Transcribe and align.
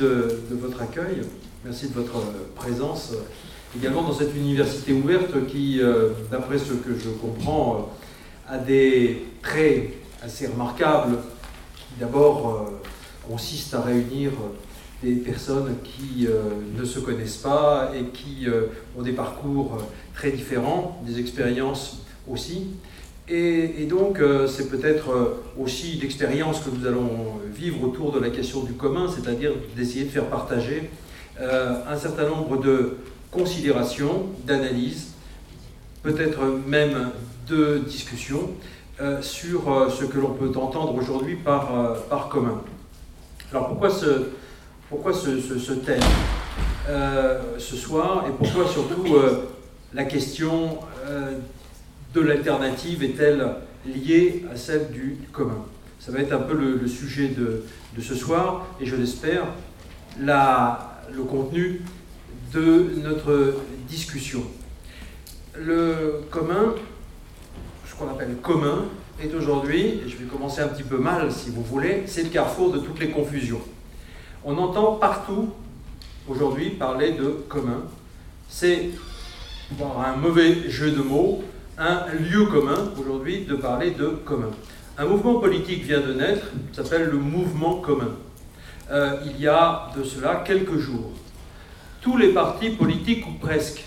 de, 0.00 0.38
votre 0.52 0.80
accueil, 0.82 1.20
merci 1.64 1.88
de 1.88 1.94
votre 1.94 2.20
présence 2.54 3.12
également 3.76 4.02
dans 4.02 4.14
cette 4.14 4.34
université 4.34 4.92
ouverte 4.92 5.46
qui, 5.46 5.80
d'après 6.30 6.58
ce 6.58 6.72
que 6.72 6.98
je 6.98 7.10
comprends, 7.10 7.90
a 8.48 8.58
des 8.58 9.26
traits 9.42 9.92
assez 10.22 10.46
remarquables 10.46 11.18
d'abord 12.00 12.72
consistent 13.28 13.74
à 13.74 13.82
réunir 13.82 14.32
des 15.02 15.16
personnes 15.16 15.76
qui 15.84 16.26
ne 16.76 16.84
se 16.84 16.98
connaissent 16.98 17.36
pas 17.36 17.92
et 17.94 18.04
qui 18.06 18.46
ont 18.98 19.02
des 19.02 19.12
parcours 19.12 19.78
très 20.14 20.32
différents, 20.32 21.00
des 21.06 21.20
expériences 21.20 21.98
aussi. 22.28 22.68
Et, 23.32 23.86
donc, 23.88 24.18
euh, 24.18 24.48
c'est 24.48 24.68
peut-être 24.68 25.10
euh, 25.10 25.42
aussi 25.56 25.92
l'expérience 26.02 26.58
que 26.60 26.70
nous 26.70 26.84
allons 26.84 27.38
vivre 27.46 27.84
autour 27.84 28.10
de 28.10 28.18
la 28.18 28.28
question 28.28 28.64
du 28.64 28.72
commun, 28.72 29.06
c'est-à-dire 29.08 29.52
d'essayer 29.76 30.04
de 30.04 30.10
faire 30.10 30.26
partager 30.26 30.90
euh, 31.40 31.76
un 31.88 31.96
certain 31.96 32.28
nombre 32.28 32.56
de 32.60 32.96
considérations, 33.30 34.26
d'analyses, 34.44 35.12
peut-être 36.02 36.40
même 36.66 37.10
de 37.48 37.78
discussions 37.78 38.50
sur 39.22 39.88
ce 39.90 40.04
que 40.04 40.18
l'on 40.18 40.34
peut 40.34 40.52
entendre 40.58 40.94
aujourd'hui 40.94 41.36
par, 41.36 41.94
par 42.10 42.28
commun. 42.28 42.60
Alors 43.50 43.68
pourquoi 43.68 43.88
ce, 43.88 44.28
pourquoi 44.90 45.14
ce, 45.14 45.40
ce, 45.40 45.72
thème 45.72 46.02
ce 47.56 47.76
soir 47.76 48.26
et 48.28 48.30
pourquoi 48.32 48.66
surtout 48.66 49.06
la 49.94 50.04
question 50.04 50.78
de 52.14 52.20
l'alternative 52.20 53.02
est-elle 53.02 53.46
liée 53.86 54.44
à 54.52 54.56
celle 54.56 54.90
du 54.90 55.18
commun? 55.32 55.64
Ça 55.98 56.12
va 56.12 56.20
être 56.20 56.32
un 56.32 56.40
peu 56.40 56.54
le, 56.54 56.86
sujet 56.88 57.28
de, 57.28 57.62
ce 58.00 58.14
soir 58.14 58.66
et 58.80 58.86
je 58.86 58.96
l'espère 58.96 59.44
le 60.18 61.22
contenu 61.28 61.82
de 62.52 62.92
notre 63.02 63.54
discussion. 63.88 64.42
Le 65.56 66.22
commun, 66.30 66.74
ce 67.86 67.94
qu'on 67.94 68.08
appelle 68.08 68.36
commun, 68.42 68.86
est 69.22 69.34
aujourd'hui, 69.34 70.00
et 70.04 70.08
je 70.08 70.16
vais 70.16 70.24
commencer 70.24 70.62
un 70.62 70.68
petit 70.68 70.82
peu 70.82 70.96
mal 70.96 71.30
si 71.30 71.50
vous 71.50 71.62
voulez, 71.62 72.04
c'est 72.06 72.22
le 72.22 72.30
carrefour 72.30 72.72
de 72.72 72.78
toutes 72.78 72.98
les 72.98 73.10
confusions. 73.10 73.60
On 74.44 74.56
entend 74.56 74.94
partout 74.94 75.50
aujourd'hui 76.26 76.70
parler 76.70 77.12
de 77.12 77.28
commun. 77.48 77.82
C'est 78.48 78.90
un 79.80 80.16
mauvais 80.16 80.70
jeu 80.70 80.90
de 80.90 81.02
mots, 81.02 81.44
un 81.80 82.04
lieu 82.12 82.44
commun 82.44 82.92
aujourd'hui 83.00 83.46
de 83.46 83.54
parler 83.54 83.92
de 83.92 84.08
commun. 84.08 84.50
Un 84.98 85.06
mouvement 85.06 85.40
politique 85.40 85.82
vient 85.82 86.00
de 86.00 86.12
naître, 86.12 86.46
s'appelle 86.72 87.08
le 87.08 87.16
mouvement 87.16 87.76
commun. 87.76 88.10
Euh, 88.90 89.16
il 89.24 89.40
y 89.40 89.48
a 89.48 89.90
de 89.96 90.04
cela 90.04 90.42
quelques 90.44 90.76
jours. 90.76 91.12
Tous 92.02 92.18
les 92.18 92.34
partis 92.34 92.70
politiques, 92.70 93.26
ou 93.26 93.32
presque, 93.32 93.84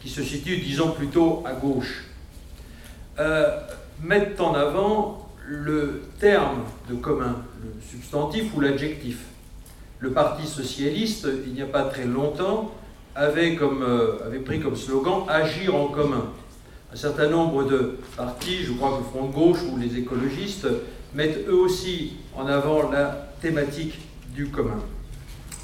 qui 0.00 0.08
se 0.08 0.22
situent, 0.22 0.58
disons 0.58 0.90
plutôt, 0.90 1.44
à 1.46 1.52
gauche, 1.52 2.06
euh, 3.20 3.60
mettent 4.02 4.40
en 4.40 4.54
avant 4.54 5.28
le 5.46 6.02
terme 6.18 6.64
de 6.90 6.96
commun, 6.96 7.36
le 7.62 7.70
substantif 7.88 8.52
ou 8.56 8.60
l'adjectif. 8.60 9.20
Le 10.00 10.10
Parti 10.10 10.46
socialiste, 10.46 11.28
il 11.46 11.52
n'y 11.52 11.62
a 11.62 11.66
pas 11.66 11.84
très 11.84 12.04
longtemps, 12.04 12.72
avait, 13.14 13.56
euh, 13.60 14.26
avait 14.26 14.38
pris 14.40 14.60
comme 14.60 14.76
slogan 14.76 15.24
Agir 15.28 15.74
en 15.74 15.86
commun 15.86 16.32
un 16.92 16.96
certain 16.96 17.28
nombre 17.28 17.64
de 17.64 17.98
partis, 18.16 18.64
je 18.64 18.72
crois 18.72 18.92
que 18.92 18.98
le 18.98 19.04
Front 19.04 19.26
de 19.26 19.32
gauche 19.32 19.58
ou 19.70 19.76
les 19.76 19.96
écologistes, 19.98 20.66
mettent 21.14 21.46
eux 21.48 21.54
aussi 21.54 22.14
en 22.36 22.46
avant 22.46 22.90
la 22.90 23.28
thématique 23.40 23.98
du 24.34 24.48
commun. 24.48 24.80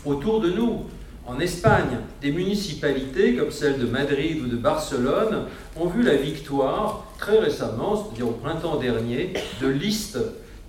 Autour 0.04 0.40
de 0.40 0.50
nous, 0.50 0.84
en 1.26 1.40
Espagne, 1.40 1.98
des 2.20 2.30
municipalités 2.30 3.34
comme 3.36 3.50
celle 3.50 3.78
de 3.78 3.86
Madrid 3.86 4.42
ou 4.42 4.46
de 4.46 4.56
Barcelone 4.56 5.46
ont 5.76 5.86
vu 5.86 6.02
la 6.02 6.16
victoire 6.16 7.06
très 7.18 7.38
récemment, 7.38 7.96
c'est-à-dire 7.96 8.28
au 8.28 8.32
printemps 8.32 8.76
dernier, 8.76 9.32
de 9.62 9.68
listes 9.68 10.18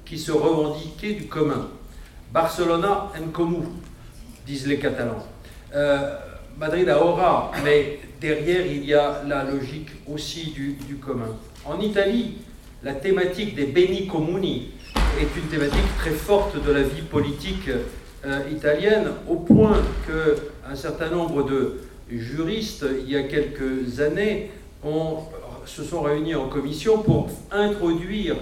qui 0.05 0.17
se 0.17 0.31
revendiquaient 0.31 1.13
du 1.13 1.27
commun. 1.27 1.67
Barcelona 2.31 3.11
en 3.17 3.31
comú, 3.31 3.63
disent 4.45 4.67
les 4.67 4.79
Catalans. 4.79 5.25
Euh, 5.73 6.15
Madrid 6.57 6.87
aura, 6.89 7.51
mais 7.63 7.99
derrière, 8.25 8.65
il 8.65 8.83
y 8.85 8.93
a 8.95 9.21
la 9.27 9.43
logique 9.43 9.89
aussi 10.11 10.51
du, 10.51 10.95
commun. 10.95 11.29
En 11.63 11.79
Italie, 11.79 12.37
la 12.81 12.93
thématique 12.93 13.55
des 13.55 13.65
beni 13.65 14.07
comuni 14.07 14.71
est 15.19 15.37
une 15.37 15.47
thématique 15.47 15.97
très 15.99 16.11
forte 16.11 16.55
de 16.65 16.71
la 16.71 16.81
vie 16.81 17.03
politique 17.03 17.69
euh, 18.25 18.39
italienne, 18.51 19.09
au 19.29 19.35
point 19.35 19.77
qu'un 20.07 20.75
certain 20.75 21.09
nombre 21.09 21.43
de 21.43 21.81
juristes, 22.09 22.85
il 23.05 23.11
y 23.11 23.15
a 23.15 23.23
quelques 23.23 23.99
années, 23.99 24.49
se 25.65 25.83
sont 25.83 26.01
réunis 26.01 26.35
en 26.35 26.47
commission 26.47 26.99
pour 26.99 27.29
introduire 27.51 28.35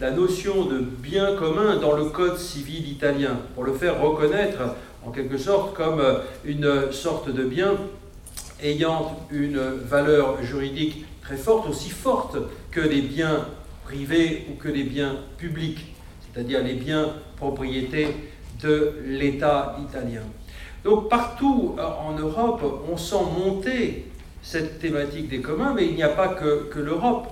la 0.00 0.10
notion 0.10 0.66
de 0.66 0.78
bien 0.78 1.34
commun 1.34 1.76
dans 1.76 1.96
le 1.96 2.04
code 2.06 2.38
civil 2.38 2.86
italien, 2.88 3.38
pour 3.54 3.64
le 3.64 3.72
faire 3.72 4.00
reconnaître 4.00 4.60
en 5.06 5.10
quelque 5.10 5.38
sorte 5.38 5.74
comme 5.74 6.02
une 6.44 6.92
sorte 6.92 7.30
de 7.30 7.42
bien 7.42 7.74
ayant 8.62 9.16
une 9.30 9.60
valeur 9.60 10.42
juridique 10.42 11.04
très 11.22 11.36
forte, 11.36 11.68
aussi 11.68 11.90
forte 11.90 12.36
que 12.70 12.80
les 12.80 13.02
biens 13.02 13.46
privés 13.84 14.46
ou 14.50 14.54
que 14.54 14.68
les 14.68 14.84
biens 14.84 15.16
publics, 15.36 15.94
c'est-à-dire 16.20 16.62
les 16.62 16.74
biens 16.74 17.14
propriétés 17.36 18.08
de 18.62 18.94
l'État 19.06 19.76
italien. 19.88 20.22
Donc 20.84 21.08
partout 21.08 21.76
euh, 21.78 21.82
en 21.82 22.12
Europe, 22.18 22.62
on 22.90 22.96
sent 22.96 23.24
monter 23.36 24.06
cette 24.42 24.78
thématique 24.78 25.28
des 25.28 25.40
communs, 25.40 25.74
mais 25.74 25.86
il 25.86 25.94
n'y 25.94 26.02
a 26.02 26.08
pas 26.08 26.28
que, 26.28 26.78
l'Europe. 26.78 27.28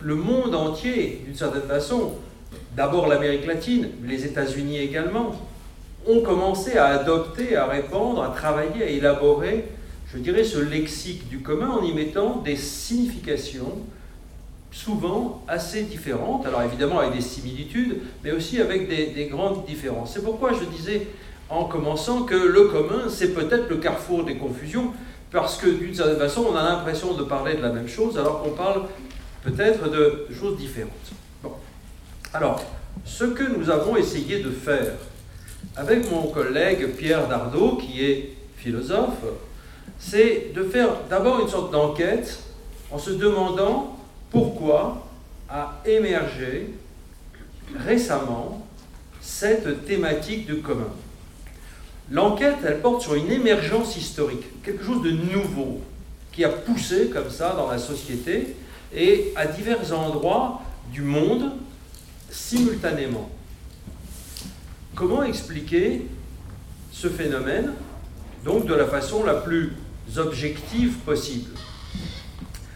Le 0.00 0.14
monde 0.14 0.54
entier, 0.54 1.22
d'une 1.24 1.34
certaine 1.34 1.62
façon, 1.62 2.12
d'abord 2.76 3.06
l'Amérique 3.06 3.46
latine, 3.46 3.88
les 4.04 4.24
États-Unis 4.24 4.78
également, 4.78 5.32
ont 6.06 6.20
commencé 6.20 6.76
à 6.76 6.86
adopter, 6.86 7.56
à 7.56 7.66
répandre, 7.66 8.22
à 8.22 8.28
travailler, 8.28 8.84
à 8.84 8.88
élaborer 8.88 9.64
je 10.12 10.18
dirais, 10.18 10.44
ce 10.44 10.58
lexique 10.58 11.28
du 11.28 11.40
commun 11.40 11.68
en 11.68 11.82
y 11.82 11.92
mettant 11.92 12.36
des 12.36 12.56
significations 12.56 13.72
souvent 14.70 15.42
assez 15.48 15.82
différentes, 15.84 16.46
alors 16.46 16.62
évidemment 16.62 17.00
avec 17.00 17.14
des 17.14 17.22
similitudes, 17.22 17.96
mais 18.22 18.32
aussi 18.32 18.60
avec 18.60 18.88
des, 18.88 19.26
grandes 19.26 19.64
différences. 19.64 20.12
C'est 20.14 20.22
pourquoi 20.22 20.52
je 20.52 20.64
disais 20.76 21.08
en 21.48 21.64
commençant 21.64 22.24
que 22.24 22.34
le 22.34 22.64
commun, 22.64 23.04
c'est 23.08 23.32
peut-être 23.32 23.68
le 23.70 23.76
carrefour 23.76 24.24
des 24.24 24.36
confusions, 24.36 24.92
parce 25.32 25.56
que 25.56 25.68
d'une 25.68 25.94
certaine 25.94 26.18
façon, 26.18 26.46
on 26.50 26.56
a 26.56 26.62
l'impression 26.62 27.14
de 27.14 27.22
parler 27.22 27.54
de 27.54 27.62
la 27.62 27.70
même 27.70 27.88
chose, 27.88 28.18
alors 28.18 28.42
qu'on 28.42 28.50
parle 28.50 28.82
peut-être 29.42 29.90
de 29.90 30.26
choses 30.38 30.58
différentes. 30.58 30.90
Bon. 31.42 31.52
Alors, 32.34 32.62
ce 33.04 33.24
que 33.24 33.44
nous 33.44 33.70
avons 33.70 33.96
essayé 33.96 34.40
de 34.40 34.50
faire 34.50 34.92
avec 35.74 36.10
mon 36.10 36.24
collègue 36.28 36.94
Pierre 36.96 37.28
Dardot, 37.28 37.76
qui 37.76 38.04
est 38.04 38.34
philosophe, 38.56 39.24
c'est 39.98 40.52
de 40.54 40.62
faire 40.64 40.88
d'abord 41.08 41.40
une 41.40 41.48
sorte 41.48 41.72
d'enquête 41.72 42.38
en 42.90 42.98
se 42.98 43.10
demandant 43.10 43.96
pourquoi 44.30 45.06
a 45.48 45.80
émergé 45.84 46.70
récemment 47.76 48.66
cette 49.20 49.84
thématique 49.86 50.46
du 50.46 50.58
commun. 50.60 50.90
L'enquête, 52.10 52.58
elle 52.64 52.80
porte 52.80 53.02
sur 53.02 53.14
une 53.14 53.30
émergence 53.32 53.96
historique, 53.96 54.62
quelque 54.62 54.84
chose 54.84 55.02
de 55.02 55.10
nouveau, 55.10 55.80
qui 56.30 56.44
a 56.44 56.50
poussé 56.50 57.08
comme 57.08 57.30
ça 57.30 57.54
dans 57.56 57.70
la 57.70 57.78
société 57.78 58.56
et 58.94 59.32
à 59.34 59.46
divers 59.46 59.92
endroits 59.92 60.62
du 60.92 61.02
monde 61.02 61.52
simultanément. 62.30 63.30
Comment 64.94 65.24
expliquer 65.24 66.06
ce 66.92 67.08
phénomène, 67.08 67.72
donc 68.44 68.66
de 68.66 68.74
la 68.74 68.86
façon 68.86 69.24
la 69.24 69.34
plus 69.34 69.72
objectives 70.16 70.96
possibles. 70.98 71.58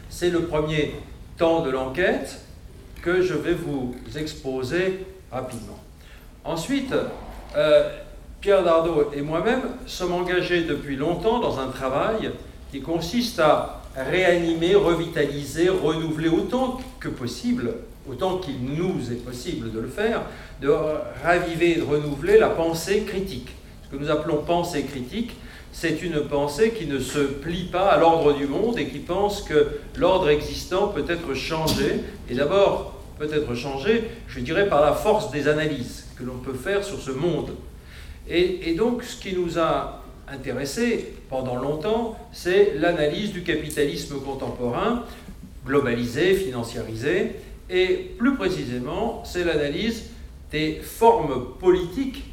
C'est 0.08 0.30
le 0.30 0.42
premier 0.42 0.94
temps 1.36 1.62
de 1.62 1.70
l'enquête 1.70 2.40
que 3.02 3.22
je 3.22 3.34
vais 3.34 3.54
vous 3.54 3.94
exposer 4.16 5.06
rapidement. 5.32 5.78
Ensuite, 6.44 6.94
euh, 7.56 7.98
Pierre 8.40 8.62
Dardot 8.62 9.10
et 9.14 9.22
moi-même 9.22 9.62
sommes 9.86 10.12
engagés 10.12 10.64
depuis 10.64 10.96
longtemps 10.96 11.40
dans 11.40 11.58
un 11.58 11.68
travail 11.68 12.30
qui 12.70 12.80
consiste 12.80 13.38
à 13.38 13.82
réanimer, 13.96 14.74
revitaliser, 14.74 15.68
renouveler 15.68 16.28
autant 16.28 16.80
que 17.00 17.08
possible, 17.08 17.74
autant 18.08 18.38
qu'il 18.38 18.62
nous 18.62 19.12
est 19.12 19.24
possible 19.24 19.72
de 19.72 19.80
le 19.80 19.88
faire, 19.88 20.22
de 20.62 20.72
raviver 21.22 21.72
et 21.72 21.76
de 21.76 21.82
renouveler 21.82 22.38
la 22.38 22.50
pensée 22.50 23.02
critique. 23.02 23.50
Ce 23.84 23.96
que 23.96 24.00
nous 24.00 24.10
appelons 24.10 24.38
pensée 24.38 24.84
critique, 24.84 25.32
c'est 25.72 26.02
une 26.02 26.20
pensée 26.20 26.72
qui 26.72 26.86
ne 26.86 26.98
se 26.98 27.20
plie 27.20 27.64
pas 27.64 27.88
à 27.88 27.98
l'ordre 27.98 28.32
du 28.32 28.46
monde 28.46 28.78
et 28.78 28.88
qui 28.88 28.98
pense 28.98 29.42
que 29.42 29.78
l'ordre 29.96 30.28
existant 30.28 30.88
peut 30.88 31.04
être 31.08 31.34
changé, 31.34 32.00
et 32.28 32.34
d'abord 32.34 33.00
peut 33.18 33.28
être 33.32 33.54
changé, 33.54 34.04
je 34.28 34.40
dirais, 34.40 34.68
par 34.68 34.80
la 34.80 34.92
force 34.92 35.30
des 35.30 35.46
analyses 35.46 36.06
que 36.18 36.24
l'on 36.24 36.38
peut 36.38 36.54
faire 36.54 36.82
sur 36.82 36.98
ce 37.00 37.10
monde. 37.10 37.50
Et, 38.28 38.74
donc, 38.74 39.02
ce 39.02 39.20
qui 39.20 39.34
nous 39.34 39.58
a 39.58 40.04
intéressé 40.28 41.14
pendant 41.28 41.56
longtemps, 41.56 42.16
c'est 42.32 42.74
l'analyse 42.78 43.32
du 43.32 43.42
capitalisme 43.42 44.20
contemporain, 44.20 45.04
globalisé, 45.66 46.34
financiarisé, 46.34 47.32
et 47.68 48.12
plus 48.18 48.36
précisément, 48.36 49.22
c'est 49.24 49.44
l'analyse 49.44 50.10
des 50.50 50.80
formes 50.82 51.54
politiques 51.58 52.24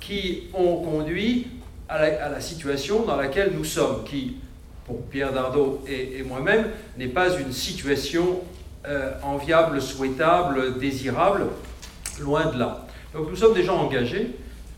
qui 0.00 0.44
ont 0.54 0.76
conduit 0.76 1.46
à 1.88 2.28
la, 2.28 2.40
situation 2.40 3.04
dans 3.04 3.16
laquelle 3.16 3.52
nous 3.56 3.64
sommes, 3.64 4.04
qui, 4.04 4.36
pour 4.84 5.02
Pierre 5.06 5.32
Dardot 5.32 5.82
et, 5.86 6.22
moi-même, 6.22 6.66
n'est 6.98 7.08
pas 7.08 7.36
une 7.38 7.52
situation 7.52 8.40
euh, 8.86 9.12
enviable, 9.22 9.80
souhaitable, 9.80 10.78
désirable, 10.78 11.46
loin 12.20 12.46
de 12.46 12.58
là. 12.58 12.86
Donc 13.14 13.30
nous 13.30 13.36
sommes 13.36 13.54
déjà 13.54 13.72
engagés, 13.72 14.32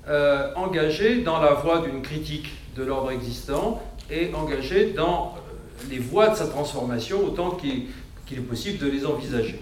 euh, 0.08 0.52
engagés 0.54 1.22
dans 1.22 1.40
la 1.40 1.52
voie 1.52 1.80
d'une 1.80 2.02
critique 2.02 2.50
de 2.76 2.84
l'ordre 2.84 3.10
existant 3.10 3.82
et 4.10 4.32
engagés 4.34 4.92
dans 4.92 5.34
euh, 5.36 5.90
les 5.90 5.98
voies 5.98 6.28
de 6.28 6.36
sa 6.36 6.46
transformation 6.46 7.24
autant 7.24 7.50
qu'il 7.50 7.88
est 8.32 8.40
possible 8.40 8.78
de 8.78 8.90
les 8.90 9.04
envisager. 9.04 9.60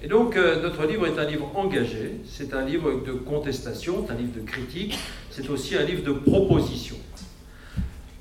Et 0.00 0.06
donc, 0.06 0.36
euh, 0.36 0.62
notre 0.62 0.86
livre 0.86 1.06
est 1.08 1.18
un 1.18 1.24
livre 1.24 1.50
engagé, 1.56 2.20
c'est 2.24 2.54
un 2.54 2.64
livre 2.64 3.02
de 3.04 3.12
contestation, 3.12 4.04
c'est 4.06 4.12
un 4.12 4.16
livre 4.16 4.34
de 4.36 4.46
critique, 4.46 4.96
c'est 5.32 5.50
aussi 5.50 5.76
un 5.76 5.82
livre 5.82 6.04
de 6.04 6.12
proposition. 6.12 6.94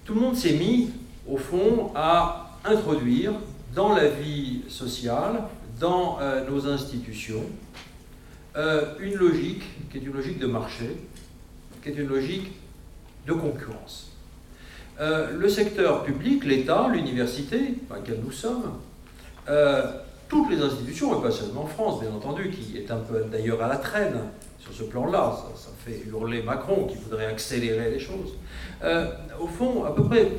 Tout 0.04 0.16
le 0.16 0.22
monde 0.22 0.36
s'est 0.36 0.54
mis, 0.54 0.90
au 1.28 1.38
fond, 1.38 1.92
à 1.94 2.58
introduire 2.66 3.34
dans 3.76 3.94
la 3.94 4.08
vie 4.08 4.64
sociale, 4.70 5.44
dans 5.80 6.18
euh, 6.20 6.50
nos 6.50 6.68
institutions, 6.68 7.44
euh, 8.56 8.96
une 9.00 9.14
logique 9.14 9.62
qui 9.92 10.00
est 10.00 10.02
une 10.02 10.14
logique 10.14 10.40
de 10.40 10.48
marché, 10.48 10.98
qui 11.84 11.90
est 11.90 11.96
une 11.96 12.08
logique 12.08 12.54
de 13.28 13.34
concurrence. 13.34 14.14
le 15.00 15.48
secteur 15.48 16.04
public, 16.06 16.44
l'État, 16.44 16.88
l'université, 16.92 17.76
dans 17.88 17.98
lequel 17.98 18.20
nous 18.24 18.32
sommes, 18.32 18.80
toutes 20.28 20.50
les 20.50 20.62
institutions, 20.62 21.18
et 21.18 21.22
pas 21.22 21.32
seulement 21.32 21.64
en 21.64 21.68
France, 21.68 22.02
bien 22.02 22.12
entendu, 22.12 22.50
qui 22.50 22.78
est 22.78 22.92
un 22.92 22.98
peu 22.98 23.24
d'ailleurs 23.32 23.62
à 23.62 23.68
la 23.68 23.78
traîne 23.78 24.20
sur 24.60 24.74
ce 24.74 24.84
plan-là, 24.84 25.38
ça, 25.56 25.70
fait 25.86 26.04
hurler 26.10 26.42
Macron 26.42 26.86
qui 26.86 26.98
voudrait 26.98 27.28
accélérer 27.28 27.92
les 27.92 28.00
choses. 28.00 28.34
Euh, 28.84 29.10
au 29.40 29.48
fond, 29.48 29.86
à 29.86 29.92
peu 29.92 30.04
près 30.04 30.30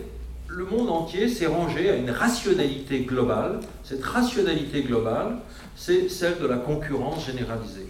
le 0.49 0.65
monde 0.65 0.89
entier 0.91 1.29
s'est 1.29 1.47
rangé 1.47 1.91
à 1.91 1.97
une 1.97 2.11
rationalité 2.11 3.01
globale. 3.01 3.61
Cette 3.85 4.03
rationalité 4.03 4.83
globale, 4.83 5.39
c'est 5.77 6.09
celle 6.09 6.39
de 6.39 6.47
la 6.47 6.57
concurrence 6.57 7.27
généralisée. 7.27 7.87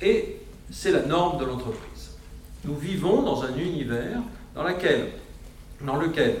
Et 0.00 0.36
c'est 0.70 0.92
la 0.92 1.02
norme 1.02 1.38
de 1.38 1.44
l'entreprise. 1.44 2.16
Nous 2.64 2.76
vivons 2.76 3.22
dans 3.22 3.42
un 3.42 3.56
univers 3.56 4.20
dans, 4.54 4.64
dans 5.84 5.96
lequel, 5.96 6.36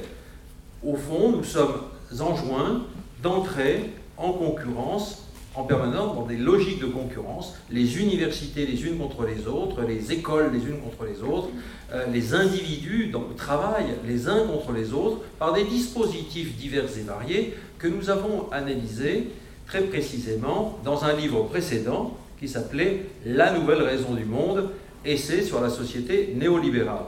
au 0.82 0.96
fond, 0.96 1.30
nous 1.30 1.44
sommes 1.44 1.82
enjoints 2.20 2.82
d'entrer 3.22 3.90
en 4.18 4.32
concurrence 4.32 5.28
en 5.58 5.64
permanence, 5.64 6.14
dans 6.14 6.26
des 6.26 6.36
logiques 6.36 6.80
de 6.80 6.86
concurrence, 6.86 7.54
les 7.70 7.98
universités 7.98 8.64
les 8.64 8.84
unes 8.84 8.96
contre 8.96 9.24
les 9.24 9.48
autres, 9.48 9.82
les 9.82 10.12
écoles 10.12 10.52
les 10.52 10.60
unes 10.60 10.78
contre 10.80 11.04
les 11.04 11.22
autres, 11.22 11.48
euh, 11.92 12.06
les 12.12 12.32
individus 12.34 13.08
dans 13.08 13.24
le 13.28 13.34
travail 13.34 13.86
les 14.06 14.28
uns 14.28 14.46
contre 14.46 14.72
les 14.72 14.92
autres, 14.92 15.18
par 15.38 15.52
des 15.52 15.64
dispositifs 15.64 16.56
divers 16.56 16.84
et 16.96 17.02
variés 17.02 17.54
que 17.78 17.88
nous 17.88 18.08
avons 18.08 18.48
analysés 18.52 19.30
très 19.66 19.82
précisément 19.82 20.78
dans 20.84 21.04
un 21.04 21.14
livre 21.14 21.42
précédent 21.44 22.16
qui 22.38 22.46
s'appelait 22.46 23.06
La 23.26 23.52
nouvelle 23.52 23.82
raison 23.82 24.14
du 24.14 24.24
monde, 24.24 24.70
essai 25.04 25.42
sur 25.42 25.60
la 25.60 25.70
société 25.70 26.34
néolibérale. 26.36 27.06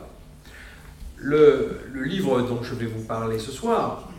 Le, 1.16 1.82
le 1.92 2.02
livre 2.02 2.42
dont 2.42 2.62
je 2.62 2.74
vais 2.74 2.86
vous 2.86 3.04
parler 3.04 3.38
ce 3.38 3.52
soir 3.52 4.09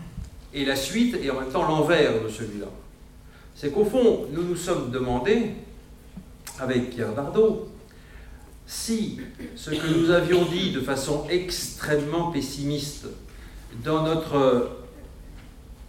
est 0.54 0.66
la 0.66 0.76
suite 0.76 1.18
et 1.22 1.30
en 1.32 1.40
même 1.40 1.50
temps 1.50 1.68
l'envers 1.68 2.24
de 2.24 2.30
celui-là. 2.30 2.68
C'est 3.56 3.72
qu'au 3.72 3.86
fond, 3.86 4.28
nous 4.32 4.44
nous 4.44 4.56
sommes 4.56 4.92
demandé, 4.92 5.52
avec 6.60 6.92
Pierre 6.92 7.14
Dardot, 7.14 7.70
si 8.66 9.20
ce 9.56 9.72
que 9.72 9.88
nous 9.88 10.12
avions 10.12 10.46
dit 10.46 10.72
de 10.72 10.80
façon 10.80 11.26
extrêmement 11.30 12.32
pessimiste 12.32 13.08
dans 13.84 14.04
notre 14.04 14.78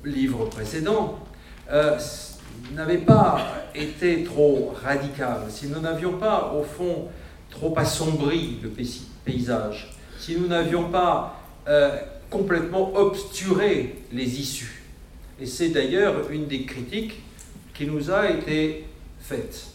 livre 0.04 0.46
précédent 0.46 1.18
euh, 1.70 1.98
n'avait 2.72 2.98
pas 2.98 3.46
été 3.74 4.24
trop 4.24 4.74
radical, 4.82 5.42
si 5.48 5.68
nous 5.68 5.80
n'avions 5.80 6.18
pas, 6.18 6.52
au 6.58 6.62
fond, 6.62 7.08
trop 7.50 7.72
assombri 7.78 8.58
le 8.62 8.70
paysage, 9.24 9.94
si 10.18 10.36
nous 10.36 10.48
n'avions 10.48 10.90
pas 10.90 11.40
euh, 11.68 11.96
complètement 12.32 12.96
obturé 12.96 13.96
les 14.10 14.40
issues. 14.40 14.82
Et 15.40 15.46
c'est 15.46 15.68
d'ailleurs 15.68 16.30
une 16.30 16.46
des 16.46 16.64
critiques 16.64 17.22
qui 17.74 17.86
nous 17.86 18.10
a 18.10 18.30
été 18.30 18.86
faite. 19.20 19.66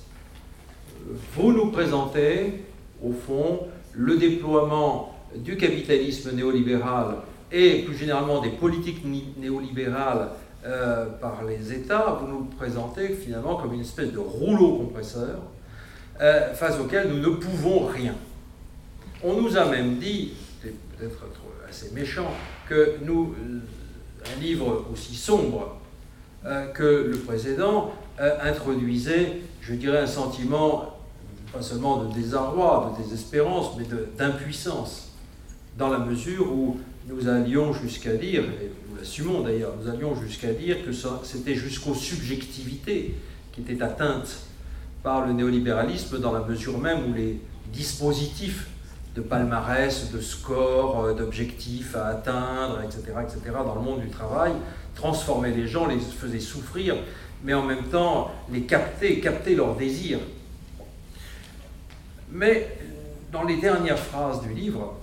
Vous 1.35 1.53
nous 1.53 1.71
présentez, 1.71 2.63
au 3.01 3.13
fond, 3.13 3.67
le 3.93 4.17
déploiement 4.17 5.15
du 5.35 5.55
capitalisme 5.55 6.31
néolibéral 6.35 7.17
et 7.51 7.83
plus 7.83 7.95
généralement 7.95 8.41
des 8.41 8.49
politiques 8.49 9.03
néolibérales 9.37 10.29
euh, 10.65 11.05
par 11.21 11.43
les 11.45 11.71
États, 11.71 12.19
vous 12.19 12.27
nous 12.27 12.43
présentez 12.45 13.09
finalement 13.09 13.55
comme 13.55 13.73
une 13.73 13.81
espèce 13.81 14.11
de 14.11 14.19
rouleau 14.19 14.77
compresseur 14.77 15.39
euh, 16.19 16.53
face 16.53 16.79
auquel 16.79 17.09
nous 17.09 17.19
ne 17.19 17.35
pouvons 17.35 17.85
rien. 17.85 18.15
On 19.23 19.39
nous 19.41 19.55
a 19.55 19.65
même 19.65 19.97
dit, 19.97 20.33
c'est 20.61 20.73
peut-être 20.97 21.23
assez 21.77 21.93
méchant, 21.93 22.31
que 22.67 22.95
nous, 23.03 23.35
un 24.25 24.41
livre 24.41 24.85
aussi 24.91 25.15
sombre 25.15 25.77
euh, 26.45 26.67
que 26.67 27.09
le 27.11 27.17
précédent 27.19 27.93
euh, 28.19 28.37
introduisait, 28.41 29.41
je 29.61 29.73
dirais, 29.73 29.99
un 29.99 30.07
sentiment 30.07 30.97
pas 31.53 31.61
seulement 31.61 32.03
de 32.03 32.13
désarroi, 32.13 32.95
de 32.97 33.03
désespérance, 33.03 33.77
mais 33.77 33.85
d'impuissance, 34.17 35.11
dans 35.77 35.89
la 35.89 35.99
mesure 35.99 36.51
où 36.51 36.77
nous 37.07 37.29
allions 37.29 37.71
jusqu'à 37.73 38.15
dire, 38.15 38.43
et 38.43 38.71
nous 38.89 38.97
l'assumons 38.97 39.41
d'ailleurs, 39.41 39.73
nous 39.81 39.89
allions 39.89 40.19
jusqu'à 40.19 40.51
dire 40.51 40.77
que 40.83 40.91
c'était 41.23 41.55
jusqu'aux 41.55 41.93
subjectivités 41.93 43.15
qui 43.53 43.61
étaient 43.61 43.81
atteintes 43.81 44.39
par 45.03 45.25
le 45.25 45.33
néolibéralisme, 45.33 46.19
dans 46.19 46.33
la 46.33 46.41
mesure 46.41 46.79
même 46.79 47.09
où 47.09 47.13
les 47.13 47.39
dispositifs 47.71 48.67
de 49.17 49.21
palmarès, 49.23 50.11
de 50.11 50.21
scores, 50.21 51.05
euh, 51.05 51.13
d'objectifs 51.13 51.95
à 51.95 52.09
atteindre, 52.09 52.81
etc., 52.83 53.01
etc., 53.23 53.41
dans 53.65 53.73
le 53.73 53.81
monde 53.81 54.01
du 54.01 54.09
travail, 54.09 54.51
transformer 54.93 55.49
les 55.49 55.67
gens, 55.67 55.87
les 55.87 55.97
faisait 55.97 56.39
souffrir, 56.39 56.95
mais 57.43 57.55
en 57.55 57.63
même 57.63 57.85
temps 57.85 58.29
les 58.51 58.61
capter, 58.61 59.19
capter 59.19 59.55
leurs 59.55 59.75
désirs. 59.75 60.19
Mais 62.31 62.77
dans 63.31 63.43
les 63.43 63.57
dernières 63.57 63.97
phrases 63.97 64.41
du 64.43 64.53
livre, 64.53 64.95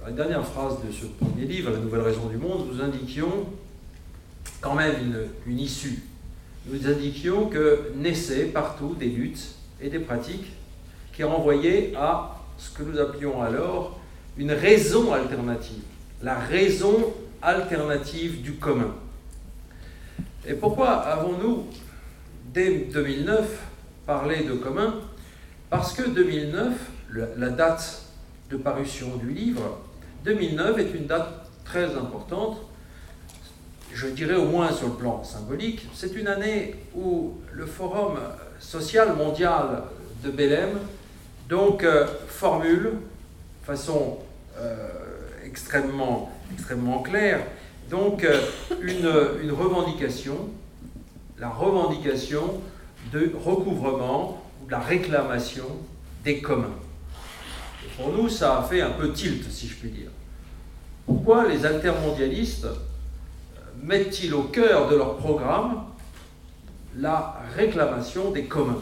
dans 0.00 0.08
les 0.08 0.12
dernières 0.12 0.42
de 0.42 0.92
ce 0.92 1.06
premier 1.06 1.46
livre, 1.46 1.70
La 1.70 1.78
nouvelle 1.78 2.02
raison 2.02 2.26
du 2.26 2.36
monde, 2.36 2.68
nous 2.70 2.82
indiquions 2.82 3.46
quand 4.60 4.74
même 4.74 4.96
une, 5.00 5.52
une 5.52 5.60
issue. 5.60 6.02
Nous 6.66 6.86
indiquions 6.86 7.46
que 7.46 7.92
naissaient 7.96 8.44
partout 8.44 8.94
des 8.98 9.06
luttes 9.06 9.54
et 9.80 9.88
des 9.88 9.98
pratiques 9.98 10.52
qui 11.14 11.24
renvoyaient 11.24 11.94
à 11.96 12.41
ce 12.62 12.70
que 12.70 12.84
nous 12.84 12.98
appelions 13.00 13.42
alors 13.42 13.98
une 14.36 14.52
raison 14.52 15.12
alternative, 15.12 15.82
la 16.22 16.38
raison 16.38 17.12
alternative 17.42 18.40
du 18.40 18.54
commun. 18.54 18.94
Et 20.46 20.54
pourquoi 20.54 20.90
avons-nous, 20.90 21.66
dès 22.54 22.86
2009, 22.92 23.46
parlé 24.06 24.44
de 24.44 24.52
commun? 24.54 24.94
Parce 25.70 25.92
que 25.92 26.08
2009, 26.08 26.72
la 27.36 27.48
date 27.50 28.02
de 28.50 28.56
parution 28.56 29.16
du 29.16 29.30
livre, 29.30 29.80
2009 30.24 30.78
est 30.78 30.94
une 30.94 31.06
date 31.06 31.50
très 31.64 31.96
importante, 31.96 32.58
je 33.92 34.06
dirais 34.06 34.36
au 34.36 34.46
moins 34.46 34.72
sur 34.72 34.88
le 34.88 34.94
plan 34.94 35.22
symbolique. 35.24 35.86
C'est 35.94 36.14
une 36.14 36.28
année 36.28 36.76
où 36.94 37.34
le 37.52 37.66
Forum 37.66 38.18
social 38.58 39.16
mondial 39.16 39.82
de 40.24 40.30
Belém 40.30 40.78
donc 41.52 41.84
euh, 41.84 42.06
formule, 42.28 42.92
façon 43.62 44.20
euh, 44.56 44.88
extrêmement, 45.44 46.32
extrêmement 46.54 47.02
claire, 47.02 47.40
donc 47.90 48.24
euh, 48.24 48.40
une, 48.80 49.12
une, 49.42 49.52
revendication, 49.52 50.48
la 51.38 51.50
revendication 51.50 52.62
de 53.12 53.30
recouvrement 53.44 54.42
ou 54.62 54.66
de 54.66 54.70
la 54.70 54.78
réclamation 54.78 55.66
des 56.24 56.40
communs. 56.40 56.78
pour 57.98 58.10
nous, 58.12 58.30
ça 58.30 58.60
a 58.60 58.62
fait 58.62 58.80
un 58.80 58.92
peu 58.92 59.12
tilt, 59.12 59.44
si 59.50 59.68
je 59.68 59.74
puis 59.74 59.90
dire. 59.90 60.10
Pourquoi 61.04 61.46
les 61.46 61.66
altermondialistes 61.66 62.64
euh, 62.64 63.60
mettent-ils 63.82 64.32
au 64.32 64.44
cœur 64.44 64.88
de 64.88 64.96
leur 64.96 65.18
programme 65.18 65.84
la 66.96 67.42
réclamation 67.54 68.30
des 68.30 68.44
communs? 68.44 68.80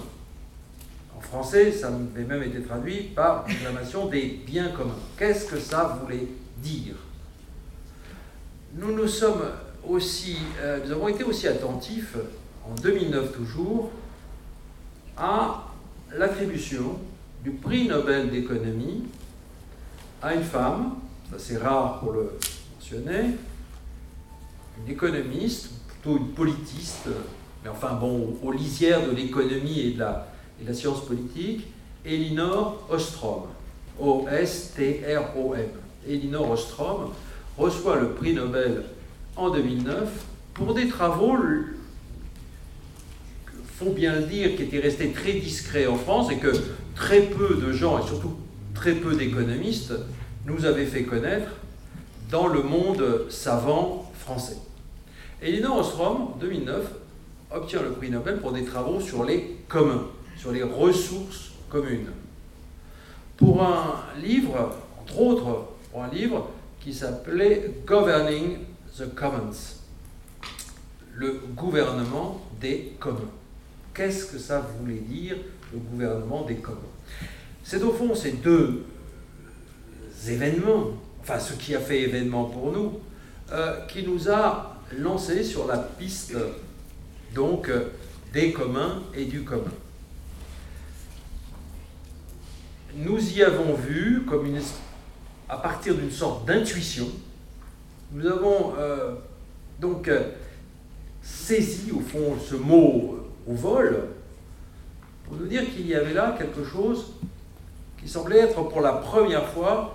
Français, 1.31 1.71
ça 1.71 1.89
avait 1.89 2.25
même 2.25 2.43
été 2.43 2.61
traduit 2.61 3.03
par 3.15 3.45
proclamation 3.45 4.07
des 4.07 4.41
biens 4.45 4.69
communs. 4.69 4.99
Qu'est-ce 5.17 5.47
que 5.47 5.61
ça 5.61 6.01
voulait 6.03 6.27
dire? 6.59 6.97
Nous 8.75 8.93
nous 8.93 9.07
sommes 9.07 9.45
aussi, 9.89 10.39
euh, 10.61 10.81
nous 10.85 10.93
avons 10.93 11.07
été 11.09 11.23
aussi 11.23 11.47
attentifs, 11.47 12.17
en 12.69 12.75
2009 12.75 13.33
toujours, 13.33 13.91
à 15.17 15.67
l'attribution 16.17 16.99
du 17.45 17.53
prix 17.53 17.87
Nobel 17.87 18.31
d'économie 18.31 19.05
à 20.21 20.35
une 20.35 20.43
femme, 20.43 20.97
c'est 21.39 21.59
rare 21.59 22.01
pour 22.01 22.13
le 22.13 22.33
mentionner, 22.75 23.37
une 24.79 24.93
économiste, 24.93 25.71
plutôt 25.89 26.19
une 26.19 26.33
politiste, 26.33 27.09
mais 27.63 27.71
enfin 27.71 27.95
bon, 27.95 28.37
aux 28.43 28.53
lisières 28.53 29.07
de 29.07 29.13
l'économie 29.15 29.81
et, 29.81 29.91
de 29.93 30.01
la, 30.01 30.30
et 30.61 30.67
la 30.67 30.75
science 30.75 31.05
politique, 31.07 31.67
Elinor 32.05 32.87
Ostrom, 32.91 33.43
O-S-T-R-O-M. 33.99 35.69
Elinor 36.09 36.51
Ostrom 36.51 37.11
reçoit 37.59 38.01
le 38.01 38.11
prix 38.11 38.35
Nobel 38.35 38.85
en 39.37 39.51
2009 39.51 40.09
pour 40.55 40.75
des 40.75 40.89
travaux, 40.89 41.37
faut 43.79 43.91
bien 43.91 44.17
le 44.17 44.27
dire, 44.27 44.57
qui 44.57 44.63
étaient 44.63 44.81
restés 44.81 45.11
très 45.13 45.35
discrets 45.35 45.87
en 45.87 45.97
France 45.97 46.31
et 46.31 46.37
que 46.37 46.53
très 46.95 47.23
peu 47.23 47.57
de 47.57 47.73
gens, 47.73 47.99
et 47.99 48.07
surtout 48.07 48.35
très 48.75 48.93
peu 48.93 49.15
d'économistes, 49.15 49.95
nous 50.47 50.65
avaient 50.65 50.87
fait 50.87 51.05
connaître 51.05 51.51
dans 52.31 52.47
le 52.47 52.63
monde 52.63 53.27
savant 53.29 54.11
français. 54.19 54.57
Elinor 55.43 55.79
Ostrom, 55.79 56.23
en 56.35 56.37
2009, 56.39 56.85
obtient 57.53 57.83
le 57.83 57.93
prix 57.93 58.11
Nobel 58.11 58.39
pour 58.39 58.53
des 58.53 58.65
travaux 58.65 59.01
sur 59.01 59.25
les 59.25 59.57
communs, 59.69 60.07
sur 60.41 60.53
les 60.53 60.63
ressources 60.63 61.51
communes. 61.69 62.11
Pour 63.37 63.63
un 63.63 64.05
livre, 64.23 64.75
entre 65.03 65.21
autres, 65.21 65.69
pour 65.93 66.03
un 66.03 66.09
livre 66.09 66.49
qui 66.81 66.95
s'appelait 66.95 67.71
Governing 67.85 68.57
the 68.97 69.15
Commons, 69.15 69.77
le 71.15 71.43
gouvernement 71.55 72.41
des 72.59 72.95
communs. 72.99 73.31
Qu'est-ce 73.93 74.25
que 74.27 74.39
ça 74.39 74.61
voulait 74.79 75.01
dire, 75.01 75.37
le 75.75 75.79
gouvernement 75.79 76.45
des 76.47 76.57
communs? 76.57 76.79
C'est 77.63 77.83
au 77.83 77.93
fond 77.93 78.15
ces 78.15 78.33
deux 78.33 78.85
événements, 80.27 80.93
enfin 81.21 81.39
ce 81.39 81.53
qui 81.53 81.75
a 81.75 81.81
fait 81.81 82.01
événement 82.01 82.45
pour 82.45 82.73
nous, 82.73 82.99
euh, 83.53 83.85
qui 83.89 84.07
nous 84.07 84.31
a 84.31 84.79
lancé 84.97 85.45
sur 85.45 85.67
la 85.67 85.77
piste 85.77 86.35
donc 87.35 87.69
euh, 87.69 87.91
des 88.33 88.53
communs 88.53 89.03
et 89.15 89.27
du 89.27 89.43
commun. 89.45 89.73
Nous 92.97 93.37
y 93.37 93.43
avons 93.43 93.75
vu, 93.75 94.25
comme 94.29 94.47
une, 94.47 94.61
à 95.49 95.57
partir 95.57 95.95
d'une 95.95 96.11
sorte 96.11 96.45
d'intuition, 96.47 97.07
nous 98.13 98.27
avons 98.27 98.73
euh, 98.79 99.15
donc 99.81 100.09
euh, 100.09 100.31
saisi 101.23 101.93
au 101.93 102.01
fond 102.01 102.37
ce 102.45 102.57
mot 102.57 103.19
au 103.47 103.55
vol 103.55 104.09
pour 105.25 105.37
nous 105.37 105.47
dire 105.47 105.63
qu'il 105.73 105.87
y 105.87 105.95
avait 105.95 106.13
là 106.13 106.35
quelque 106.37 106.65
chose 106.65 107.13
qui 108.01 108.09
semblait 108.09 108.39
être 108.39 108.63
pour 108.69 108.81
la 108.81 108.95
première 108.95 109.47
fois 109.47 109.95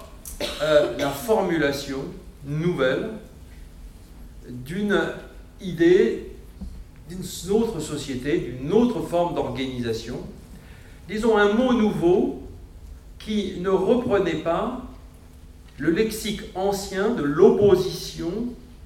la 0.61 1.09
formulation 1.09 1.99
nouvelle 2.45 3.09
d'une 4.47 4.97
idée 5.59 6.31
d'une 7.09 7.21
autre 7.51 7.79
société, 7.79 8.39
d'une 8.59 8.71
autre 8.73 9.01
forme 9.01 9.35
d'organisation. 9.35 10.17
Disons 11.07 11.37
un 11.37 11.53
mot 11.53 11.73
nouveau 11.73 12.44
qui 13.25 13.55
ne 13.59 13.69
reprenait 13.69 14.43
pas 14.43 14.85
le 15.79 15.89
lexique 15.89 16.41
ancien 16.53 17.09
de 17.09 17.23
l'opposition 17.23 18.31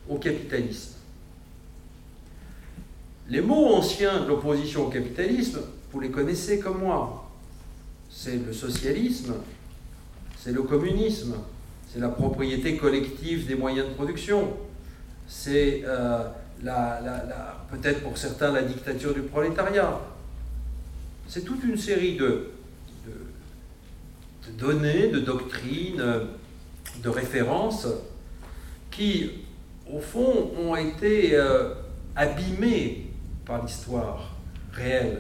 au 0.08 0.16
capitalisme. 0.16 0.94
Les 3.30 3.42
mots 3.42 3.76
anciens 3.76 4.22
de 4.22 4.28
l'opposition 4.28 4.88
au 4.88 4.90
capitalisme, 4.90 5.60
vous 5.92 6.00
les 6.00 6.10
connaissez 6.10 6.60
comme 6.60 6.80
moi. 6.80 7.30
C'est 8.10 8.38
le 8.44 8.54
socialisme, 8.54 9.36
c'est 10.38 10.54
le 10.54 10.64
communisme, 10.64 11.36
c'est 11.92 12.00
la 12.00 12.10
propriété 12.10 12.78
collective 12.78 13.46
des 13.46 13.56
moyens 13.56 13.90
de 13.90 13.94
production, 13.94 14.54
c'est 15.28 15.84
euh, 15.86 16.24
peut-être 17.72 18.02
pour 18.02 18.18
certains 18.18 18.52
la 18.54 18.64
dictature 18.64 19.14
du 19.14 19.22
prolétariat. 19.22 20.00
C'est 21.28 21.46
toute 21.46 21.64
une 21.64 21.78
série 21.78 22.16
de, 22.16 22.50
données, 24.58 25.08
de 25.08 25.20
doctrines, 25.20 26.04
de 27.04 27.10
références 27.10 27.88
qui, 28.92 29.32
au 29.92 30.00
fond, 30.00 30.52
ont 30.58 30.76
été 30.76 31.36
euh, 31.36 31.74
abîmées 32.16 33.08
par 33.46 33.64
l'histoire 33.64 34.36
réelle. 34.74 35.20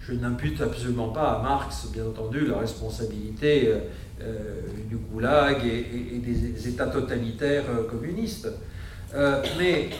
Je 0.00 0.14
n'impute 0.14 0.60
absolument 0.60 1.10
pas 1.10 1.32
à 1.32 1.42
Marx, 1.42 1.88
bien 1.92 2.06
entendu, 2.06 2.46
la 2.46 2.58
responsabilité 2.58 3.68
euh, 3.68 3.78
euh, 4.22 4.60
du 4.88 4.96
goulag 4.96 5.64
et, 5.66 6.18
des 6.18 6.68
États 6.68 6.86
totalitaires 6.86 7.66
communistes. 7.90 8.48
mais 9.58 9.90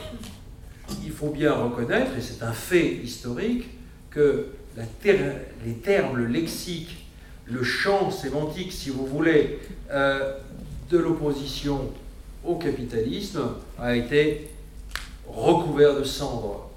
il 1.05 1.11
faut 1.11 1.31
bien 1.31 1.53
reconnaître, 1.53 2.17
et 2.17 2.21
c'est 2.21 2.43
un 2.43 2.53
fait 2.53 2.95
historique, 2.95 3.69
que 4.11 4.47
les 4.77 5.75
termes, 5.75 6.17
le 6.17 6.27
lexique, 6.27 7.08
le 7.51 7.63
champ 7.63 8.11
sémantique, 8.11 8.73
si 8.73 8.91
vous 8.91 9.07
voulez, 9.07 9.59
euh, 9.91 10.39
de 10.91 10.99
l'opposition 10.99 11.93
au 12.45 12.57
capitalisme 12.57 13.43
a 13.79 13.97
été 13.97 14.51
recouvert 15.27 15.97
de 15.97 16.05
cendres. 16.05 16.71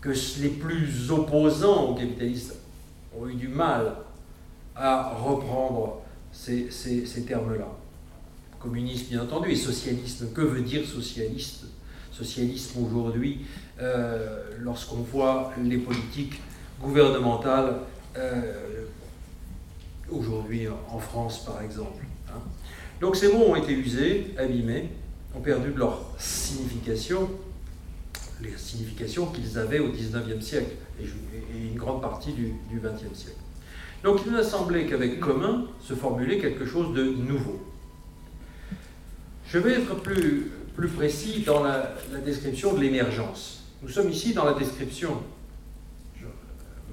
Que 0.00 0.10
les 0.40 0.48
plus 0.48 1.10
opposants 1.10 1.90
au 1.90 1.94
capitalisme 1.94 2.54
ont 3.18 3.28
eu 3.28 3.34
du 3.34 3.48
mal 3.48 3.96
à 4.74 5.10
reprendre 5.14 6.00
ces, 6.32 6.70
ces 6.70 7.24
termes-là. 7.26 7.68
Communisme, 8.58 9.06
bien 9.10 9.22
entendu, 9.22 9.50
et 9.50 9.56
socialisme. 9.56 10.32
Que 10.32 10.40
veut 10.40 10.62
dire 10.62 10.86
socialiste? 10.86 11.64
Socialisme 12.12 12.84
aujourd'hui, 12.84 13.40
euh, 13.80 14.50
lorsqu'on 14.58 14.96
voit 14.96 15.52
les 15.62 15.78
politiques 15.78 16.40
gouvernementales 16.80 17.76
euh, 18.16 18.79
aujourd'hui 20.12 20.66
en 20.90 20.98
France 20.98 21.44
par 21.44 21.62
exemple. 21.62 22.04
Hein. 22.28 22.40
Donc 23.00 23.16
ces 23.16 23.32
mots 23.32 23.46
ont 23.48 23.56
été 23.56 23.72
usés, 23.72 24.34
abîmés, 24.38 24.90
ont 25.34 25.40
perdu 25.40 25.70
de 25.70 25.78
leur 25.78 26.02
signification, 26.18 27.30
les 28.42 28.56
significations 28.56 29.26
qu'ils 29.26 29.58
avaient 29.58 29.78
au 29.78 29.90
XIXe 29.90 30.44
siècle 30.44 30.72
et, 31.00 31.04
une 31.58 31.76
grande 31.76 32.00
partie 32.00 32.32
du 32.32 32.54
XXe 32.72 33.18
siècle. 33.18 33.38
Donc 34.02 34.20
il 34.26 34.34
a 34.34 34.42
semblé 34.42 34.86
qu'avec 34.86 35.20
commun 35.20 35.66
se 35.82 35.94
formulait 35.94 36.38
quelque 36.38 36.64
chose 36.64 36.94
de 36.94 37.04
nouveau. 37.04 37.60
Je 39.46 39.58
vais 39.58 39.72
être 39.72 39.96
plus 39.96 40.50
plus 40.80 40.88
précis 40.88 41.42
dans 41.44 41.62
la, 41.62 41.94
description 42.24 42.72
de 42.72 42.80
l'émergence. 42.80 43.64
Nous 43.82 43.90
sommes 43.90 44.10
ici 44.10 44.32
dans 44.32 44.44
la 44.44 44.54
description, 44.54 45.22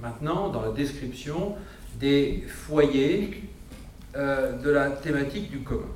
maintenant 0.02 0.50
dans 0.50 0.60
la 0.60 0.72
description 0.72 1.54
des 1.98 2.44
foyers 2.46 3.42
euh, 4.16 4.52
de 4.52 4.70
la 4.70 4.90
thématique 4.90 5.50
du 5.50 5.60
commun. 5.60 5.88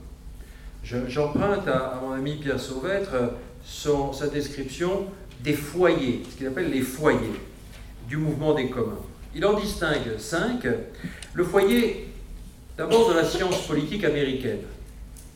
J'emprunte 0.85 1.69
à, 1.69 2.01
mon 2.03 2.13
ami 2.13 2.37
Pierre 2.37 2.59
Sauvêtre 2.59 3.35
son, 3.65 4.13
sa 4.13 4.27
description 4.27 5.07
des 5.43 5.53
foyers, 5.53 6.23
ce 6.29 6.37
qu'il 6.37 6.47
appelle 6.49 6.71
les 6.71 6.81
foyers 6.81 7.41
du 8.09 8.17
mouvement 8.17 8.55
des 8.55 8.69
communs. 8.69 8.99
Il 9.35 9.47
en 9.47 9.59
distingue 9.59 10.19
cinq. 10.19 10.67
Le 11.35 11.45
foyer, 11.45 12.09
d'abord 12.77 13.09
de 13.11 13.15
la 13.15 13.25
science 13.25 13.67
politique 13.67 14.05
américaine. 14.05 14.61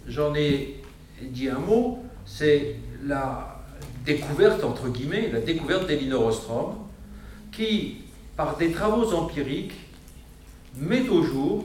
J'en 0.08 0.34
ai 0.34 0.82
dit 1.22 1.48
un 1.48 1.58
mot 1.58 2.02
c'est 2.26 2.74
la 3.04 3.62
découverte, 4.04 4.64
entre 4.64 4.88
guillemets, 4.88 5.30
la 5.32 5.40
découverte 5.40 5.86
d'Elinor 5.86 6.26
Ostrom, 6.26 6.74
qui, 7.52 7.98
par 8.36 8.56
des 8.56 8.72
travaux 8.72 9.12
empiriques, 9.14 9.72
met 10.76 11.08
au 11.08 11.22
jour 11.22 11.64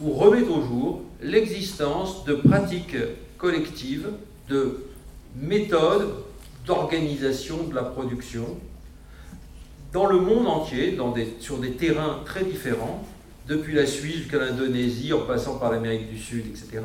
ou 0.00 0.12
remet 0.12 0.42
au 0.42 0.62
jour 0.62 1.02
l'existence 1.22 2.24
de 2.24 2.34
pratiques 2.34 2.96
collectives, 3.36 4.08
de 4.48 4.84
méthodes 5.36 6.14
d'organisation 6.66 7.64
de 7.64 7.74
la 7.74 7.82
production 7.82 8.58
dans 9.92 10.06
le 10.06 10.18
monde 10.20 10.46
entier, 10.46 10.98
sur 11.40 11.58
des 11.58 11.72
terrains 11.72 12.20
très 12.24 12.44
différents, 12.44 13.04
depuis 13.46 13.74
la 13.74 13.86
Suisse 13.86 14.16
jusqu'à 14.16 14.38
l'Indonésie, 14.38 15.12
en 15.14 15.20
passant 15.20 15.58
par 15.58 15.72
l'Amérique 15.72 16.10
du 16.10 16.18
Sud, 16.18 16.44
etc. 16.46 16.82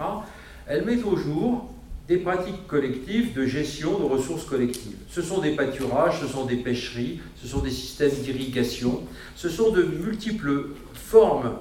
Elle 0.66 0.86
met 0.86 1.04
au 1.04 1.18
jour 1.18 1.70
des 2.08 2.18
pratiques 2.18 2.68
collectives 2.68 3.34
de 3.34 3.46
gestion 3.46 3.98
de 3.98 4.04
ressources 4.04 4.46
collectives. 4.46 4.98
Ce 5.10 5.22
sont 5.22 5.40
des 5.40 5.56
pâturages, 5.56 6.20
ce 6.20 6.28
sont 6.28 6.46
des 6.46 6.58
pêcheries, 6.58 7.22
ce 7.42 7.48
sont 7.48 7.60
des 7.60 7.72
systèmes 7.72 8.12
d'irrigation, 8.12 9.04
ce 9.36 9.48
sont 9.48 9.72
de 9.72 9.84
multiples 9.84 10.70
formes 10.94 11.58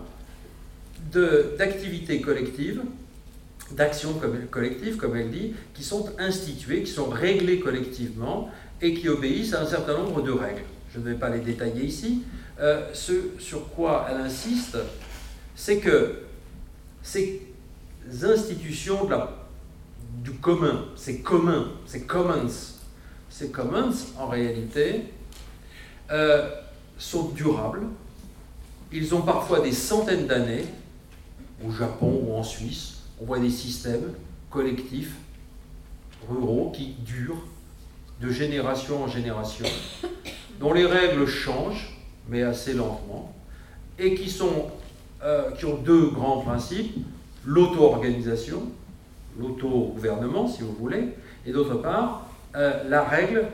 d'activités 1.13 2.21
collectives, 2.21 2.83
d'actions 3.71 4.15
collectives, 4.51 4.97
comme 4.97 5.17
elle 5.17 5.31
dit, 5.31 5.55
qui 5.75 5.85
sont 5.85 6.11
instituées, 6.19 6.83
qui 6.83 6.91
sont 6.91 7.09
réglées 7.09 7.61
collectivement 7.61 8.51
et 8.81 8.95
qui 8.95 9.09
obéissent 9.09 9.55
à 9.55 9.63
un 9.63 9.67
certain 9.67 9.97
nombre 9.97 10.23
de 10.23 10.33
règles. 10.33 10.65
Je 10.93 10.99
ne 10.99 11.05
vais 11.05 11.15
pas 11.15 11.31
les 11.31 11.41
détailler 11.41 11.85
ici. 11.85 12.23
Euh, 12.61 12.91
ce 12.93 13.13
sur 13.39 13.69
quoi 13.71 14.07
elle 14.11 14.21
insiste, 14.21 14.77
c'est 15.55 15.79
que 15.79 16.17
ces 17.03 17.43
institutions 18.23 19.05
de 19.05 19.11
la 19.11 19.42
du 20.21 20.33
commun, 20.33 20.85
c'est 20.97 21.21
commun, 21.21 21.69
c'est 21.87 22.07
commons. 22.07 22.49
Ces 23.31 23.51
commons, 23.51 23.93
en 24.19 24.27
réalité, 24.27 25.05
euh, 26.11 26.51
sont 26.99 27.31
durables. 27.31 27.87
Ils 28.93 29.15
ont 29.15 29.23
parfois 29.23 29.61
des 29.61 29.73
centaines 29.73 30.27
d'années. 30.27 30.67
Au 31.67 31.71
Japon 31.71 32.25
ou 32.27 32.35
en 32.35 32.43
Suisse, 32.43 33.05
on 33.21 33.25
voit 33.25 33.39
des 33.39 33.51
systèmes 33.51 34.13
collectifs, 34.51 35.15
ruraux, 36.29 36.73
qui 36.75 36.95
durent 37.05 37.47
de 38.21 38.31
génération 38.31 39.05
en 39.05 39.09
génération, 39.09 39.67
dont 40.61 40.73
les 40.73 40.87
règles 40.87 41.27
changent, 41.27 41.97
mais 42.29 42.43
assez 42.43 42.75
lentement, 42.75 43.33
et 43.99 44.15
qui, 44.15 44.29
sont, 44.29 44.71
euh, 45.23 45.53
qui 45.53 45.65
ont 45.65 45.77
deux 45.77 46.09
grands 46.11 46.41
principes, 46.41 46.97
l'auto-organisation, 47.45 48.65
l'auto-gouvernement, 49.39 50.49
si 50.49 50.63
vous 50.63 50.73
voulez, 50.73 51.09
et 51.47 51.53
d'autre 51.53 51.77
part, 51.77 52.29
euh, 52.55 52.89
la 52.89 53.03
règle, 53.03 53.47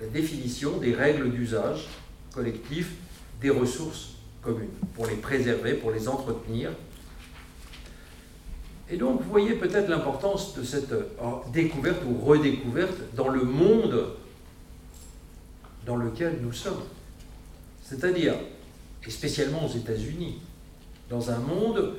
la 0.00 0.08
définition 0.08 0.78
des 0.78 0.94
règles 0.94 1.30
d'usage 1.30 1.88
collectif 2.34 2.92
des 3.40 3.50
ressources 3.50 4.16
communes, 4.42 4.70
pour 4.94 5.06
les 5.06 5.16
préserver, 5.16 5.74
pour 5.74 5.90
les 5.90 6.08
entretenir. 6.08 6.70
Et 8.90 8.96
donc, 8.96 9.22
vous 9.22 9.30
voyez 9.30 9.54
peut-être 9.54 9.88
l'importance 9.88 10.54
de 10.56 10.64
cette 10.64 10.92
euh, 10.92 11.06
découverte 11.52 12.02
ou 12.06 12.24
redécouverte 12.24 12.98
dans 13.14 13.28
le 13.28 13.44
monde 13.44 14.14
dans 15.86 15.96
lequel 15.96 16.38
nous 16.42 16.52
sommes. 16.52 16.82
C'est-à-dire, 17.82 18.34
et 19.06 19.10
spécialement 19.10 19.66
aux 19.66 19.76
États-Unis, 19.76 20.40
dans 21.08 21.30
un 21.30 21.38
monde 21.38 21.94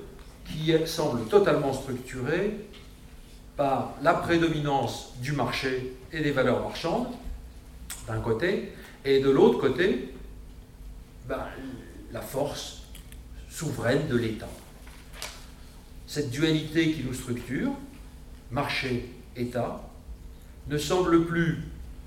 qui 0.45 0.73
semble 0.85 1.25
totalement 1.27 1.73
structuré 1.73 2.57
la 4.01 4.13
prédominance 4.13 5.13
du 5.21 5.33
marché 5.33 5.93
et 6.11 6.21
des 6.21 6.31
valeurs 6.31 6.63
marchandes, 6.63 7.07
d'un 8.07 8.19
côté, 8.19 8.71
et 9.05 9.19
de 9.19 9.29
l'autre 9.29 9.59
côté, 9.59 10.13
ben, 11.27 11.45
la 12.11 12.21
force 12.21 12.83
souveraine 13.49 14.07
de 14.07 14.15
l'État. 14.15 14.49
Cette 16.07 16.29
dualité 16.29 16.91
qui 16.91 17.03
nous 17.03 17.13
structure, 17.13 17.71
marché-État, 18.51 19.81
ne 20.67 20.77
semble 20.77 21.25
plus 21.25 21.59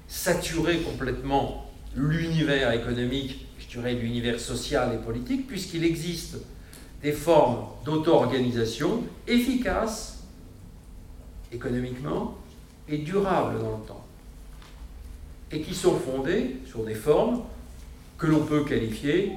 saturer 0.08 0.78
complètement 0.80 1.70
l'univers 1.96 2.72
économique, 2.72 3.46
je 3.58 3.78
dirais 3.78 3.94
l'univers 3.94 4.40
social 4.40 4.94
et 4.94 4.98
politique, 5.04 5.46
puisqu'il 5.46 5.84
existe 5.84 6.36
des 7.02 7.12
formes 7.12 7.66
d'auto-organisation 7.84 9.04
efficaces 9.26 10.13
économiquement 11.54 12.36
et 12.88 12.98
durables 12.98 13.58
dans 13.60 13.78
le 13.78 13.86
temps, 13.86 14.04
et 15.50 15.60
qui 15.60 15.74
sont 15.74 15.96
fondées 15.96 16.56
sur 16.66 16.84
des 16.84 16.94
formes 16.94 17.42
que 18.18 18.26
l'on 18.26 18.44
peut 18.44 18.64
qualifier, 18.64 19.32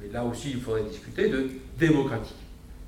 mais 0.00 0.08
là 0.12 0.24
aussi 0.24 0.50
il 0.50 0.60
faudrait 0.60 0.84
discuter, 0.84 1.28
de 1.28 1.48
démocratique, 1.78 2.36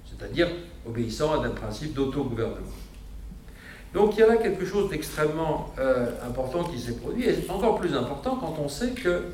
c'est-à-dire 0.06 0.48
obéissant 0.86 1.40
à 1.40 1.46
un 1.46 1.50
principe 1.50 1.94
d'autogouvernement. 1.94 2.66
Donc 3.92 4.14
il 4.16 4.20
y 4.20 4.22
a 4.22 4.28
là 4.28 4.36
quelque 4.36 4.64
chose 4.64 4.88
d'extrêmement 4.88 5.74
euh, 5.78 6.12
important 6.24 6.64
qui 6.64 6.78
s'est 6.78 6.96
produit, 6.96 7.28
et 7.28 7.50
encore 7.50 7.80
plus 7.80 7.94
important 7.94 8.36
quand 8.36 8.56
on 8.62 8.68
sait 8.68 8.90
que 8.90 9.24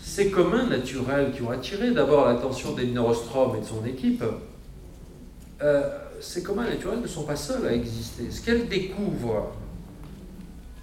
ces 0.00 0.30
communs 0.30 0.66
naturels 0.66 1.32
qui 1.32 1.42
ont 1.42 1.50
attiré 1.50 1.92
d'abord 1.92 2.26
l'attention 2.26 2.72
d'Edna 2.72 3.02
Ostrom 3.02 3.54
et 3.56 3.60
de 3.60 3.64
son 3.64 3.84
équipe, 3.84 4.24
euh, 5.62 5.98
ces 6.20 6.42
communs 6.42 6.68
naturels 6.68 7.00
ne 7.00 7.06
sont 7.06 7.24
pas 7.24 7.36
seuls 7.36 7.66
à 7.66 7.72
exister. 7.72 8.30
Ce 8.30 8.40
qu'elle 8.40 8.68
découvre 8.68 9.52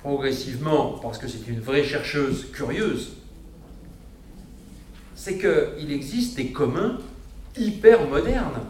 progressivement, 0.02 1.00
parce 1.02 1.18
que 1.18 1.28
c'est 1.28 1.48
une 1.48 1.60
vraie 1.60 1.84
chercheuse 1.84 2.52
curieuse, 2.52 3.14
c'est 5.16 5.38
qu'il 5.38 5.92
existe 5.92 6.36
des 6.36 6.52
communs 6.52 7.00
hyper 7.58 8.08
modernes. 8.08 8.62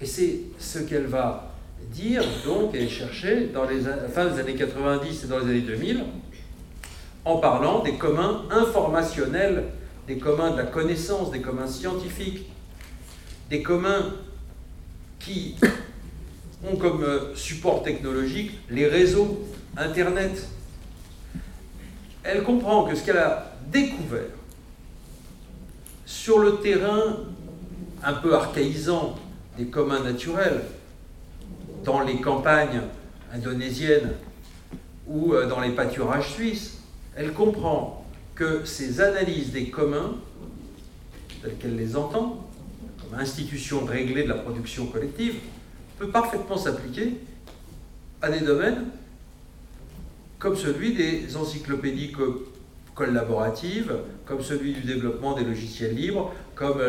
Et 0.00 0.06
c'est 0.06 0.40
ce 0.58 0.78
qu'elle 0.78 1.06
va 1.06 1.52
dire, 1.92 2.24
donc, 2.44 2.74
et 2.74 2.88
chercher 2.88 3.48
dans 3.48 3.64
les 3.64 3.80
fin 4.12 4.26
des 4.26 4.40
années 4.40 4.54
90 4.54 5.24
et 5.24 5.26
dans 5.26 5.38
les 5.38 5.50
années 5.50 5.60
2000, 5.60 6.04
en 7.24 7.38
parlant 7.38 7.82
des 7.82 7.94
communs 7.94 8.44
informationnels, 8.50 9.64
des 10.06 10.18
communs 10.18 10.52
de 10.52 10.58
la 10.58 10.64
connaissance, 10.64 11.30
des 11.30 11.40
communs 11.40 11.66
scientifiques, 11.66 12.50
des 13.50 13.62
communs 13.62 14.14
qui 15.24 15.56
ont 16.66 16.76
comme 16.76 17.02
euh, 17.02 17.34
support 17.34 17.82
technologique 17.82 18.52
les 18.70 18.86
réseaux, 18.86 19.40
Internet. 19.76 20.48
Elle 22.22 22.42
comprend 22.42 22.84
que 22.84 22.94
ce 22.94 23.04
qu'elle 23.04 23.18
a 23.18 23.52
découvert 23.70 24.30
sur 26.06 26.38
le 26.38 26.56
terrain 26.60 27.16
un 28.02 28.12
peu 28.14 28.34
archaïsant 28.34 29.16
des 29.56 29.66
communs 29.66 30.00
naturels, 30.00 30.62
dans 31.84 32.00
les 32.00 32.20
campagnes 32.20 32.82
indonésiennes 33.32 34.12
ou 35.06 35.34
euh, 35.34 35.46
dans 35.46 35.60
les 35.60 35.70
pâturages 35.70 36.32
suisses, 36.32 36.78
elle 37.14 37.32
comprend 37.32 38.04
que 38.34 38.64
ces 38.64 39.00
analyses 39.00 39.52
des 39.52 39.70
communs, 39.70 40.14
telles 41.42 41.56
qu'elle 41.56 41.76
les 41.76 41.96
entend, 41.96 42.48
institution 43.18 43.84
réglée 43.84 44.24
de 44.24 44.28
la 44.28 44.34
production 44.34 44.86
collective, 44.86 45.36
peut 45.98 46.08
parfaitement 46.08 46.56
s'appliquer 46.56 47.14
à 48.22 48.30
des 48.30 48.40
domaines 48.40 48.86
comme 50.38 50.56
celui 50.56 50.94
des 50.94 51.36
encyclopédies 51.36 52.12
collaboratives, 52.94 53.94
comme 54.26 54.42
celui 54.42 54.72
du 54.72 54.82
développement 54.82 55.34
des 55.34 55.44
logiciels 55.44 55.94
libres, 55.94 56.34
comme 56.54 56.80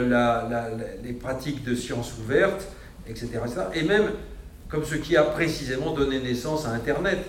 les 1.03 1.13
pratiques 1.13 1.63
de 1.63 1.73
sciences 1.73 2.17
ouvertes, 2.19 2.67
etc., 3.07 3.29
Et 3.73 3.83
même 3.83 4.11
comme 4.67 4.83
ce 4.83 4.95
qui 4.95 5.15
a 5.15 5.23
précisément 5.23 5.93
donné 5.93 6.19
naissance 6.19 6.65
à 6.65 6.71
Internet, 6.71 7.19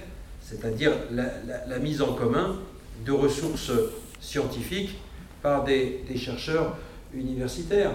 c'est-à-dire 0.43 0.93
la, 1.13 1.79
mise 1.79 2.03
en 2.03 2.15
commun 2.15 2.57
de 3.05 3.13
ressources 3.13 3.71
scientifiques 4.21 4.99
par 5.43 5.65
des 5.65 6.03
chercheurs 6.17 6.77
universitaires. 7.15 7.93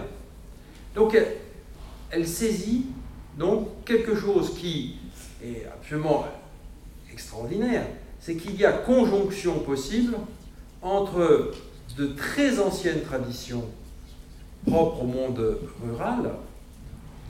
Donc 0.96 1.18
elle, 2.12 2.28
saisit 2.28 2.86
donc 3.38 3.84
quelque 3.86 4.16
chose 4.16 4.56
qui 4.58 4.96
est 5.44 5.66
absolument 5.66 6.26
extraordinaire, 7.12 7.86
c'est 8.20 8.36
qu'il 8.36 8.56
y 8.56 8.66
a 8.66 8.72
conjonction 8.72 9.60
possible 9.60 10.16
entre 10.82 11.54
de 11.98 12.08
très 12.08 12.60
anciennes 12.60 13.02
traditions 13.02 13.66
propres 14.68 15.04
au 15.04 15.08
monde 15.08 15.58
rural, 15.84 16.32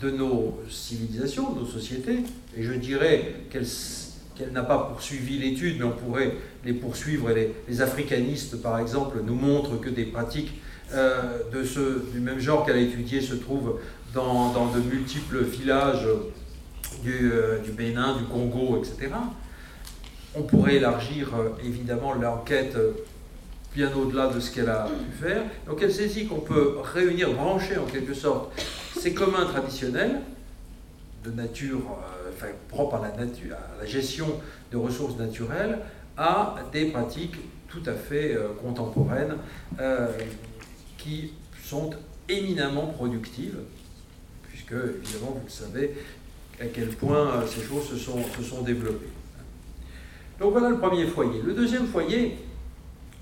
de 0.02 0.10
nos 0.10 0.60
civilisations, 0.70 1.54
de 1.54 1.60
nos 1.60 1.66
sociétés, 1.66 2.20
et 2.58 2.64
je 2.64 2.74
dirais 2.74 3.36
qu'elle 3.50 4.52
n'a 4.52 4.64
pas 4.64 4.80
poursuivi 4.80 5.38
l'étude, 5.38 5.78
mais 5.78 5.86
on 5.86 5.92
pourrait 5.92 6.34
les 6.66 6.74
poursuivre, 6.74 7.30
et 7.30 7.54
les 7.68 7.82
africanistes, 7.82 8.62
par 8.62 8.80
exemple, 8.80 9.22
nous 9.24 9.36
montrent 9.36 9.80
que 9.80 9.90
des 9.90 10.06
pratiques 10.06 10.54
de 10.94 11.64
ce, 11.64 12.12
du 12.12 12.20
même 12.20 12.40
genre 12.40 12.66
qu'elle 12.66 12.76
a 12.76 12.82
étudié 12.82 13.22
se 13.22 13.36
trouve 13.36 13.80
dans, 14.14 14.52
dans 14.52 14.68
de 14.68 14.80
multiples 14.80 15.44
villages 15.44 16.08
du, 17.04 17.32
euh, 17.32 17.60
du, 17.60 17.72
Bénin, 17.72 18.18
du 18.18 18.26
Congo, 18.26 18.78
etc. 18.78 19.12
On 20.36 20.44
pourrait 20.44 20.76
élargir 20.76 21.34
euh, 21.36 21.50
évidemment 21.66 22.14
l'enquête 22.14 22.78
bien 23.74 23.92
au-delà 23.96 24.28
de 24.28 24.40
ce 24.40 24.52
qu'elle 24.52 24.70
a 24.70 24.86
pu 24.86 25.24
faire. 25.24 25.44
Donc 25.66 25.82
elle 25.82 25.94
saisit 25.94 26.28
qu'on 26.28 26.42
peut 26.42 26.78
réunir, 26.84 27.34
brancher 27.34 27.78
en 27.78 27.86
quelque 27.86 28.14
sorte 28.14 28.52
ces 28.98 29.14
communs 29.14 29.46
traditionnels 29.46 30.20
de 31.24 31.32
nature, 31.32 31.80
enfin, 32.36 32.48
propres 32.68 32.96
à 32.96 33.02
la, 33.02 33.26
nature, 33.26 33.56
à 33.56 33.82
la 33.82 33.88
gestion 33.88 34.28
de 34.72 34.78
ressources 34.78 35.18
naturelles, 35.18 35.80
à 36.18 36.56
des 36.74 36.86
pratiques 36.86 37.36
tout 37.70 37.84
à 37.86 37.94
fait 37.94 38.36
contemporaines 38.62 39.36
qui 41.02 41.34
sont 41.64 41.92
éminemment 42.30 42.88
productives, 42.88 43.58
puisque, 44.44 44.74
évidemment, 44.74 45.38
vous 45.38 45.46
le 45.46 45.50
savez, 45.50 45.96
à 46.60 46.66
quel 46.66 46.90
point 46.90 47.44
ces 47.48 47.62
choses 47.62 47.90
se 47.90 47.98
sont, 47.98 48.62
développées. 48.62 49.10
Donc 50.40 50.52
voilà 50.52 50.70
le 50.70 50.78
premier 50.78 51.06
foyer. 51.08 51.42
Le 51.42 51.54
deuxième 51.54 51.88
foyer, 51.88 52.38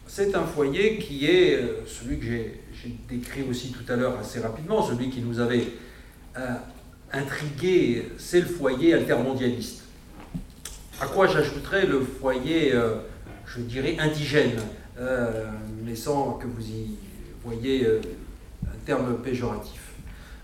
c'est 0.07 0.35
un 0.35 0.45
foyer 0.45 0.97
qui 0.97 1.25
est 1.25 1.59
celui 1.85 2.17
que 2.17 2.25
j'ai 2.25 2.61
décrit 3.09 3.43
aussi 3.49 3.71
tout 3.71 3.91
à 3.91 3.95
l'heure 3.95 4.17
assez 4.19 4.39
rapidement, 4.39 4.81
celui 4.81 5.09
qui 5.09 5.21
nous 5.21 5.39
avait 5.39 5.67
intrigué, 7.11 8.11
c'est 8.17 8.41
le 8.41 8.47
foyer 8.47 8.93
altermondialiste. 8.93 9.83
À 11.01 11.07
quoi 11.07 11.27
j'ajouterais 11.27 11.85
le 11.85 12.01
foyer, 12.01 12.73
euh, 12.73 12.95
je 13.45 13.61
dirais, 13.61 13.97
indigène, 13.99 14.59
euh, 14.99 15.49
mais 15.83 15.95
sans 15.95 16.33
que 16.33 16.45
vous 16.45 16.67
y 16.67 16.97
voyez 17.43 17.85
euh, 17.85 18.01
un 18.65 18.85
terme 18.85 19.17
péjoratif. 19.23 19.81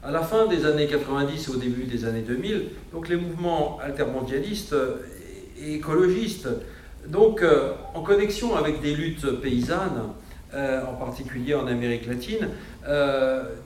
À 0.04 0.12
la 0.12 0.22
fin 0.22 0.48
des 0.48 0.66
années 0.66 0.88
90 0.88 1.48
et 1.48 1.52
au 1.52 1.58
début 1.58 1.84
des 1.84 2.06
années 2.06 2.22
2000, 2.22 2.70
donc 2.92 3.10
les 3.10 3.16
mouvements 3.16 3.80
altermondialistes 3.82 4.76
et 5.60 5.74
écologistes, 5.74 6.48
donc 7.08 7.44
en 7.96 8.02
connexion 8.02 8.56
avec 8.56 8.82
des 8.82 8.94
luttes 8.94 9.26
paysannes, 9.42 10.04
en 10.54 10.94
particulier 10.94 11.56
en 11.56 11.66
Amérique 11.66 12.06
latine, 12.06 12.50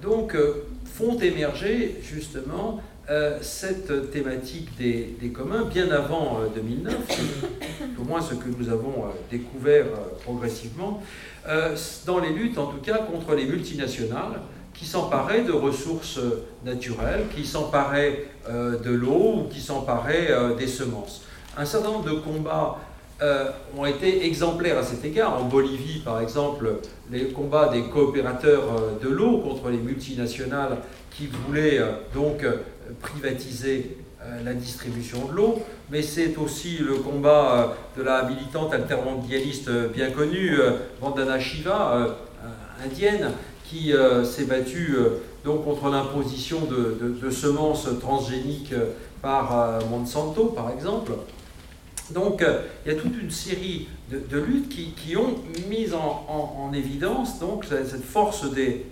donc 0.01 0.37
font 0.85 1.19
émerger 1.19 1.99
justement 2.01 2.81
euh, 3.09 3.39
cette 3.41 4.11
thématique 4.11 4.77
des, 4.77 5.31
communs 5.33 5.63
bien 5.63 5.89
avant 5.89 6.41
2009, 6.53 6.93
euh, 6.93 7.85
au 7.99 8.03
moins 8.03 8.21
ce 8.21 8.35
que 8.35 8.47
nous 8.55 8.69
avons 8.69 9.05
euh, 9.05 9.09
découvert 9.31 9.85
progressivement, 10.23 11.01
dans 12.05 12.19
les 12.19 12.29
luttes 12.29 12.59
en 12.59 12.67
tout 12.67 12.77
cas 12.77 12.99
contre 12.99 13.33
les 13.33 13.45
multinationales 13.45 14.41
qui 14.75 14.85
s'emparaient 14.85 15.41
de 15.41 15.51
ressources 15.51 16.19
naturelles, 16.63 17.25
qui 17.35 17.43
s'emparaient 17.43 18.27
de 18.47 18.91
l'eau 18.91 19.33
ou 19.37 19.43
qui 19.49 19.59
s'emparaient 19.59 20.29
des 20.57 20.67
semences. 20.67 21.23
Un 21.57 21.65
certain 21.65 21.89
nombre 21.89 22.05
de 22.05 22.19
combats 22.19 22.77
ont 23.75 23.85
été 23.85 24.27
exemplaires 24.27 24.77
à 24.77 24.83
cet 24.83 25.03
égard. 25.03 25.41
En 25.41 25.45
Bolivie, 25.45 26.01
par 26.05 26.21
exemple, 26.21 26.81
les 27.09 27.29
combats 27.29 27.69
des 27.69 27.83
coopérateurs 27.83 28.99
de 29.01 29.09
l'eau 29.09 29.39
contre 29.39 29.69
les 29.69 29.77
multinationales 29.77 30.77
qui 31.09 31.27
voulaient 31.27 31.79
donc 32.13 32.45
privatiser 33.01 33.97
euh, 34.21 34.43
la 34.43 34.53
distribution 34.53 35.27
de 35.27 35.31
l'eau, 35.31 35.59
mais 35.89 36.01
c'est 36.01 36.37
aussi 36.37 36.79
le 36.79 36.95
combat 36.95 37.73
euh, 37.97 37.99
de 37.99 38.03
la 38.03 38.23
militante 38.23 38.73
altermondialiste 38.73 39.69
euh, 39.69 39.87
bien 39.87 40.11
connue, 40.11 40.57
Vandana 40.99 41.39
Shiva, 41.39 42.17
indienne, 42.83 43.31
qui 43.63 43.93
s'est 44.23 44.45
battue 44.45 44.95
donc 45.43 45.63
contre 45.63 45.89
l'imposition 45.89 46.59
de, 46.65 47.29
semences 47.29 47.87
transgéniques 47.99 48.73
par 49.21 49.79
Monsanto, 49.89 50.45
par 50.45 50.71
exemple. 50.71 51.11
Donc, 52.11 52.43
il 52.85 52.91
y 52.91 52.95
a 52.95 52.97
toute 52.97 53.21
une 53.21 53.29
série 53.29 53.87
de, 54.09 54.39
luttes 54.39 54.69
qui, 54.69 55.15
ont 55.17 55.35
mis 55.69 55.89
en, 55.93 56.71
évidence 56.73 57.39
donc, 57.39 57.65
cette 57.65 58.03
force 58.03 58.49
des, 58.51 58.85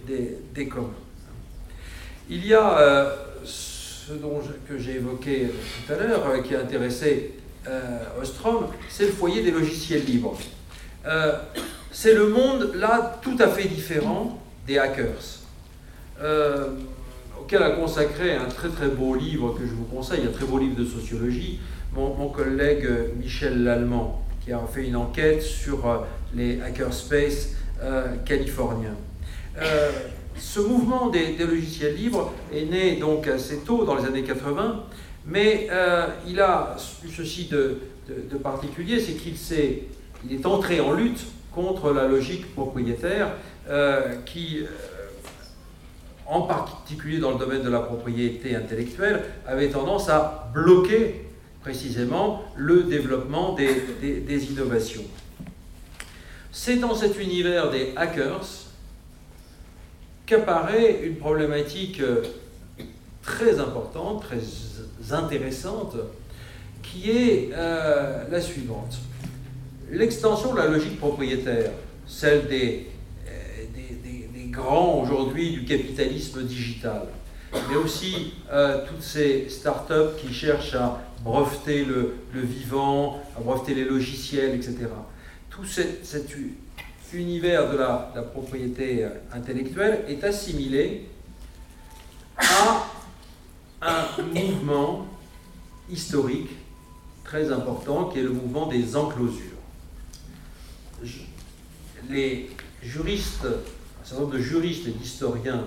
des, 0.53 0.67
communs. 0.67 0.89
Il 2.29 2.45
y 2.45 2.53
a 2.53 3.15
ce 4.07 4.13
dont 4.13 4.39
que 4.67 4.77
j'ai 4.77 4.95
évoqué 4.95 5.47
tout 5.85 5.93
à 5.93 5.97
l'heure, 5.97 6.25
euh, 6.27 6.41
qui 6.41 6.55
a 6.55 6.61
intéressé 6.61 7.33
euh, 7.67 7.99
Ostrom, 8.21 8.67
c'est 8.89 9.07
le 9.07 9.11
foyer 9.11 9.43
des 9.43 9.51
logiciels 9.51 10.05
libres. 10.05 10.37
Euh, 11.05 11.33
c'est 11.91 12.13
le 12.13 12.29
monde, 12.29 12.71
là, 12.75 13.19
tout 13.21 13.35
à 13.39 13.49
fait 13.49 13.67
différent 13.67 14.39
des 14.65 14.77
hackers, 14.77 15.41
auquel 17.39 17.63
a 17.63 17.71
consacré 17.71 18.35
un 18.35 18.45
très 18.45 18.69
très 18.69 18.87
beau 18.87 19.15
livre 19.15 19.57
que 19.57 19.65
je 19.65 19.71
vous 19.71 19.85
conseille, 19.85 20.25
un 20.25 20.31
très 20.31 20.45
beau 20.45 20.57
livre 20.57 20.75
de 20.75 20.85
sociologie, 20.85 21.59
mon, 21.93 22.13
mon 22.13 22.29
collègue 22.29 22.87
Michel 23.17 23.63
Lallemand, 23.63 24.25
qui 24.43 24.51
a 24.51 24.59
fait 24.71 24.87
une 24.87 24.95
enquête 24.95 25.41
sur 25.41 26.05
les 26.33 26.61
hackerspace 26.61 27.55
californiens 28.25 28.95
ce 30.39 30.59
mouvement 30.59 31.09
des, 31.09 31.35
logiciels 31.37 31.95
libres 31.95 32.33
est 32.53 32.65
né 32.65 32.95
donc 32.97 33.27
assez 33.27 33.59
tôt, 33.59 33.85
dans 33.85 33.95
les 33.95 34.05
années 34.05 34.23
80, 34.23 34.83
mais 35.25 35.67
euh, 35.71 36.07
il 36.27 36.39
a 36.39 36.75
ceci 36.77 37.45
de, 37.45 37.79
particulier, 38.41 38.99
c'est 38.99 39.13
qu'il 39.13 39.33
est, 39.57 39.83
il 40.25 40.33
est 40.33 40.45
entré 40.45 40.79
en 40.79 40.93
lutte 40.93 41.25
contre 41.53 41.91
la 41.91 42.07
logique 42.07 42.53
propriétaire 42.53 43.31
euh, 43.67 44.15
qui, 44.25 44.59
euh, 44.59 44.65
en 46.25 46.41
particulier 46.41 47.19
dans 47.19 47.31
le 47.31 47.39
domaine 47.39 47.63
de 47.63 47.69
la 47.69 47.79
propriété 47.79 48.55
intellectuelle, 48.55 49.23
avait 49.45 49.69
tendance 49.69 50.07
à 50.09 50.49
bloquer 50.53 51.25
précisément 51.61 52.43
le 52.55 52.83
développement 52.83 53.53
des 53.53 54.51
innovations. 54.51 55.03
C'est 56.51 56.77
dans 56.77 56.95
cet 56.95 57.19
univers 57.19 57.69
des 57.69 57.93
hackers 57.97 58.66
qu'apparaît 60.27 60.99
une 61.03 61.15
problématique 61.15 62.01
euh, 62.01 62.21
très 63.23 63.59
importante, 63.59 64.23
très 64.23 65.13
intéressante, 65.13 65.95
qui 66.83 67.09
est 67.09 67.49
euh, 67.53 68.25
la 68.29 68.41
suivante. 68.41 68.99
L'extension 69.89 70.53
de 70.53 70.59
la 70.59 70.67
logique 70.67 70.99
propriétaire, 70.99 71.71
celle 72.05 72.47
des, 72.47 72.87
euh, 73.27 73.31
des, 73.73 74.49
grands 74.49 75.01
aujourd'hui 75.01 75.51
du 75.51 75.65
capitalisme 75.65 76.41
digital, 76.43 77.03
mais 77.69 77.75
aussi 77.75 78.33
toutes 78.87 79.03
ces 79.03 79.49
start-up 79.49 80.17
qui 80.19 80.33
cherchent 80.33 80.73
à 80.73 80.99
breveter 81.23 81.85
le, 81.85 82.15
vivant, 82.33 83.21
à 83.37 83.41
breveter 83.41 83.75
les 83.75 83.85
logiciels, 83.85 84.55
etc. 84.55 84.87
Tout 85.51 85.65
cette 85.65 86.27
univers 87.13 87.71
de 87.71 87.77
la, 87.77 88.11
propriété 88.33 89.03
euh, 89.03 89.09
intellectuelle 89.33 90.05
est 90.07 90.23
assimilé 90.23 91.07
à 92.37 92.85
un 93.81 94.23
mouvement 94.33 95.07
historique 95.89 96.49
très 97.23 97.51
important 97.51 98.05
qui 98.05 98.19
est 98.19 98.23
le 98.23 98.31
mouvement 98.31 98.67
des 98.67 98.95
enclosures. 98.95 99.57
Les 102.09 102.49
juristes, 102.81 103.45
un 103.45 104.05
certain 104.05 104.23
nombre 104.23 104.33
de 104.33 104.41
juristes 104.41 104.87
et 104.87 104.91
d'historiens 104.91 105.65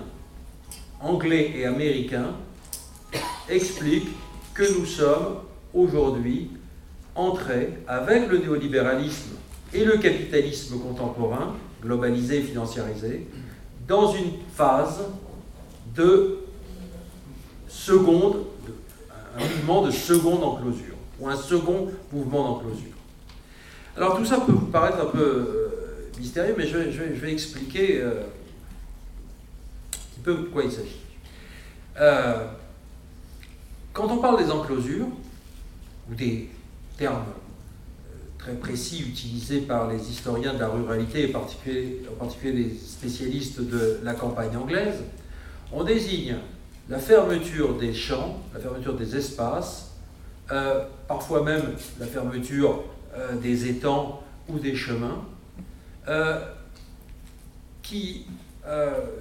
anglais 0.99 1.53
et 1.55 1.65
américains 1.65 2.35
expliquent 3.49 4.09
que 4.53 4.63
nous 4.77 4.85
sommes 4.85 5.39
aujourd'hui 5.73 6.51
entrés 7.15 7.73
avec 7.87 8.29
le 8.29 8.39
néolibéralisme 8.39 9.40
et 9.73 9.85
le 9.85 9.97
capitalisme 9.97 10.79
contemporain, 10.79 11.55
globalisé 11.81 12.39
et 12.39 12.41
financiarisé, 12.41 13.27
dans 13.87 14.13
une 14.13 14.33
phase 14.55 15.01
de 15.95 16.39
seconde, 17.67 18.45
un 19.37 19.39
mouvement 19.39 19.85
de 19.85 19.91
seconde 19.91 20.43
enclosure, 20.43 20.95
ou 21.19 21.27
un 21.27 21.35
second 21.35 21.91
mouvement 22.11 22.43
d'enclosure. 22.43 22.91
Alors 23.95 24.17
tout 24.17 24.25
ça 24.25 24.39
peut 24.39 24.51
vous 24.51 24.67
paraître 24.67 25.01
un 25.01 25.09
peu 25.09 25.19
euh, 25.19 26.09
mystérieux, 26.17 26.55
mais 26.57 26.67
je 26.67 26.77
vais, 26.77 27.31
expliquer 27.31 28.01
euh, 28.01 28.21
un 28.21 28.23
petit 29.91 30.19
peu 30.23 30.35
de 30.35 30.43
quoi 30.43 30.63
il 30.63 30.71
s'agit. 30.71 30.99
Euh, 31.99 32.47
quand 33.93 34.07
on 34.09 34.17
parle 34.17 34.43
des 34.43 34.51
enclosures, 34.51 35.07
ou 36.09 36.15
des 36.15 36.49
termes 36.97 37.25
très 38.41 38.53
précis 38.53 39.03
utilisé 39.07 39.61
par 39.61 39.87
les 39.87 40.09
historiens 40.09 40.53
de 40.53 40.59
la 40.59 40.67
ruralité, 40.67 41.29
et 41.29 41.35
en 41.35 41.39
particulier 41.39 42.51
les 42.51 42.75
spécialistes 42.75 43.61
de 43.61 43.99
la 44.03 44.13
campagne 44.13 44.57
anglaise, 44.57 44.97
on 45.71 45.83
désigne 45.83 46.37
la 46.89 46.97
fermeture 46.97 47.77
des 47.77 47.93
champs, 47.93 48.41
la 48.53 48.59
fermeture 48.59 48.95
des 48.95 49.15
espaces, 49.15 49.91
euh, 50.51 50.83
parfois 51.07 51.43
même 51.43 51.61
la 51.99 52.07
fermeture 52.07 52.83
euh, 53.15 53.35
des 53.35 53.69
étangs 53.69 54.21
ou 54.49 54.57
des 54.57 54.75
chemins, 54.75 55.23
euh, 56.07 56.39
qui 57.83 58.25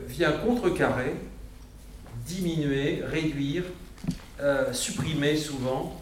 vient 0.07 0.33
contrecarrer, 0.33 1.15
diminuer, 2.27 3.03
réduire, 3.05 3.65
supprimer 4.73 5.37
souvent 5.37 6.01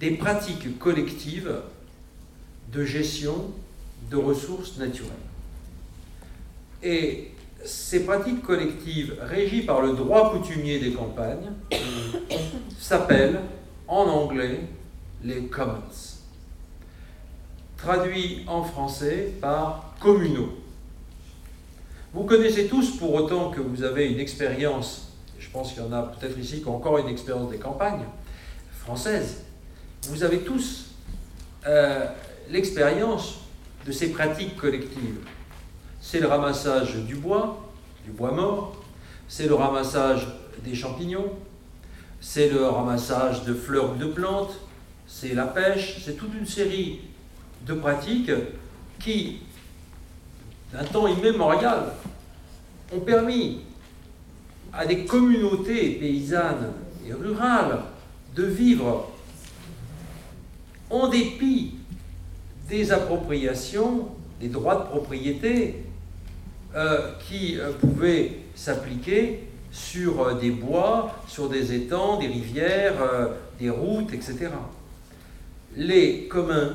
des 0.00 0.12
pratiques 0.12 0.78
collectives 0.78 1.52
de 2.74 2.84
gestion 2.84 3.50
de 4.10 4.16
ressources 4.16 4.76
naturelles. 4.78 5.10
Et 6.82 7.30
ces 7.64 8.04
pratiques 8.04 8.42
collectives 8.42 9.16
régies 9.20 9.62
par 9.62 9.80
le 9.80 9.92
droit 9.92 10.32
coutumier 10.32 10.78
des 10.78 10.92
campagnes 10.92 11.52
s'appellent 12.78 13.40
en 13.88 14.04
anglais 14.04 14.60
les 15.22 15.44
commons, 15.44 15.80
traduit 17.76 18.44
en 18.46 18.62
français 18.62 19.32
par 19.40 19.94
communaux. 20.00 20.58
Vous 22.12 22.24
connaissez 22.24 22.66
tous, 22.66 22.96
pour 22.98 23.14
autant 23.14 23.50
que 23.50 23.60
vous 23.60 23.82
avez 23.82 24.10
une 24.10 24.20
expérience 24.20 25.04
je 25.44 25.50
pense 25.50 25.72
qu'il 25.72 25.82
y 25.82 25.86
en 25.86 25.92
a 25.92 26.02
peut-être 26.02 26.38
ici 26.38 26.62
qui 26.62 26.68
ont 26.68 26.76
encore 26.76 26.98
une 26.98 27.08
expérience 27.08 27.50
des 27.50 27.58
campagnes 27.58 28.06
françaises, 28.80 29.44
vous 30.08 30.22
avez 30.22 30.38
tous 30.40 30.86
euh, 31.66 32.06
l'expérience 32.50 33.40
de 33.86 33.92
ces 33.92 34.10
pratiques 34.10 34.56
collectives. 34.56 35.18
C'est 36.00 36.20
le 36.20 36.26
ramassage 36.26 36.96
du 36.96 37.16
bois, 37.16 37.72
du 38.04 38.10
bois 38.10 38.32
mort, 38.32 38.76
c'est 39.28 39.46
le 39.46 39.54
ramassage 39.54 40.26
des 40.64 40.74
champignons, 40.74 41.32
c'est 42.20 42.48
le 42.48 42.66
ramassage 42.66 43.44
de 43.44 43.54
fleurs 43.54 43.92
ou 43.92 43.96
de 43.96 44.06
plantes, 44.06 44.54
c'est 45.06 45.34
la 45.34 45.46
pêche, 45.46 46.02
c'est 46.04 46.16
toute 46.16 46.34
une 46.34 46.46
série 46.46 47.00
de 47.66 47.74
pratiques 47.74 48.30
qui, 48.98 49.40
d'un 50.72 50.84
temps 50.84 51.06
immémorial, 51.06 51.92
ont 52.94 53.00
permis 53.00 53.60
à 54.72 54.86
des 54.86 55.04
communautés 55.04 55.90
paysannes 55.92 56.72
et 57.06 57.12
rurales 57.12 57.82
de 58.34 58.44
vivre 58.44 59.10
en 60.90 61.08
dépit 61.08 61.74
des 62.68 62.92
appropriations, 62.92 64.08
des 64.40 64.48
droits 64.48 64.76
de 64.76 64.84
propriété 64.84 65.84
euh, 66.74 67.12
qui 67.28 67.58
euh, 67.58 67.72
pouvaient 67.72 68.32
s'appliquer 68.54 69.44
sur 69.70 70.22
euh, 70.22 70.34
des 70.34 70.50
bois, 70.50 71.22
sur 71.28 71.48
des 71.48 71.72
étangs, 71.72 72.18
des 72.18 72.26
rivières, 72.26 72.94
des 73.58 73.70
routes, 73.70 74.12
etc. 74.12 74.50
Les 75.76 76.26
communs, 76.26 76.74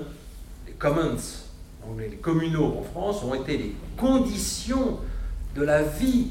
les 0.67 0.73
commons, 0.73 1.17
les 1.97 2.17
communaux 2.17 2.77
en 2.79 2.83
France, 2.83 3.23
ont 3.23 3.33
été 3.33 3.57
les 3.57 3.75
conditions 3.97 4.99
de 5.55 5.63
la 5.63 5.83
vie, 5.83 6.27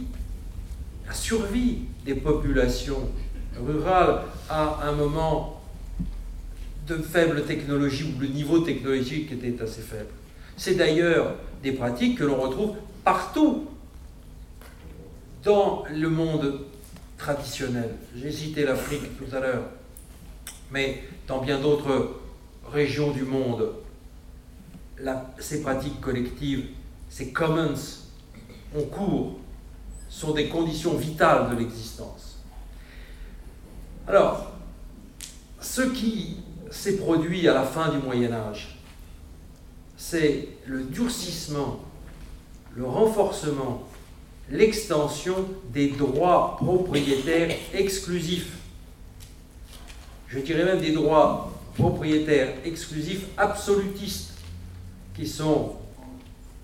la 1.06 1.12
survie 1.12 1.80
des 2.04 2.14
populations 2.14 3.10
rurales 3.66 4.22
à 4.48 4.80
un 4.84 4.92
moment 4.92 5.57
de 6.88 6.96
faible 6.96 7.44
technologie 7.44 8.14
où 8.16 8.20
le 8.20 8.28
niveau 8.28 8.60
technologique 8.60 9.30
était 9.32 9.62
assez 9.62 9.82
faible. 9.82 10.10
C'est 10.56 10.74
d'ailleurs 10.74 11.34
des 11.62 11.72
pratiques 11.72 12.18
que 12.18 12.24
l'on 12.24 12.40
retrouve 12.40 12.76
partout 13.04 13.66
dans 15.44 15.84
le 15.90 16.08
monde 16.08 16.60
traditionnel. 17.16 17.90
J'ai 18.16 18.32
cité 18.32 18.64
l'Afrique 18.64 19.18
tout 19.18 19.34
à 19.36 19.40
l'heure, 19.40 19.64
mais 20.70 21.02
dans 21.26 21.40
bien 21.42 21.60
d'autres 21.60 22.20
régions 22.72 23.12
du 23.12 23.22
monde, 23.22 23.72
ces 25.38 25.62
pratiques 25.62 26.00
collectives, 26.00 26.66
ces 27.10 27.32
commons, 27.32 27.74
ont 28.76 28.84
cours, 28.84 29.38
sont 30.08 30.32
des 30.32 30.48
conditions 30.48 30.94
vitales 30.96 31.50
de 31.50 31.60
l'existence. 31.60 32.42
Alors, 34.06 34.52
ce 35.60 35.82
qui 35.82 36.38
s'est 36.70 36.96
produit 36.96 37.48
à 37.48 37.54
la 37.54 37.64
fin 37.64 37.90
du 37.90 37.98
Moyen 37.98 38.32
Âge, 38.32 38.78
c'est 39.96 40.48
le 40.66 40.84
durcissement, 40.84 41.80
le 42.76 42.84
renforcement, 42.84 43.88
l'extension 44.50 45.34
des 45.72 45.88
droits 45.88 46.56
propriétaires 46.58 47.54
exclusifs. 47.74 48.56
Je 50.28 50.38
dirais 50.38 50.64
même 50.64 50.80
des 50.80 50.92
droits 50.92 51.52
propriétaires 51.74 52.54
exclusifs 52.64 53.26
absolutistes 53.36 54.34
qui 55.14 55.26
sont 55.26 55.76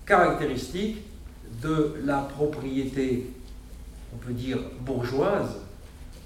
caractéristiques 0.05 0.97
de 1.61 1.95
la 2.03 2.19
propriété, 2.19 3.29
on 4.13 4.17
peut 4.17 4.33
dire 4.33 4.59
bourgeoise, 4.81 5.57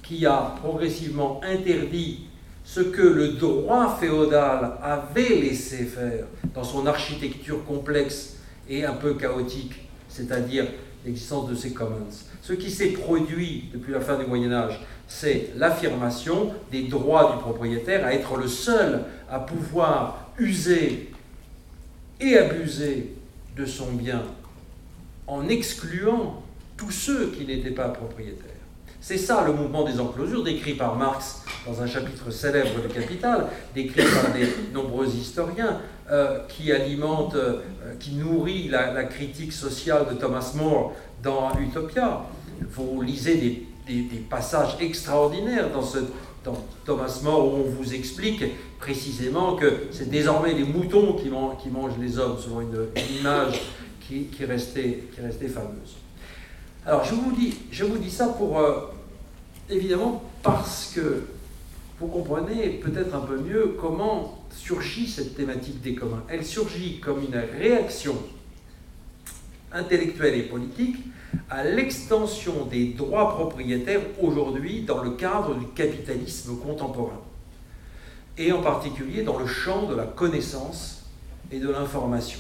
qui 0.03 0.25
a 0.25 0.55
progressivement 0.61 1.39
interdit 1.43 2.28
ce 2.71 2.81
que 2.81 3.01
le 3.01 3.29
droit 3.29 3.97
féodal 3.99 4.73
avait 4.83 5.29
laissé 5.29 5.85
faire 5.85 6.25
dans 6.53 6.63
son 6.63 6.85
architecture 6.85 7.65
complexe 7.65 8.35
et 8.69 8.85
un 8.85 8.93
peu 8.93 9.15
chaotique, 9.15 9.89
c'est-à-dire 10.07 10.67
l'existence 11.03 11.49
de 11.49 11.55
ces 11.55 11.73
commons. 11.73 12.05
Ce 12.43 12.53
qui 12.53 12.69
s'est 12.69 12.89
produit 12.89 13.71
depuis 13.73 13.91
la 13.91 14.01
fin 14.01 14.19
du 14.19 14.27
Moyen 14.27 14.51
Âge, 14.51 14.79
c'est 15.07 15.49
l'affirmation 15.57 16.53
des 16.71 16.83
droits 16.83 17.33
du 17.33 17.41
propriétaire 17.41 18.05
à 18.05 18.13
être 18.13 18.37
le 18.37 18.47
seul 18.47 19.03
à 19.31 19.39
pouvoir 19.39 20.29
user 20.37 21.11
et 22.21 22.37
abuser 22.37 23.15
de 23.57 23.65
son 23.65 23.93
bien 23.93 24.21
en 25.25 25.49
excluant 25.49 26.43
tous 26.77 26.91
ceux 26.91 27.31
qui 27.31 27.45
n'étaient 27.45 27.71
pas 27.71 27.89
propriétaires. 27.89 28.45
C'est 29.01 29.17
ça 29.17 29.43
le 29.47 29.53
mouvement 29.53 29.85
des 29.85 29.99
enclosures 29.99 30.43
décrit 30.43 30.75
par 30.75 30.97
Marx 30.97 31.43
dans 31.69 31.81
un 31.81 31.87
chapitre 31.87 32.31
célèbre 32.31 32.81
de 32.81 32.87
Capital, 32.87 33.47
décrit 33.75 34.03
par 34.03 34.33
des 34.33 34.47
nombreux 34.73 35.07
historiens, 35.07 35.79
euh, 36.11 36.39
qui 36.47 36.71
alimente, 36.71 37.35
euh, 37.35 37.61
qui 37.99 38.13
nourrit 38.13 38.67
la, 38.67 39.03
critique 39.03 39.53
sociale 39.53 40.07
de 40.09 40.15
Thomas 40.15 40.53
More 40.55 40.93
dans 41.21 41.51
Utopia. 41.59 42.25
Vous 42.71 43.01
lisez 43.01 43.35
des, 43.35 43.65
passages 44.29 44.77
extraordinaires 44.79 45.69
dans, 45.71 46.53
Thomas 46.85 47.19
More 47.23 47.45
où 47.45 47.57
on 47.57 47.69
vous 47.69 47.93
explique 47.93 48.43
précisément 48.79 49.55
que 49.55 49.87
c'est 49.91 50.09
désormais 50.09 50.53
les 50.53 50.63
moutons 50.63 51.13
qui, 51.13 51.31
qui, 51.61 51.69
mangent 51.69 51.97
les 51.99 52.17
hommes, 52.17 52.37
selon 52.39 52.61
une, 52.61 52.87
image 53.19 53.61
qui, 53.99 54.25
qui, 54.25 54.45
restait, 54.45 55.03
qui 55.13 55.21
restait 55.21 55.47
fameuse. 55.47 55.97
Alors 56.85 57.03
je 57.03 57.13
vous 57.13 57.31
dis, 57.35 57.57
je 57.71 57.83
vous 57.83 57.97
dis 57.97 58.11
ça 58.11 58.27
pour, 58.27 58.59
euh, 58.59 58.91
évidemment, 59.69 60.23
parce 60.41 60.93
que 60.95 61.23
vous 61.99 62.07
comprenez 62.07 62.69
peut-être 62.81 63.13
un 63.13 63.19
peu 63.19 63.37
mieux 63.37 63.75
comment 63.79 64.39
surgit 64.51 65.07
cette 65.07 65.35
thématique 65.35 65.81
des 65.81 65.95
communs. 65.95 66.23
Elle 66.29 66.45
surgit 66.45 66.99
comme 66.99 67.21
une 67.23 67.35
réaction 67.35 68.15
intellectuelle 69.71 70.35
et 70.35 70.43
politique 70.43 70.97
à 71.49 71.63
l'extension 71.63 72.65
des 72.65 72.93
droits 72.93 73.35
propriétaires 73.35 74.01
aujourd'hui 74.21 74.83
dans 74.83 75.03
le 75.03 75.11
cadre 75.11 75.55
du 75.55 75.67
capitalisme 75.67 76.57
contemporain, 76.57 77.21
et 78.37 78.51
en 78.51 78.61
particulier 78.61 79.23
dans 79.23 79.37
le 79.37 79.45
champ 79.45 79.85
de 79.87 79.95
la 79.95 80.05
connaissance 80.05 81.05
et 81.51 81.59
de 81.59 81.69
l'information. 81.69 82.39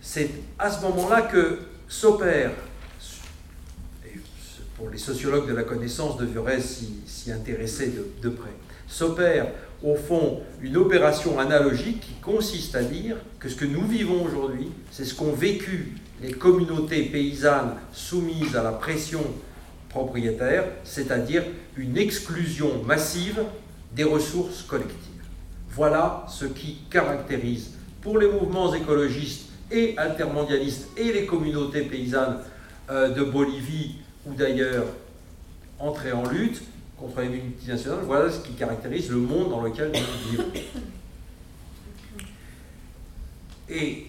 C'est 0.00 0.30
à 0.58 0.70
ce 0.70 0.82
moment-là 0.82 1.22
que 1.22 1.58
s'opère 1.88 2.52
pour 4.76 4.90
les 4.90 4.98
sociologues 4.98 5.48
de 5.48 5.54
la 5.54 5.62
connaissance 5.62 6.16
devraient 6.16 6.60
s'y 6.60 7.30
intéresser 7.30 7.88
de, 7.88 8.06
de 8.22 8.28
près, 8.28 8.50
s'opère 8.88 9.46
au 9.82 9.94
fond 9.96 10.40
une 10.62 10.76
opération 10.76 11.38
analogique 11.38 12.00
qui 12.00 12.14
consiste 12.20 12.74
à 12.74 12.82
dire 12.82 13.16
que 13.38 13.48
ce 13.48 13.56
que 13.56 13.64
nous 13.64 13.86
vivons 13.86 14.24
aujourd'hui, 14.24 14.70
c'est 14.90 15.04
ce 15.04 15.14
qu'ont 15.14 15.32
vécu 15.32 15.92
les 16.22 16.32
communautés 16.32 17.04
paysannes 17.04 17.74
soumises 17.92 18.56
à 18.56 18.62
la 18.62 18.72
pression 18.72 19.22
propriétaire, 19.90 20.64
c'est-à-dire 20.84 21.44
une 21.76 21.98
exclusion 21.98 22.82
massive 22.84 23.42
des 23.94 24.04
ressources 24.04 24.62
collectives. 24.62 24.98
Voilà 25.70 26.24
ce 26.28 26.46
qui 26.46 26.78
caractérise 26.90 27.72
pour 28.00 28.18
les 28.18 28.28
mouvements 28.28 28.74
écologistes 28.74 29.48
et 29.70 29.96
altermondialistes 29.98 30.88
et 30.96 31.12
les 31.12 31.26
communautés 31.26 31.82
paysannes 31.82 32.38
euh, 32.90 33.10
de 33.10 33.22
Bolivie 33.22 33.96
ou 34.26 34.34
d'ailleurs 34.34 34.86
entrer 35.78 36.12
en 36.12 36.24
lutte 36.28 36.62
contre 36.96 37.20
les 37.22 37.28
multinationales, 37.28 38.04
voilà 38.04 38.30
ce 38.30 38.40
qui 38.40 38.52
caractérise 38.54 39.10
le 39.10 39.18
monde 39.18 39.50
dans 39.50 39.60
lequel 39.60 39.92
nous 39.92 40.30
vivons. 40.30 40.52
Et 43.68 44.06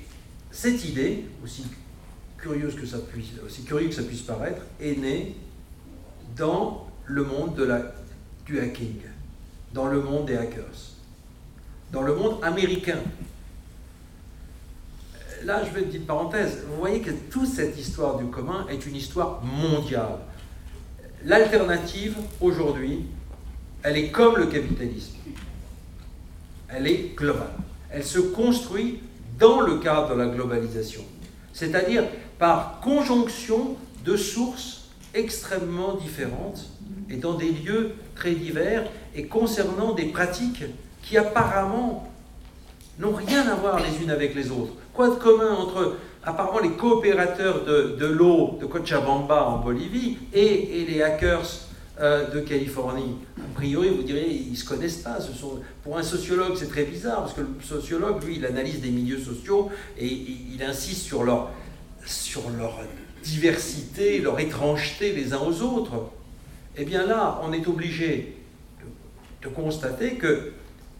cette 0.52 0.86
idée, 0.86 1.26
aussi 1.44 1.66
curieuse 2.38 2.76
que 2.76 2.86
ça 2.86 3.00
puisse, 3.00 4.22
paraître, 4.22 4.62
est 4.80 4.98
née 4.98 5.36
dans 6.36 6.88
le 7.06 7.24
monde 7.24 7.56
du 8.46 8.60
hacking, 8.60 9.02
dans 9.74 9.88
le 9.88 10.02
monde 10.02 10.28
des 10.28 10.38
hackers, 10.38 10.94
dans 11.92 12.04
le 12.04 12.14
monde 12.14 12.38
américain. 12.44 13.00
Là, 15.46 15.64
je 15.64 15.70
vais 15.70 15.82
une 15.82 15.88
petite 15.90 16.08
parenthèse. 16.08 16.64
Vous 16.68 16.80
voyez 16.80 17.02
que 17.02 17.12
toute 17.30 17.48
cette 17.48 17.78
histoire 17.78 18.18
du 18.18 18.26
commun 18.26 18.66
est 18.68 18.84
une 18.88 18.96
histoire 18.96 19.44
mondiale. 19.44 20.18
L'alternative, 21.24 22.16
aujourd'hui, 22.42 23.06
elle 23.84 23.96
est 23.96 24.10
comme 24.10 24.38
le 24.38 24.48
capitalisme. 24.48 25.14
Elle 26.68 26.88
est 26.88 27.16
globale. 27.16 27.54
Elle 27.92 28.04
se 28.04 28.18
construit 28.18 29.04
dans 29.38 29.62
le 29.62 29.78
cadre 29.78 30.16
de 30.16 30.20
la 30.20 30.26
globalisation. 30.26 31.04
C'est-à-dire 31.54 32.06
par 32.40 32.80
conjonction 32.80 33.76
de 34.04 34.18
sources 34.18 34.90
extrêmement 35.14 35.94
différentes 35.94 36.66
et 37.08 37.18
dans 37.18 37.36
des 37.36 37.52
lieux 37.52 37.94
très 38.16 38.32
divers 38.32 38.90
et 39.14 39.28
concernant 39.28 39.94
des 39.94 40.06
pratiques 40.06 40.64
qui 41.04 41.20
apparemment 41.20 42.12
n'ont 42.98 43.14
rien 43.14 43.48
à 43.48 43.54
voir 43.54 43.80
les 43.80 44.04
unes 44.04 44.10
avec 44.10 44.34
les 44.34 44.50
autres. 44.50 44.74
Quoi 44.96 45.10
de 45.10 45.16
commun 45.16 45.54
entre 45.54 45.98
apparemment 46.24 46.60
les 46.60 46.72
coopérateurs 46.72 47.66
de, 47.66 48.06
l'eau 48.06 48.58
de 48.62 48.66
Cochabamba 48.66 49.46
en 49.46 49.60
Bolivie 49.60 50.18
et, 50.34 50.86
les 50.90 51.02
hackers 51.02 51.46
euh, 52.00 52.30
de 52.32 52.40
Californie. 52.40 53.18
A 53.38 53.56
priori, 53.56 53.90
vous 53.90 54.04
diriez, 54.04 54.32
ils 54.32 54.52
ne 54.52 54.56
se 54.56 54.64
connaissent 54.64 55.02
pas. 55.02 55.20
Ce 55.20 55.34
sont, 55.34 55.60
pour 55.84 55.98
un 55.98 56.04
sociologue, 56.04 56.54
c'est 56.56 56.70
très 56.70 56.84
bizarre, 56.84 57.22
parce 57.22 57.34
que 57.34 57.42
le 57.42 57.48
sociologue, 57.62 58.24
lui, 58.24 58.38
il 58.38 58.46
analyse 58.46 58.80
des 58.80 58.90
milieux 58.90 59.20
sociaux 59.20 59.70
et, 59.98 60.08
il 60.08 60.64
insiste 60.64 61.02
sur 61.02 61.26
leur, 61.26 61.52
sur 62.06 62.50
leur 62.58 62.80
diversité, 63.22 64.20
leur 64.20 64.40
étrangeté 64.40 65.12
les 65.12 65.34
uns 65.34 65.42
aux 65.42 65.62
autres. 65.62 66.10
Eh 66.78 66.86
bien 66.86 67.06
là, 67.06 67.42
on 67.44 67.52
est 67.52 67.68
obligé 67.68 68.38
de 69.42 69.50
constater 69.50 70.16
que 70.16 70.54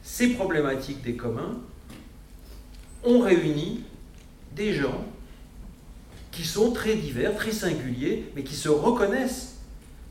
ces 0.04 0.30
problématiques 0.34 1.02
des 1.02 1.16
communs 1.16 1.60
ont 3.06 3.22
réuni 3.22 3.85
des 4.56 4.74
gens 4.74 5.06
qui 6.32 6.44
sont 6.44 6.72
très 6.72 6.96
divers, 6.96 7.36
très 7.36 7.52
singuliers, 7.52 8.32
mais 8.36 8.44
qui 8.44 8.56
se 8.56 8.70
reconnaissent 8.70 9.58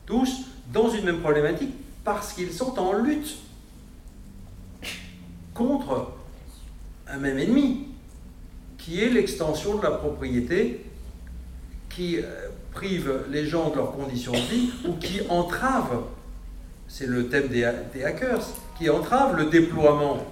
tous 0.07 0.47
dans 0.73 0.91
une 0.91 1.05
même 1.05 1.21
problématique 1.21 1.75
parce 2.05 2.33
qu'ils 2.33 2.53
sont 2.53 2.79
en 2.79 2.93
lutte 2.95 3.39
contre 5.55 6.13
un 7.09 7.19
même 7.19 7.39
ennemi, 7.39 7.87
qui 8.79 9.03
est 9.03 9.09
l'extension 9.09 9.77
de 9.77 9.83
la 9.83 9.93
propriété 9.93 10.85
qui 11.89 12.19
euh, 12.19 12.49
prive 12.73 13.25
les 13.31 13.47
gens 13.47 13.71
de 13.71 13.77
leurs 13.77 13.93
conditions 13.93 14.33
de 14.33 14.37
vie 14.39 14.71
ou 14.87 14.95
qui 14.95 15.21
entrave, 15.29 16.03
c'est 16.89 17.07
le 17.07 17.29
thème 17.29 17.49
des, 17.49 17.65
hackers, 17.65 18.45
qui 18.79 18.91
entrave 18.91 19.37
le 19.37 19.47
déploiement 19.47 20.27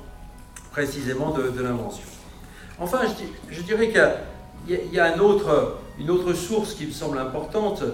précisément 0.72 1.30
de, 1.30 1.62
l'invention. 1.62 2.04
Enfin, 2.82 3.02
je, 3.48 3.62
dirais 3.62 3.92
qu'il 3.92 4.76
y 4.92 4.98
a, 4.98 5.14
une 5.14 5.20
autre 6.10 6.34
source 6.34 6.74
qui 6.74 6.86
me 6.86 6.90
semble 6.90 7.16
importante, 7.18 7.84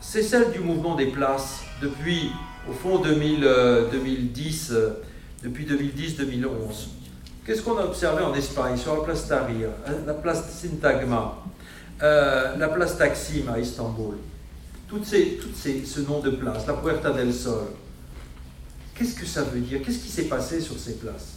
c'est 0.00 0.22
celle 0.22 0.52
du 0.52 0.60
mouvement 0.60 0.94
des 0.94 1.08
places 1.08 1.60
depuis, 1.82 2.30
au 2.66 2.72
fond, 2.72 3.00
2010, 3.00 4.70
euh, 4.72 4.74
euh, 4.74 4.90
depuis 5.42 5.66
2010-2011. 5.66 6.48
Qu'est-ce 7.44 7.60
qu'on 7.60 7.76
a 7.76 7.84
observé 7.84 8.24
en 8.24 8.32
Espagne, 8.32 8.78
sur 8.78 8.96
la 8.96 9.02
place 9.02 9.28
Tahrir, 9.28 9.68
hein, 9.86 9.92
la 10.06 10.14
place 10.14 10.50
Sintagma, 10.50 11.36
euh, 12.02 12.56
la 12.56 12.68
place 12.68 12.96
Taksim 12.96 13.52
à 13.52 13.58
Istanbul? 13.58 14.14
Toutes 14.88 15.04
ces, 15.04 15.36
toutes 15.36 15.56
ces, 15.56 15.84
ce 15.84 16.00
nom 16.00 16.20
de 16.20 16.30
place, 16.30 16.66
la 16.66 16.72
Puerta 16.72 17.10
del 17.10 17.34
Sol. 17.34 17.66
Qu'est-ce 18.94 19.14
que 19.14 19.26
ça 19.26 19.42
veut 19.42 19.60
dire? 19.60 19.82
Qu'est-ce 19.84 19.98
qui 19.98 20.08
s'est 20.08 20.24
passé 20.24 20.58
sur 20.58 20.78
ces 20.78 20.94
places? 20.94 21.34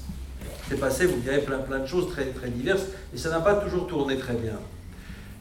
C'est 0.69 0.79
passé, 0.79 1.05
vous 1.05 1.19
direz, 1.19 1.41
plein, 1.41 1.79
de 1.79 1.85
choses 1.85 2.11
très, 2.11 2.49
diverses, 2.49 2.85
et 3.13 3.17
ça 3.17 3.29
n'a 3.29 3.39
pas 3.39 3.55
toujours 3.55 3.87
tourné 3.87 4.17
très 4.17 4.33
bien. 4.33 4.59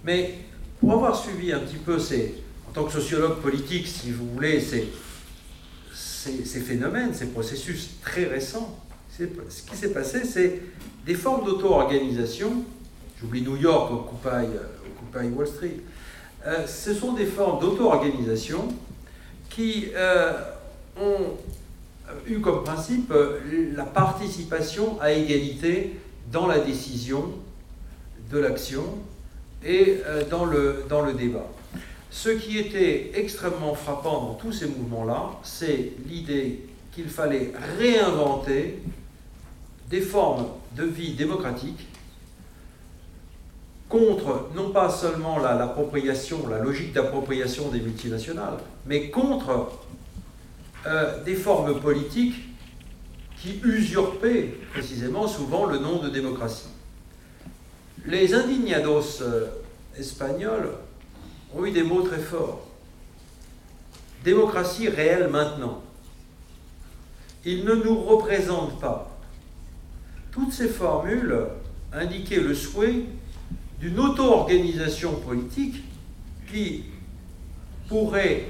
Mais 0.04 0.34
pour 0.80 0.92
avoir 0.92 1.16
suivi 1.16 1.52
un 1.52 1.60
petit 1.60 1.78
peu 1.78 1.98
ces, 1.98 2.34
en 2.68 2.72
tant 2.72 2.84
que 2.84 2.92
sociologue 2.92 3.40
politique, 3.40 3.86
si 3.86 4.10
vous 4.10 4.28
voulez, 4.30 4.60
ces, 4.60 4.90
phénomènes, 6.60 7.14
ces 7.14 7.26
processus 7.26 8.00
très 8.02 8.24
récents, 8.24 8.78
ce 9.10 9.24
qui 9.62 9.76
s'est 9.76 9.92
passé, 9.92 10.24
c'est 10.24 10.60
des 11.06 11.14
formes 11.14 11.44
d'auto-organisation. 11.44 12.64
J'oublie 13.20 13.42
New 13.42 13.56
York, 13.56 13.92
Occupy, 13.92 14.46
Occupy 15.02 15.28
Wall 15.34 15.46
Street. 15.46 15.76
Euh, 16.46 16.66
ce 16.66 16.92
sont 16.92 17.12
des 17.12 17.26
formes 17.26 17.60
d'auto-organisation 17.60 18.68
qui 19.48 19.88
euh, 19.94 20.32
ont 21.00 21.36
eu 22.27 22.40
comme 22.40 22.64
principe 22.64 23.11
euh, 23.11 23.38
la 23.74 23.85
participation 23.85 25.00
à 25.00 25.12
égalité 25.12 25.96
dans 26.33 26.46
la 26.46 26.59
décision 26.59 27.31
de 28.31 28.38
l'action 28.38 28.85
et 29.64 29.98
dans 30.31 30.44
le, 30.44 30.85
dans 30.88 31.03
le 31.03 31.12
débat. 31.14 31.46
Ce 32.11 32.29
qui 32.29 32.59
était 32.59 33.12
extrêmement 33.14 33.74
frappant 33.74 34.22
dans 34.22 34.35
tous 34.35 34.53
ces 34.53 34.66
mouvements-là, 34.66 35.33
c'est 35.42 35.92
l'idée 36.07 36.61
qu'il 36.92 37.09
fallait 37.09 37.53
réinventer 37.79 38.79
des 39.90 40.00
formes 40.00 40.46
de 40.77 40.85
vie 40.85 41.14
démocratique 41.14 41.88
contre 43.88 44.48
non 44.57 44.70
pas 44.70 44.90
seulement 44.90 45.38
l'appropriation, 45.38 46.48
la, 46.48 46.59
logique 46.59 46.92
d'appropriation 46.92 47.68
des 47.68 47.81
multinationales, 47.81 48.59
mais 48.87 49.11
contre 49.11 49.70
euh, 50.86 51.22
des 51.24 51.34
formes 51.34 51.80
politiques 51.80 52.34
qui 53.40 53.60
usurpaient 53.64 54.54
précisément 54.72 55.26
souvent 55.26 55.66
le 55.66 55.78
nom 55.78 56.02
de 56.02 56.08
démocratie. 56.08 56.68
Les 58.06 58.34
indignados 58.34 59.22
euh, 59.22 59.46
espagnols 59.98 60.70
ont 61.54 61.64
eu 61.64 61.70
des 61.70 61.82
mots 61.82 62.02
très 62.02 62.18
forts. 62.18 62.66
Démocratie 64.24 64.88
réelle 64.88 65.28
maintenant. 65.28 65.82
Ils 67.44 67.64
ne 67.64 67.74
nous 67.74 68.00
représentent 68.00 68.80
pas. 68.80 69.10
Toutes 70.32 70.52
ces 70.52 70.68
formules 70.68 71.46
indiquaient 71.92 72.40
le 72.40 72.54
souhait 72.54 73.04
d'une 73.80 73.98
auto-organisation 74.00 75.14
politique 75.20 75.82
qui 76.50 76.84
pourrait 77.88 78.46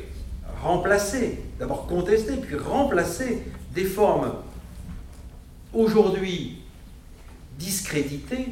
remplacer, 0.63 1.44
d'abord 1.59 1.87
contester, 1.87 2.37
puis 2.37 2.57
remplacer 2.57 3.43
des 3.75 3.85
formes 3.85 4.33
aujourd'hui 5.73 6.59
discréditées 7.59 8.49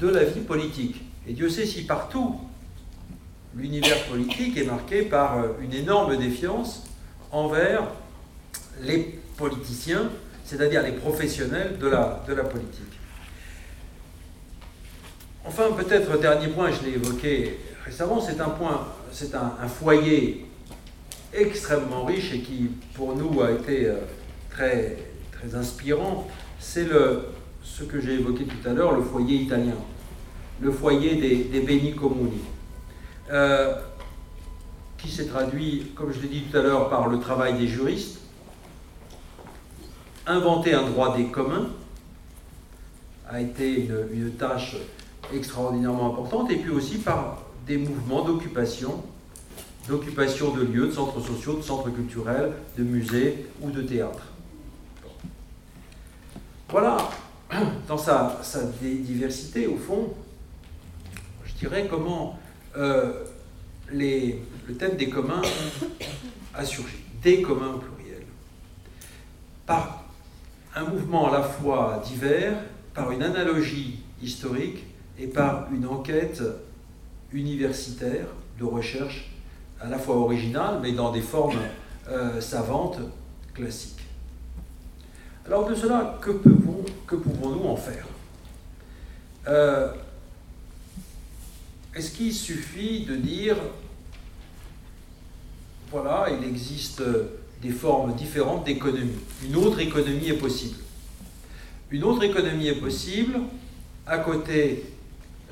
de 0.00 0.08
la 0.08 0.24
vie 0.24 0.40
politique. 0.40 1.02
Et 1.26 1.32
Dieu 1.32 1.48
sait 1.48 1.66
si 1.66 1.84
partout, 1.84 2.36
l'univers 3.56 4.04
politique 4.06 4.56
est 4.56 4.64
marqué 4.64 5.02
par 5.02 5.38
euh, 5.38 5.48
une 5.62 5.72
énorme 5.72 6.16
défiance 6.16 6.84
envers 7.30 7.88
les 8.82 9.18
politiciens, 9.36 10.10
c'est-à-dire 10.44 10.82
les 10.82 10.92
professionnels 10.92 11.78
de 11.78 11.86
la, 11.86 12.22
de 12.28 12.34
la 12.34 12.44
politique. 12.44 12.82
Enfin, 15.44 15.72
peut-être 15.76 16.18
dernier 16.18 16.48
point, 16.48 16.70
je 16.70 16.86
l'ai 16.86 16.94
évoqué 16.94 17.58
récemment, 17.84 18.20
c'est 18.20 18.40
un 18.40 18.48
point, 18.48 18.88
c'est 19.12 19.34
un, 19.34 19.68
foyer 19.68 20.46
extrêmement 21.34 22.04
riche 22.04 22.32
et 22.32 22.40
qui, 22.40 22.70
pour 22.94 23.16
nous, 23.16 23.40
a 23.42 23.52
été 23.52 23.86
euh, 23.86 23.96
très, 24.50 24.96
très 25.32 25.54
inspirant. 25.54 26.28
C'est 26.58 26.86
ce 27.62 27.84
que 27.84 28.00
j'ai 28.00 28.14
évoqué 28.14 28.44
tout 28.44 28.68
à 28.68 28.72
l'heure, 28.72 28.92
le 28.92 29.02
foyer 29.02 29.36
italien, 29.36 29.76
le 30.60 30.70
foyer 30.70 31.16
des, 31.16 31.44
des 31.44 31.60
Beni 31.60 31.94
Comuni. 31.94 32.40
Euh, 33.30 33.74
qui 34.98 35.10
s'est 35.10 35.26
traduit, 35.26 35.92
comme 35.94 36.12
je 36.12 36.20
l'ai 36.20 36.28
dit 36.28 36.42
tout 36.42 36.56
à 36.56 36.62
l'heure, 36.62 36.88
par 36.88 37.08
le 37.08 37.18
travail 37.18 37.58
des 37.58 37.66
juristes, 37.66 38.20
inventer 40.26 40.72
un 40.72 40.88
droit 40.88 41.16
des 41.16 41.26
communs 41.26 41.68
a 43.28 43.40
été 43.40 43.88
une, 44.12 44.32
tâche 44.32 44.76
extraordinairement 45.32 46.12
importante, 46.12 46.50
et 46.50 46.56
puis 46.56 46.70
aussi 46.70 46.98
par 46.98 47.42
des 47.66 47.78
mouvements 47.78 48.24
d'occupation, 48.24 49.02
d'occupation 49.88 50.52
de 50.54 50.62
lieux, 50.62 50.86
de 50.86 50.92
centres 50.92 51.20
sociaux, 51.20 51.56
de 51.56 51.62
centres 51.62 51.90
culturels, 51.90 52.52
de 52.78 52.82
musées 52.82 53.46
ou 53.60 53.70
de 53.70 53.82
théâtres. 53.82 54.26
Voilà, 56.68 56.96
dans 57.88 57.98
sa, 57.98 58.40
sa 58.42 58.64
diversité, 58.64 59.66
au 59.66 59.76
fond, 59.76 60.14
je 61.44 61.54
dirais 61.54 61.86
comment 61.88 62.38
euh, 62.76 63.24
les, 63.92 64.40
le 64.66 64.74
thème 64.74 64.96
des 64.96 65.08
communs 65.08 65.42
a 66.54 66.64
surgi, 66.64 66.96
des 67.22 67.42
communs 67.42 67.74
au 67.74 67.78
pluriel, 67.78 68.22
par 69.66 70.04
un 70.74 70.84
mouvement 70.84 71.28
à 71.28 71.38
la 71.38 71.42
fois 71.42 72.02
divers, 72.04 72.56
par 72.94 73.10
une 73.12 73.22
analogie 73.22 74.00
historique 74.22 74.84
et 75.18 75.26
par 75.26 75.68
une 75.72 75.86
enquête 75.86 76.42
universitaire 77.32 78.26
de 78.58 78.64
recherche 78.64 79.33
à 79.84 79.88
la 79.88 79.98
fois 79.98 80.16
originale, 80.16 80.78
mais 80.82 80.92
dans 80.92 81.12
des 81.12 81.20
formes 81.20 81.58
euh, 82.08 82.40
savantes, 82.40 82.98
classiques. 83.52 84.00
Alors 85.46 85.68
de 85.68 85.74
cela, 85.74 86.18
que, 86.22 86.30
pouvons-nous 86.30 87.68
en 87.68 87.76
faire? 87.76 88.06
Euh, 89.46 89.92
est-ce 91.94 92.12
qu'il 92.12 92.32
suffit 92.32 93.04
de 93.04 93.14
dire, 93.16 93.56
voilà, 95.90 96.28
il 96.30 96.48
existe 96.48 97.02
des 97.60 97.70
formes 97.70 98.14
différentes 98.14 98.64
d'économie. 98.64 99.18
Une 99.44 99.56
autre 99.56 99.80
économie 99.80 100.28
est 100.28 100.38
possible. 100.38 100.78
Une 101.90 102.04
autre 102.04 102.24
économie 102.24 102.68
est 102.68 102.80
possible 102.80 103.38
à 104.06 104.18
côté 104.18 104.84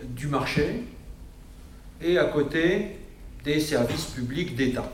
du 0.09 0.27
marché 0.27 0.85
et 2.01 2.19
à 2.19 2.25
côté 2.25 2.97
des 3.45 3.61
services 3.61 4.07
publics 4.07 4.55
d'État. 4.57 4.91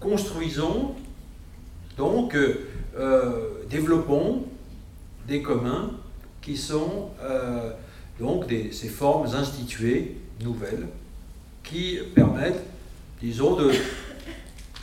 Construisons 0.00 0.94
donc, 1.96 2.34
euh, 2.34 3.64
développons 3.70 4.44
des 5.26 5.42
communs 5.42 5.92
qui 6.42 6.56
sont 6.56 7.10
euh, 7.22 7.72
Donc 8.20 8.44
ces 8.72 8.88
formes 8.88 9.26
instituées 9.34 10.16
nouvelles 10.42 10.86
qui 11.62 11.98
permettent, 12.14 12.62
disons, 13.20 13.56
de 13.56 13.72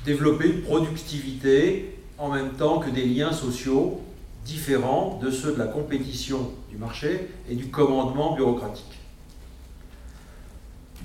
développer 0.06 0.50
une 0.50 0.62
productivité 0.62 1.96
en 2.18 2.30
même 2.30 2.52
temps 2.52 2.80
que 2.80 2.90
des 2.90 3.06
liens 3.06 3.32
sociaux 3.32 4.02
différents 4.46 5.20
de 5.24 5.32
ceux 5.32 5.54
de 5.54 5.60
la 5.60 5.68
compétition 5.68 6.52
du 6.70 6.78
marché 6.78 7.30
et 7.50 7.56
du 7.56 7.68
commandement 7.68 8.36
bureaucratique. 8.36 9.00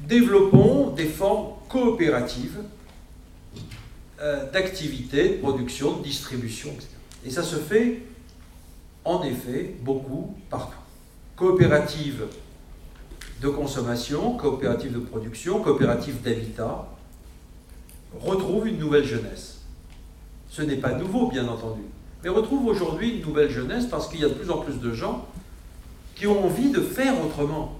Développons 0.06 0.90
des 0.90 1.06
formes 1.06 1.54
coopératives 1.68 2.58
euh, 4.20 4.50
d'activité, 4.50 5.28
de 5.28 5.34
production, 5.36 5.98
de 5.98 6.02
distribution, 6.02 6.70
etc. 6.70 6.88
Et 7.24 7.30
ça 7.30 7.42
se 7.42 7.56
fait, 7.56 8.02
en 9.04 9.22
effet, 9.22 9.76
beaucoup 9.82 10.34
partout. 10.50 10.78
Coopérative 11.36 12.24
de 13.40 13.48
consommation, 13.48 14.36
coopérative 14.36 14.92
de 14.92 14.98
production, 14.98 15.60
coopérative 15.62 16.20
d'habitat, 16.22 16.88
retrouve 18.20 18.66
une 18.66 18.78
nouvelle 18.78 19.04
jeunesse. 19.04 19.60
Ce 20.48 20.62
n'est 20.62 20.76
pas 20.76 20.94
nouveau, 20.94 21.28
bien 21.28 21.46
entendu, 21.46 21.82
mais 22.24 22.30
retrouve 22.30 22.66
aujourd'hui 22.66 23.18
une 23.18 23.22
nouvelle 23.22 23.50
jeunesse 23.50 23.86
parce 23.86 24.08
qu'il 24.08 24.20
y 24.20 24.24
a 24.24 24.28
de 24.28 24.34
plus 24.34 24.50
en 24.50 24.58
plus 24.58 24.80
de 24.80 24.92
gens 24.92 25.26
qui 26.16 26.26
ont 26.26 26.44
envie 26.44 26.70
de 26.70 26.80
faire 26.80 27.14
autrement, 27.24 27.78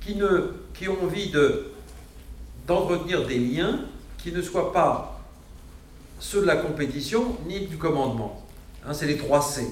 qui, 0.00 0.14
ne, 0.14 0.52
qui 0.80 0.88
ont 0.88 0.96
envie 1.04 1.28
de, 1.28 1.72
d'entretenir 2.66 3.26
des 3.26 3.38
liens 3.38 3.80
qui 4.16 4.32
ne 4.32 4.40
soient 4.40 4.72
pas 4.72 5.20
ceux 6.18 6.40
de 6.40 6.46
la 6.46 6.56
compétition 6.56 7.36
ni 7.46 7.66
du 7.66 7.76
commandement. 7.76 8.42
Hein, 8.86 8.94
c'est 8.94 9.06
les 9.06 9.18
trois 9.18 9.42
C. 9.42 9.68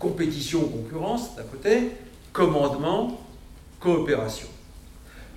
Compétition, 0.00 0.58
concurrence 0.66 1.36
d'un 1.36 1.44
côté, 1.44 1.92
commandement, 2.32 3.20
coopération. 3.78 4.48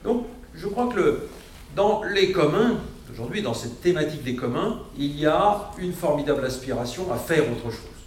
Donc, 0.03 0.25
je 0.55 0.65
crois 0.65 0.87
que 0.87 1.27
dans 1.75 2.01
les 2.01 2.31
communs, 2.31 2.79
aujourd'hui, 3.11 3.43
dans 3.43 3.53
cette 3.53 3.81
thématique 3.81 4.23
des 4.23 4.35
communs, 4.35 4.79
il 4.97 5.15
y 5.15 5.27
a 5.27 5.71
une 5.77 5.93
formidable 5.93 6.43
aspiration 6.43 7.13
à 7.13 7.17
faire 7.17 7.43
autre 7.43 7.69
chose, 7.69 8.01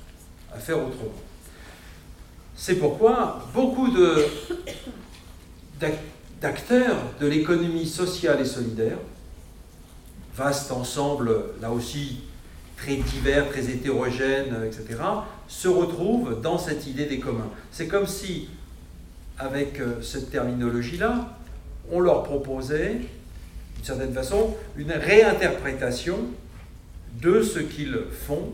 à 0.53 0.59
faire 0.59 0.79
autrement. 0.79 1.13
C'est 2.57 2.81
pourquoi 2.81 3.47
beaucoup 3.55 3.89
d'acteurs 6.41 6.99
de 7.21 7.27
l'économie 7.27 7.87
sociale 7.87 8.41
et 8.41 8.45
solidaire, 8.45 8.99
vaste 10.35 10.73
ensemble, 10.73 11.33
là 11.61 11.71
aussi, 11.71 12.21
très 12.77 12.97
divers, 12.97 13.49
très 13.49 13.71
hétérogène, 13.71 14.57
etc., 14.67 15.01
se 15.47 15.69
retrouvent 15.69 16.41
dans 16.41 16.59
cette 16.59 16.87
idée 16.87 17.07
des 17.07 17.21
communs. 17.21 17.51
C'est 17.71 17.87
comme 17.87 18.07
si, 18.07 18.49
avec 19.39 19.81
euh, 19.81 20.03
cette 20.03 20.31
terminologie-là, 20.31 21.37
on 21.91 22.01
leur 22.01 22.23
proposait, 22.23 23.01
d'une 23.77 23.85
certaine 23.85 24.13
façon, 24.13 24.57
une 24.77 24.93
réinterprétation 24.93 26.19
de 27.21 27.43
ce 27.43 27.59
qu'ils 27.59 27.99
font, 28.27 28.53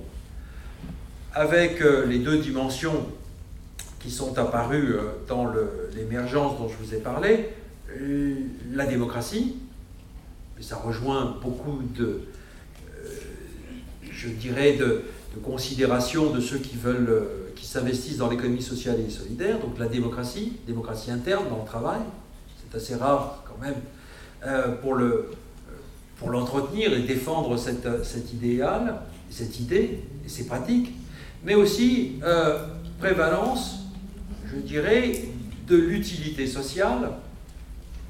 avec 1.33 1.81
euh, 1.81 2.05
les 2.07 2.19
deux 2.19 2.39
dimensions 2.39 3.07
qui 4.01 4.11
sont 4.11 4.39
apparues 4.39 4.95
euh, 4.95 5.03
dans 5.27 5.47
l'émergence 5.95 6.59
dont 6.59 6.69
je 6.69 6.77
vous 6.77 6.95
ai 6.95 6.99
parlé, 6.99 7.51
la 8.71 8.87
démocratie, 8.87 9.57
ça 10.61 10.77
rejoint 10.77 11.37
beaucoup 11.43 11.81
de, 11.97 12.21
je 14.19 14.29
dirais, 14.29 14.75
de, 14.75 15.05
considération 15.43 16.31
de 16.33 16.41
ceux 16.41 16.59
qui 16.59 16.77
veulent, 16.77 17.09
euh, 17.09 17.53
qui 17.55 17.65
s'investissent 17.65 18.17
dans 18.17 18.29
l'économie 18.29 18.61
sociale 18.63 18.99
et 19.01 19.09
solidaire, 19.09 19.61
donc 19.61 19.79
la 19.79 19.87
démocratie, 19.87 20.55
démocratie 20.67 21.13
interne 21.13 21.49
dans 21.49 21.59
le 21.59 21.65
travail, 21.65 22.01
c'est 22.59 22.77
assez 22.77 22.97
rare 22.97 23.45
quand 23.47 23.65
même 23.65 23.77
euh, 24.45 24.73
pour 24.83 24.95
le 24.95 25.31
pour 26.19 26.31
l'entretenir 26.31 26.93
et 26.93 27.03
défendre 27.03 27.57
cette, 27.57 28.05
cet 28.05 28.33
idéal, 28.33 29.03
cette 29.31 29.61
idée 29.61 30.01
et 30.27 30.29
ces 30.29 30.47
pratiques, 30.47 30.93
mais 31.45 31.55
aussi 31.55 32.15
euh, 32.25 32.67
prévalence, 32.99 33.85
je 34.51 34.61
dirais, 34.61 35.25
de 35.67 35.77
l'utilité 35.77 36.47
sociale 36.47 37.11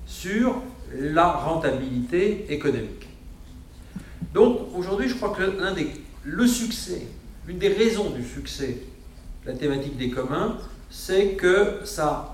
sur 0.06 0.62
la 0.94 1.32
rentabilité 1.32 2.46
économique. 2.52 3.08
Donc 4.32 4.68
aujourd'hui, 4.76 5.08
je 5.08 5.14
crois 5.14 5.30
que 5.30 5.42
l'un 5.42 5.72
des, 5.72 5.88
le 6.24 6.46
succès, 6.46 7.02
l'une 7.46 7.58
des 7.58 7.68
raisons 7.68 8.10
du 8.10 8.24
succès 8.24 8.78
de 9.44 9.50
la 9.50 9.56
thématique 9.56 9.96
des 9.96 10.10
communs, 10.10 10.58
c'est 10.90 11.30
que 11.30 11.80
ça 11.84 12.32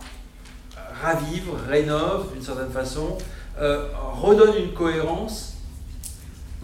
ravive, 1.03 1.51
rénove 1.69 2.33
d'une 2.33 2.43
certaine 2.43 2.71
façon, 2.71 3.19
euh, 3.61 3.89
redonne 4.15 4.57
une 4.57 4.73
cohérence 4.73 5.55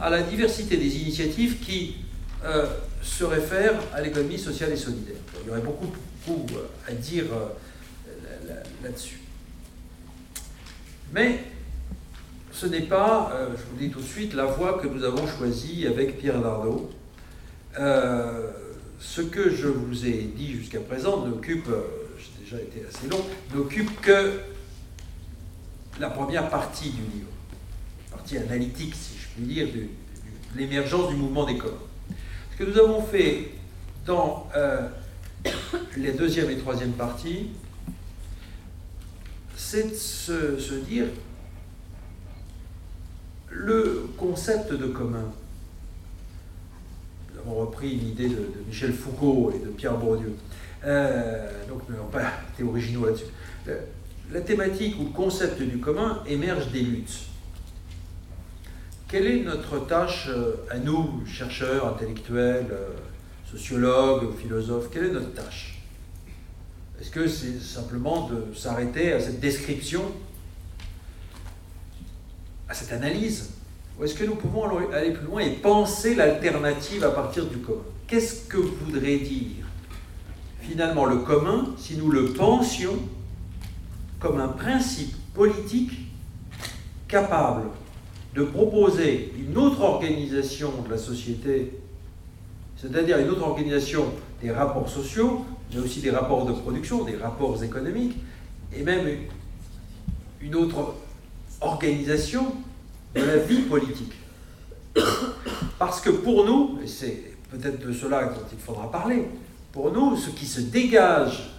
à 0.00 0.10
la 0.10 0.22
diversité 0.22 0.76
des 0.76 0.96
initiatives 0.96 1.60
qui 1.60 1.96
euh, 2.44 2.66
se 3.02 3.24
réfèrent 3.24 3.80
à 3.94 4.00
l'économie 4.00 4.38
sociale 4.38 4.72
et 4.72 4.76
solidaire. 4.76 5.16
Il 5.42 5.48
y 5.48 5.50
aurait 5.50 5.60
beaucoup, 5.60 5.92
beaucoup 6.26 6.46
à 6.86 6.92
dire 6.92 7.24
euh, 7.32 8.54
là-dessus. 8.82 9.20
Mais 11.12 11.40
ce 12.52 12.66
n'est 12.66 12.82
pas, 12.82 13.32
euh, 13.34 13.48
je 13.56 13.62
vous 13.62 13.80
le 13.80 13.86
dis 13.86 13.90
tout 13.90 14.00
de 14.00 14.06
suite, 14.06 14.34
la 14.34 14.44
voie 14.44 14.78
que 14.78 14.86
nous 14.86 15.04
avons 15.04 15.26
choisie 15.26 15.86
avec 15.86 16.18
Pierre 16.18 16.40
Dardot. 16.40 16.90
Euh, 17.78 18.50
ce 18.98 19.22
que 19.22 19.54
je 19.54 19.66
vous 19.66 20.06
ai 20.06 20.30
dit 20.36 20.52
jusqu'à 20.52 20.80
présent 20.80 21.24
n'occupe, 21.26 21.68
euh, 21.68 21.82
j'ai 22.18 22.44
déjà 22.44 22.62
été 22.62 22.84
assez 22.86 23.08
long, 23.08 23.24
n'occupe 23.54 24.00
que 24.00 24.40
la 25.98 26.10
première 26.10 26.48
partie 26.48 26.90
du 26.90 27.02
livre, 27.02 27.30
partie 28.10 28.36
analytique, 28.36 28.94
si 28.94 29.16
je 29.18 29.26
puis 29.34 29.54
dire, 29.54 29.68
de, 29.68 29.86
l'émergence 30.56 31.08
du 31.08 31.14
mouvement 31.14 31.46
des 31.46 31.56
corps. 31.56 31.86
Ce 32.52 32.58
que 32.58 32.68
nous 32.68 32.76
avons 32.76 33.02
fait 33.02 33.52
dans 34.04 34.48
les 35.96 36.12
deuxième 36.12 36.50
et 36.50 36.56
troisième 36.56 36.92
parties, 36.92 37.50
c'est 39.56 39.90
de 39.90 39.94
se 39.94 40.74
dire 40.88 41.06
le 43.50 44.08
concept 44.16 44.72
de 44.72 44.86
commun. 44.86 45.24
Nous 47.32 47.40
avons 47.40 47.60
repris 47.60 47.92
une 47.92 48.08
idée 48.08 48.28
de, 48.28 48.48
Michel 48.66 48.92
Foucault 48.92 49.52
et 49.54 49.58
de 49.64 49.70
Pierre 49.70 49.96
Bourdieu. 49.96 50.34
Euh, 50.84 51.66
donc, 51.68 51.82
nous 51.88 51.96
n'avons 51.96 52.08
pas 52.08 52.32
été 52.54 52.62
originaux 52.62 53.06
là-dessus. 53.06 53.24
Euh, 53.68 53.80
la 54.32 54.40
thématique 54.40 54.98
ou 54.98 55.04
le 55.04 55.10
concept 55.10 55.60
du 55.60 55.78
commun 55.78 56.22
émerge 56.26 56.70
des 56.70 56.80
luttes. 56.80 57.26
Quelle 59.08 59.26
est 59.26 59.42
notre 59.42 59.86
tâche 59.86 60.28
euh, 60.28 60.54
à 60.70 60.78
nous, 60.78 61.22
chercheurs, 61.26 61.88
intellectuels, 61.88 62.66
sociologues, 63.50 64.36
philosophes 64.38 64.88
Quelle 64.92 65.06
est 65.06 65.12
notre 65.12 65.32
tâche? 65.32 65.80
Est-ce 67.00 67.10
que 67.10 67.26
c'est 67.26 67.58
simplement 67.60 68.28
de 68.28 68.54
s'arrêter 68.54 69.12
à 69.12 69.20
cette 69.20 69.40
description 69.40 70.02
à 72.68 72.74
cette 72.74 72.92
analyse? 72.92 73.50
Ou 73.98 74.04
est-ce 74.04 74.14
que 74.14 74.24
nous 74.24 74.36
pouvons 74.36 74.64
aller 74.92 75.10
plus 75.10 75.26
loin 75.26 75.40
et 75.40 75.50
penser 75.50 76.14
l'alternative 76.14 77.04
à 77.04 77.10
partir 77.10 77.46
du 77.46 77.58
commun? 77.58 77.82
Qu'est-ce 78.06 78.46
que 78.48 78.58
voudrait 78.58 79.18
dire 79.18 79.66
finalement 80.60 81.06
le 81.06 81.18
commun 81.18 81.74
si 81.76 81.96
nous 81.96 82.10
le 82.10 82.32
pensions 82.32 82.98
comme 84.20 84.40
un 84.40 84.48
principe 84.48 85.14
politique 85.34 85.92
capable 87.08 87.64
de 88.34 88.44
proposer 88.44 89.32
une 89.36 89.56
autre 89.58 89.80
organisation 89.80 90.70
de 90.86 90.90
la 90.90 90.98
société, 90.98 91.79
c'est-à-dire 92.80 93.18
une 93.18 93.28
autre 93.28 93.42
organisation 93.42 94.06
des 94.40 94.50
rapports 94.50 94.88
sociaux, 94.88 95.44
mais 95.72 95.80
aussi 95.80 96.00
des 96.00 96.10
rapports 96.10 96.46
de 96.46 96.52
production, 96.52 97.04
des 97.04 97.16
rapports 97.16 97.62
économiques, 97.62 98.16
et 98.74 98.82
même 98.82 99.06
une 100.40 100.54
autre 100.54 100.94
organisation 101.60 102.54
de 103.14 103.20
la 103.20 103.36
vie 103.36 103.62
politique. 103.62 104.14
Parce 105.78 106.00
que 106.00 106.10
pour 106.10 106.46
nous, 106.46 106.78
et 106.82 106.86
c'est 106.86 107.34
peut-être 107.50 107.86
de 107.86 107.92
cela 107.92 108.24
dont 108.24 108.46
il 108.50 108.58
faudra 108.58 108.90
parler, 108.90 109.28
pour 109.72 109.92
nous, 109.92 110.16
ce 110.16 110.30
qui 110.30 110.46
se 110.46 110.60
dégage, 110.60 111.50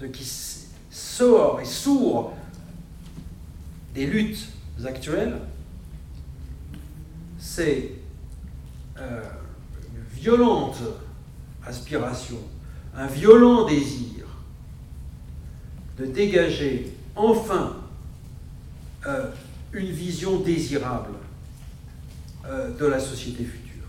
ce 0.00 0.06
qui 0.06 0.26
sort 0.90 1.60
et 1.60 1.64
sourd 1.64 2.34
des 3.94 4.06
luttes 4.06 4.48
actuelles, 4.84 5.38
c'est 7.38 7.92
euh, 8.98 9.22
violente 10.26 10.78
aspiration, 11.64 12.38
un 12.96 13.06
violent 13.06 13.64
désir 13.64 14.26
de 15.96 16.06
dégager 16.06 16.92
enfin 17.14 17.76
euh, 19.06 19.30
une 19.72 19.92
vision 19.92 20.40
désirable 20.40 21.14
euh, 22.44 22.76
de 22.76 22.86
la 22.86 22.98
société 22.98 23.44
future. 23.44 23.86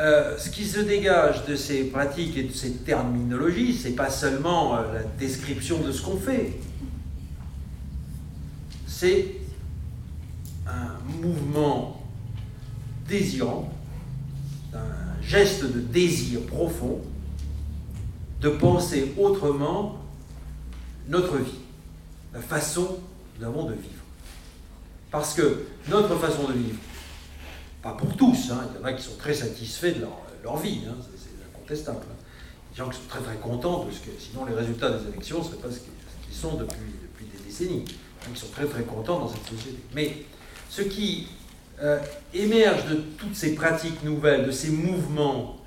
euh, 0.00 0.36
ce 0.36 0.50
qui 0.50 0.64
se 0.64 0.80
dégage 0.80 1.46
de 1.46 1.54
ces 1.54 1.84
pratiques 1.84 2.36
et 2.36 2.42
de 2.42 2.52
ces 2.52 2.72
terminologies, 2.72 3.72
c'est 3.72 3.94
pas 3.94 4.10
seulement 4.10 4.74
la 4.74 5.04
description 5.16 5.80
de 5.80 5.92
ce 5.92 6.02
qu'on 6.02 6.18
fait, 6.18 6.58
c'est 8.88 9.36
un 10.66 11.20
mouvement 11.22 12.04
désirant, 13.08 13.75
un 14.76 15.22
geste 15.22 15.64
de 15.64 15.80
désir 15.80 16.40
profond 16.42 17.00
de 18.40 18.50
penser 18.50 19.14
autrement 19.18 19.98
notre 21.08 21.36
vie, 21.38 21.58
la 22.32 22.40
façon 22.40 22.84
que 22.84 23.40
nous 23.40 23.46
avons 23.46 23.64
de 23.64 23.72
vivre. 23.72 24.02
Parce 25.10 25.34
que 25.34 25.66
notre 25.88 26.16
façon 26.16 26.48
de 26.48 26.52
vivre, 26.52 26.78
pas 27.82 27.92
pour 27.92 28.14
tous, 28.16 28.50
hein, 28.50 28.68
il 28.70 28.80
y 28.80 28.82
en 28.82 28.84
a 28.84 28.92
qui 28.92 29.02
sont 29.02 29.16
très 29.18 29.34
satisfaits 29.34 29.94
de 29.94 30.06
leur, 30.42 30.56
vie, 30.58 30.80
hein, 30.88 30.94
c'est 31.16 31.56
incontestable. 31.56 32.00
Hein. 32.02 32.14
Des 32.72 32.76
gens 32.78 32.88
qui 32.88 32.98
sont 32.98 33.08
très 33.08 33.20
très 33.20 33.36
contents, 33.36 33.80
parce 33.80 33.98
que 33.98 34.10
sinon 34.18 34.44
les 34.44 34.54
résultats 34.54 34.90
des 34.90 35.08
élections 35.08 35.38
ne 35.38 35.44
seraient 35.44 35.56
pas 35.56 35.70
ce 35.70 35.78
qu'ils 35.78 36.36
sont 36.36 36.54
depuis, 36.56 36.76
depuis 37.02 37.26
des 37.26 37.44
décennies. 37.44 37.84
Ils 38.28 38.36
sont 38.36 38.48
très 38.48 38.66
très 38.66 38.82
contents 38.82 39.20
dans 39.20 39.28
cette 39.28 39.46
société. 39.46 39.78
Mais 39.94 40.24
ce 40.68 40.82
qui 40.82 41.28
euh, 41.82 41.98
émerge 42.32 42.86
de 42.88 42.94
toutes 43.18 43.36
ces 43.36 43.54
pratiques 43.54 44.02
nouvelles, 44.02 44.46
de 44.46 44.50
ces 44.50 44.70
mouvements, 44.70 45.58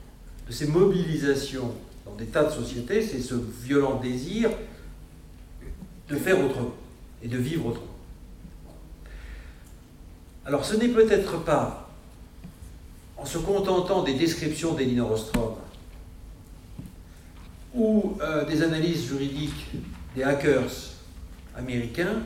de 0.48 0.52
ces 0.52 0.68
mobilisations 0.68 1.74
dans 2.06 2.16
des 2.16 2.26
tas 2.26 2.46
de 2.46 2.52
sociétés, 2.52 3.02
c'est 3.02 3.22
ce 3.22 3.36
violent 3.36 4.00
désir 4.00 4.50
de 6.08 6.16
faire 6.16 6.44
autrement 6.44 6.74
et 7.22 7.28
de 7.28 7.38
vivre 7.38 7.68
autrement. 7.68 7.86
Alors 10.46 10.66
ce 10.66 10.76
n'est 10.76 10.88
peut-être 10.88 11.44
pas 11.44 11.90
en 13.18 13.26
se 13.26 13.38
contentant 13.38 14.02
des 14.02 14.14
descriptions 14.14 14.74
d'Elinor 14.74 15.12
Ostrom 15.12 15.56
ou 17.76 18.18
euh, 18.22 18.46
des 18.46 18.64
analyses 18.64 19.06
juridiques 19.06 19.68
des 20.16 20.24
hackers 20.24 20.72
américains 21.56 22.24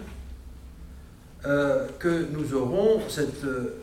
euh, 1.45 1.87
que 1.99 2.27
nous 2.31 2.53
aurons 2.53 3.01
cette 3.09 3.43
euh, 3.43 3.75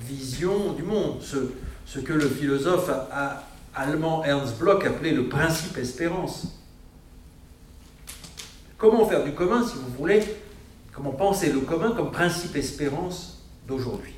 vision 0.00 0.72
du 0.72 0.82
monde, 0.82 1.20
ce, 1.22 1.98
que 2.00 2.12
le 2.12 2.28
philosophe 2.28 2.90
allemand 3.74 4.24
Ernst 4.24 4.58
Bloch 4.58 4.84
appelait 4.84 5.12
le 5.12 5.28
principe 5.28 5.76
espérance. 5.78 6.58
Comment 8.76 9.06
faire 9.06 9.24
du 9.24 9.32
commun, 9.32 9.66
si 9.66 9.74
vous 9.74 9.90
voulez, 9.98 10.22
comment 10.92 11.12
penser 11.12 11.52
le 11.52 11.60
commun 11.60 11.92
comme 11.92 12.12
principe 12.12 12.54
espérance 12.56 13.42
d'aujourd'hui? 13.66 14.14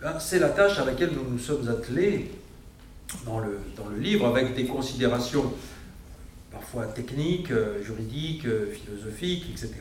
Ben, 0.00 0.18
C'est 0.18 0.38
la 0.38 0.50
tâche 0.50 0.78
à 0.78 0.84
laquelle 0.84 1.10
nous 1.12 1.28
nous 1.28 1.38
sommes 1.38 1.68
attelés 1.68 2.30
dans 3.24 3.40
le, 3.40 3.60
livre, 3.98 4.26
avec 4.26 4.54
des 4.54 4.66
considérations 4.66 5.52
parfois 6.50 6.86
techniques, 6.86 7.50
euh, 7.50 7.82
juridiques, 7.82 8.46
euh, 8.46 8.72
philosophiques, 8.72 9.46
etc. 9.50 9.72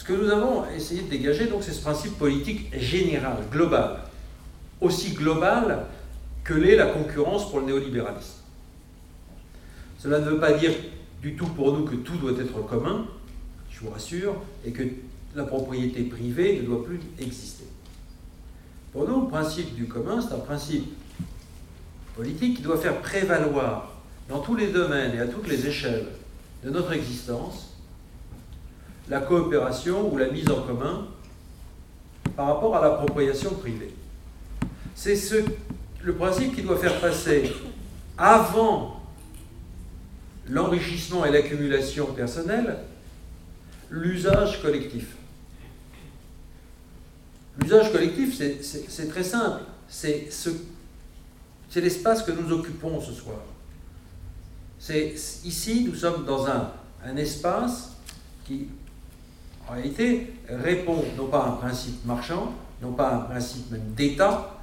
Ce 0.00 0.04
que 0.06 0.14
nous 0.14 0.30
avons 0.30 0.64
essayé 0.74 1.02
de 1.02 1.10
dégager, 1.10 1.44
donc, 1.44 1.62
c'est 1.62 1.74
ce 1.74 1.82
principe 1.82 2.16
politique 2.16 2.74
général, 2.74 3.36
global, 3.52 3.98
aussi 4.80 5.10
global 5.10 5.84
que 6.42 6.54
l'est 6.54 6.76
la 6.76 6.86
concurrence 6.86 7.50
pour 7.50 7.60
le 7.60 7.66
néolibéralisme. 7.66 8.38
Cela 9.98 10.20
ne 10.20 10.30
veut 10.30 10.40
pas 10.40 10.52
dire 10.52 10.72
du 11.20 11.36
tout 11.36 11.48
pour 11.48 11.76
nous 11.76 11.84
que 11.84 11.96
tout 11.96 12.16
doit 12.16 12.32
être 12.32 12.66
commun, 12.66 13.08
je 13.70 13.80
vous 13.80 13.90
rassure, 13.90 14.36
et 14.64 14.72
que 14.72 14.84
la 15.34 15.44
propriété 15.44 16.04
privée 16.04 16.58
ne 16.62 16.62
doit 16.62 16.82
plus 16.82 17.00
exister. 17.18 17.66
Pour 18.94 19.06
nous, 19.06 19.20
le 19.20 19.28
principe 19.28 19.74
du 19.74 19.84
commun, 19.84 20.22
c'est 20.22 20.34
un 20.34 20.38
principe 20.38 20.94
politique 22.16 22.56
qui 22.56 22.62
doit 22.62 22.78
faire 22.78 23.02
prévaloir 23.02 24.00
dans 24.30 24.38
tous 24.38 24.56
les 24.56 24.68
domaines 24.68 25.14
et 25.14 25.20
à 25.20 25.26
toutes 25.26 25.46
les 25.46 25.66
échelles 25.66 26.06
de 26.64 26.70
notre 26.70 26.94
existence 26.94 27.69
la 29.10 29.20
coopération 29.20 30.12
ou 30.12 30.16
la 30.16 30.30
mise 30.30 30.48
en 30.48 30.62
commun 30.62 31.08
par 32.36 32.46
rapport 32.46 32.76
à 32.76 32.80
l'appropriation 32.80 33.50
privée. 33.54 33.92
C'est 34.94 35.16
ce, 35.16 35.34
le 36.02 36.14
principe 36.14 36.54
qui 36.54 36.62
doit 36.62 36.78
faire 36.78 37.00
passer 37.00 37.52
avant 38.16 39.02
l'enrichissement 40.48 41.24
et 41.24 41.32
l'accumulation 41.32 42.06
personnelle, 42.06 42.78
l'usage 43.90 44.62
collectif. 44.62 45.16
L'usage 47.60 47.92
collectif, 47.92 48.36
c'est 48.38 49.08
très 49.08 49.24
simple. 49.24 49.64
C'est 49.88 50.30
l'espace 51.76 52.22
que 52.22 52.30
nous 52.30 52.52
occupons 52.52 53.00
ce 53.00 53.12
soir. 53.12 53.40
C'est 54.78 55.14
ici, 55.44 55.84
nous 55.88 55.96
sommes 55.96 56.24
dans 56.24 56.46
un, 56.46 56.70
un 57.04 57.16
espace 57.16 57.90
qui, 58.46 58.68
en 59.70 59.74
réalité, 59.74 60.32
répond 60.48 61.04
non 61.16 61.28
pas 61.28 61.44
à 61.44 61.48
un 61.50 61.52
principe 61.52 62.04
marchand, 62.04 62.52
non 62.82 62.92
pas 62.92 63.08
à 63.08 63.14
un 63.16 63.20
principe 63.20 63.70
même 63.70 63.92
d'État, 63.96 64.56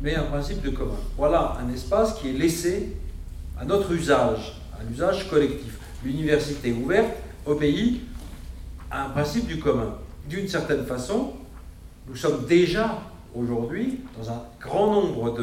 mais 0.00 0.14
à 0.14 0.20
un 0.20 0.26
principe 0.26 0.62
de 0.62 0.70
commun. 0.70 0.94
Voilà 1.16 1.56
un 1.60 1.72
espace 1.72 2.14
qui 2.14 2.28
est 2.28 2.32
laissé 2.32 2.96
à 3.58 3.64
notre 3.64 3.90
usage, 3.92 4.60
à 4.78 4.84
l'usage 4.88 5.28
collectif. 5.28 5.78
L'université 6.04 6.72
ouverte 6.72 7.16
pays 7.58 8.02
à 8.90 9.06
un 9.06 9.10
principe 9.10 9.48
du 9.48 9.58
commun. 9.58 9.96
D'une 10.28 10.46
certaine 10.46 10.86
façon, 10.86 11.32
nous 12.06 12.16
sommes 12.16 12.46
déjà 12.46 13.02
aujourd'hui 13.34 14.00
dans 14.16 14.30
un 14.30 14.42
grand 14.60 14.92
nombre 14.92 15.34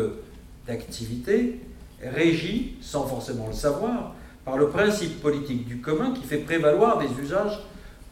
d'activités 0.65 1.59
régies, 2.01 2.77
sans 2.81 3.05
forcément 3.05 3.47
le 3.47 3.53
savoir, 3.53 4.15
par 4.45 4.57
le 4.57 4.69
principe 4.69 5.21
politique 5.21 5.67
du 5.67 5.77
commun 5.79 6.13
qui 6.13 6.23
fait 6.23 6.37
prévaloir 6.37 6.97
des 6.97 7.09
usages 7.21 7.59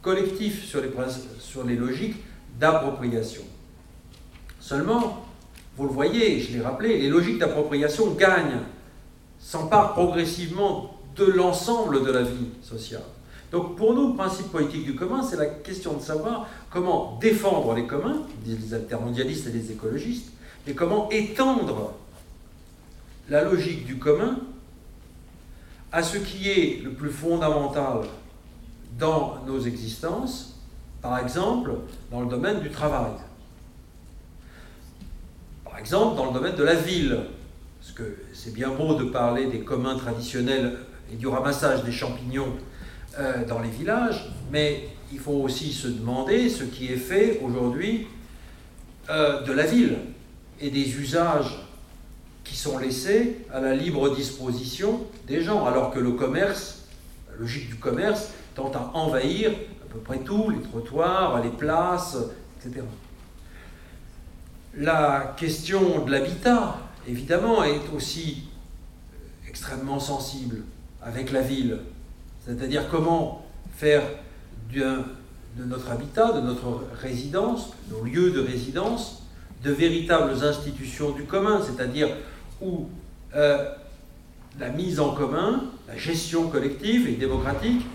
collectifs 0.01 0.65
sur 0.65 1.63
les, 1.63 1.75
logiques 1.75 2.17
d'appropriation. 2.59 3.41
Seulement, 4.59 5.25
vous 5.77 5.85
le 5.85 5.91
voyez, 5.91 6.39
je 6.39 6.53
l'ai 6.53 6.61
rappelé, 6.61 6.97
les 6.99 7.09
logiques 7.09 7.39
d'appropriation 7.39 8.11
gagnent 8.11 8.59
s'empare 9.39 9.93
progressivement 9.93 10.97
de 11.15 11.25
l'ensemble 11.25 12.05
de 12.05 12.11
la 12.11 12.21
vie 12.21 12.49
sociale. 12.61 13.03
Donc 13.51 13.75
pour 13.75 13.93
nous, 13.93 14.09
le 14.09 14.15
principe 14.15 14.51
politique 14.51 14.85
du 14.85 14.95
commun, 14.95 15.23
c'est 15.23 15.37
la 15.37 15.47
question 15.47 15.93
de 15.93 16.01
savoir 16.01 16.47
comment 16.69 17.17
défendre 17.19 17.73
les 17.73 17.87
communs, 17.87 18.21
disent 18.43 18.59
les 18.61 18.73
altermondialistes 18.75 19.47
et 19.47 19.51
les 19.51 19.71
écologistes, 19.71 20.31
et 20.67 20.73
comment 20.73 21.09
étendre 21.09 21.93
la 23.27 23.43
logique 23.43 23.85
du 23.85 23.97
commun 23.97 24.37
à 25.91 26.03
ce 26.03 26.17
qui 26.17 26.49
est 26.49 26.81
le 26.83 26.91
plus 26.91 27.09
fondamental 27.09 28.01
dans 28.97 29.43
nos 29.47 29.59
existences, 29.59 30.59
par 31.01 31.19
exemple 31.19 31.71
dans 32.11 32.21
le 32.21 32.27
domaine 32.27 32.59
du 32.59 32.69
travail, 32.69 33.11
par 35.63 35.77
exemple 35.79 36.17
dans 36.17 36.25
le 36.27 36.33
domaine 36.33 36.55
de 36.55 36.63
la 36.63 36.75
ville, 36.75 37.19
c'est 38.33 38.53
bien 38.53 38.69
beau 38.69 38.95
de 38.95 39.05
parler 39.05 39.47
des 39.47 39.59
communs 39.59 39.97
traditionnels 39.97 40.77
et 41.11 41.15
du 41.15 41.27
ramassage 41.27 41.83
des 41.83 41.91
champignons 41.91 42.53
euh, 43.17 43.45
dans 43.45 43.59
les 43.59 43.69
villages, 43.69 44.31
mais 44.51 44.89
il 45.11 45.19
faut 45.19 45.33
aussi 45.33 45.73
se 45.73 45.87
demander 45.87 46.49
ce 46.49 46.63
qui 46.63 46.87
est 46.87 46.97
fait 46.97 47.39
aujourd'hui 47.43 48.07
euh, 49.09 49.41
de 49.41 49.51
la 49.51 49.65
ville 49.65 49.97
et 50.61 50.69
des 50.69 50.99
usages 50.99 51.68
qui 52.49 52.55
sont 52.55 52.79
laissés 52.79 53.37
à 53.53 53.59
la 53.59 53.75
libre 53.75 54.15
disposition 54.15 55.05
des 55.27 55.43
gens, 55.43 55.65
alors 55.67 55.91
que 55.91 55.99
le 55.99 56.13
commerce, 56.13 56.79
la 57.31 57.37
logique 57.37 57.69
du 57.69 57.75
commerce, 57.75 58.31
tente 58.55 58.75
à 58.75 58.89
envahir 58.95 59.51
à 59.51 59.93
peu 59.93 59.99
près 59.99 60.17
tout, 60.19 60.49
les 60.49 60.61
trottoirs, 60.61 61.43
les 61.43 61.51
places, 61.51 62.17
etc. 62.57 62.83
La 64.75 65.35
question 65.37 66.03
de 66.05 66.11
l'habitat, 66.11 66.77
évidemment, 67.07 67.63
est 67.63 67.81
aussi 67.95 68.45
extrêmement 69.47 69.99
sensible 69.99 70.63
avec 71.03 71.31
la 71.31 71.41
ville. 71.41 71.79
C'est-à-dire 72.45 72.89
comment 72.89 73.45
faire 73.75 74.01
de 74.73 75.03
notre 75.65 75.91
habitat, 75.91 76.31
de 76.33 76.41
notre 76.41 76.81
résidence, 76.99 77.73
nos 77.91 78.03
lieux 78.03 78.31
de 78.31 78.39
résidence, 78.39 79.21
de 79.63 79.71
véritables 79.71 80.43
institutions 80.43 81.11
du 81.11 81.25
commun, 81.25 81.61
c'est-à-dire 81.63 82.09
où 82.61 82.87
euh, 83.35 83.69
la 84.59 84.69
mise 84.69 84.99
en 84.99 85.13
commun, 85.13 85.65
la 85.87 85.97
gestion 85.97 86.49
collective 86.49 87.07
et 87.07 87.13
démocratique 87.13 87.85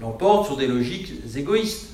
l'emporte 0.00 0.46
sur 0.46 0.56
des 0.56 0.66
logiques 0.66 1.12
égoïstes. 1.36 1.90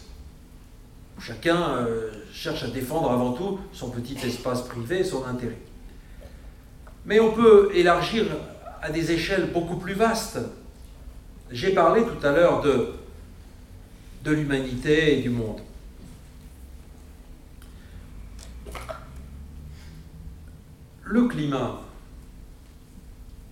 chacun 1.19 1.57
euh, 1.57 2.11
cherche 2.33 2.63
à 2.63 2.69
défendre 2.69 3.11
avant 3.11 3.33
tout 3.33 3.59
son 3.73 3.91
petit 3.91 4.17
espace 4.25 4.63
privé 4.63 5.03
son 5.03 5.25
intérêt. 5.25 5.59
Mais 7.05 7.21
on 7.21 7.33
peut 7.33 7.71
élargir 7.75 8.27
à 8.83 8.91
des 8.91 9.13
échelles 9.13 9.51
beaucoup 9.53 9.77
plus 9.77 9.95
vastes. 9.95 10.39
J'ai 11.51 11.71
parlé 11.71 12.03
tout 12.03 12.27
à 12.27 12.33
l'heure 12.33 12.61
de 12.63 14.31
l'humanité 14.31 15.19
et 15.19 15.23
du 15.23 15.31
monde. 15.31 15.61
le 21.07 21.29
climat 21.29 21.81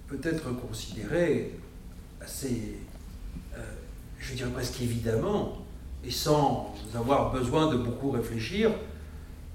peut 0.09 0.20
être 0.22 0.50
considéré 0.57 1.59
assez, 2.20 2.76
euh, 3.55 3.59
je 4.18 4.34
dirais 4.34 4.50
presque 4.50 4.80
évidemment, 4.80 5.59
et 6.05 6.11
sans 6.11 6.74
avoir 6.94 7.32
besoin 7.32 7.72
de 7.72 7.76
beaucoup 7.76 8.11
réfléchir, 8.11 8.70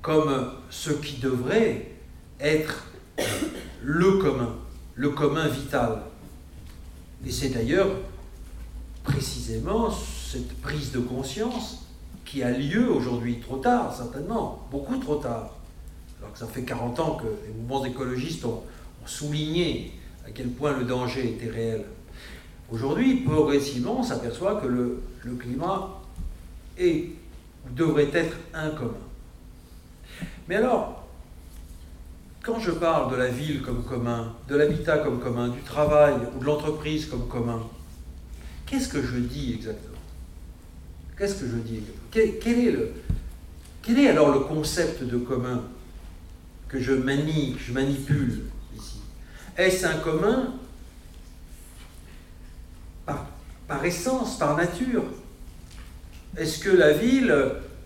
comme 0.02 0.54
ce 0.70 0.92
qui 0.92 1.18
devrait 1.20 1.92
être 2.40 2.88
le 3.84 4.18
commun, 4.18 4.56
le 4.96 5.10
commun 5.10 5.48
vital. 5.48 6.02
Et 7.26 7.32
c'est 7.32 7.50
d'ailleurs 7.50 7.90
précisément 9.04 9.90
cette 9.92 10.54
prise 10.62 10.92
de 10.92 11.00
conscience 11.00 11.86
qui 12.26 12.44
a 12.44 12.52
lieu 12.52 12.92
aujourd'hui, 12.92 13.40
trop 13.40 13.58
tard 13.58 13.96
certainement, 13.96 14.68
beaucoup 14.72 14.98
trop 14.98 15.16
tard, 15.16 15.56
alors 16.20 16.34
que 16.34 16.40
ça 16.40 16.48
fait 16.48 16.64
40 16.64 17.00
ans 17.00 17.16
que 17.16 17.26
les 17.26 17.54
mouvements 17.54 17.86
écologistes 17.86 18.46
ont, 18.46 18.62
souligné 19.06 19.94
à 20.30 20.32
quel 20.32 20.50
point 20.50 20.78
le 20.78 20.86
danger 20.86 21.28
était 21.28 21.50
réel. 21.50 21.86
Aujourd'hui, 22.72 23.22
progressivement, 23.22 24.00
on 24.00 24.04
s'aperçoit 24.04 24.62
que 24.62 24.68
le, 24.68 25.02
climat 25.40 26.02
est 26.78 27.10
ou 27.66 27.74
devrait 27.74 28.10
être 28.14 28.38
un 28.54 28.70
commun. 28.70 28.94
Mais 30.48 30.56
alors, 30.56 31.08
quand 32.44 32.60
je 32.60 32.72
parle 32.72 33.12
de 33.12 33.18
la 33.18 33.28
ville 33.28 33.62
comme 33.62 33.84
commun, 33.84 34.34
de 34.48 34.56
l'habitat 34.56 35.00
comme 35.00 35.20
commun, 35.20 35.50
du 35.50 35.62
travail 35.62 36.16
ou 36.36 36.40
de 36.40 36.46
l'entreprise 36.46 37.08
comme 37.08 37.28
commun, 37.28 37.64
qu'est-ce 38.66 38.88
que 38.88 39.02
je 39.02 39.18
dis 39.18 39.54
exactement? 39.54 39.98
Qu'est-ce 41.18 41.42
que 41.42 41.48
je 41.48 41.58
dis 41.58 41.78
exactement? 41.78 42.08
Quel, 42.12 42.30
est 42.30 42.94
quel 43.82 44.00
est 44.00 44.08
alors 44.08 44.32
le 44.32 44.42
concept 44.42 45.04
de 45.04 45.18
commun 45.18 45.64
que 46.68 46.80
je 46.80 46.94
manie, 46.94 47.56
que 47.56 47.60
je 47.60 47.74
manipule? 47.74 48.44
Est-ce 49.58 49.86
un 49.86 49.98
commun 49.98 50.54
par, 53.68 53.86
essence, 53.86 54.38
par 54.38 54.56
nature 54.56 55.04
Est-ce 56.38 56.60
que 56.60 56.70
la 56.70 56.94
ville, 56.94 57.36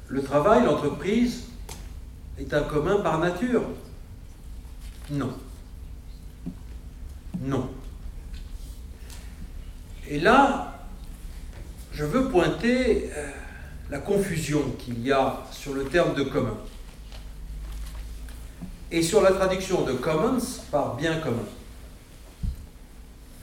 le 0.07 0.24
travail, 0.24 0.66
l'entreprise 0.66 1.45
est 2.39 2.53
un 2.53 2.64
commun 2.64 3.01
par 3.01 3.20
nature 3.20 3.64
Non. 5.09 5.34
Non. 7.41 7.70
Et 10.07 10.20
là, 10.20 10.80
je 11.91 12.03
veux 12.05 12.30
pointer 12.30 13.09
euh, 13.16 13.30
la 13.89 13.99
confusion 13.99 14.61
qu'il 14.80 14.99
y 15.01 15.11
a 15.11 15.43
sur 15.51 15.74
le 15.74 15.86
terme 15.86 16.14
de 16.16 16.24
commun 16.24 16.57
et 18.92 19.02
sur 19.02 19.22
la 19.22 19.32
traduction 19.32 19.84
de 19.84 19.94
commons 19.94 20.40
par 20.72 20.96
bien 20.96 21.20
commun. 21.20 21.46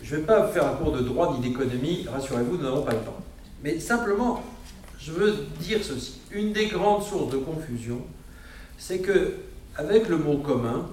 Je 0.02 0.14
ne 0.14 0.20
vais 0.20 0.26
pas 0.26 0.48
faire 0.48 0.66
un 0.66 0.74
cours 0.74 0.92
de 0.92 1.00
droit 1.00 1.36
ni 1.36 1.48
d'économie, 1.48 2.06
rassurez-vous, 2.10 2.56
nous 2.56 2.64
n'avons 2.64 2.82
pas 2.82 2.92
le 2.92 3.00
temps. 3.00 3.18
Mais 3.62 3.78
simplement, 3.78 4.42
je 4.98 5.12
veux 5.12 5.46
dire 5.60 5.80
ceci. 5.82 6.20
Une 6.30 6.52
des 6.52 6.66
grandes 6.66 7.02
sources 7.02 7.32
de 7.32 7.38
confusion, 7.38 8.00
c'est 8.78 9.00
que 9.00 9.34
avec 9.76 10.08
le 10.08 10.18
mot 10.18 10.38
commun, 10.38 10.88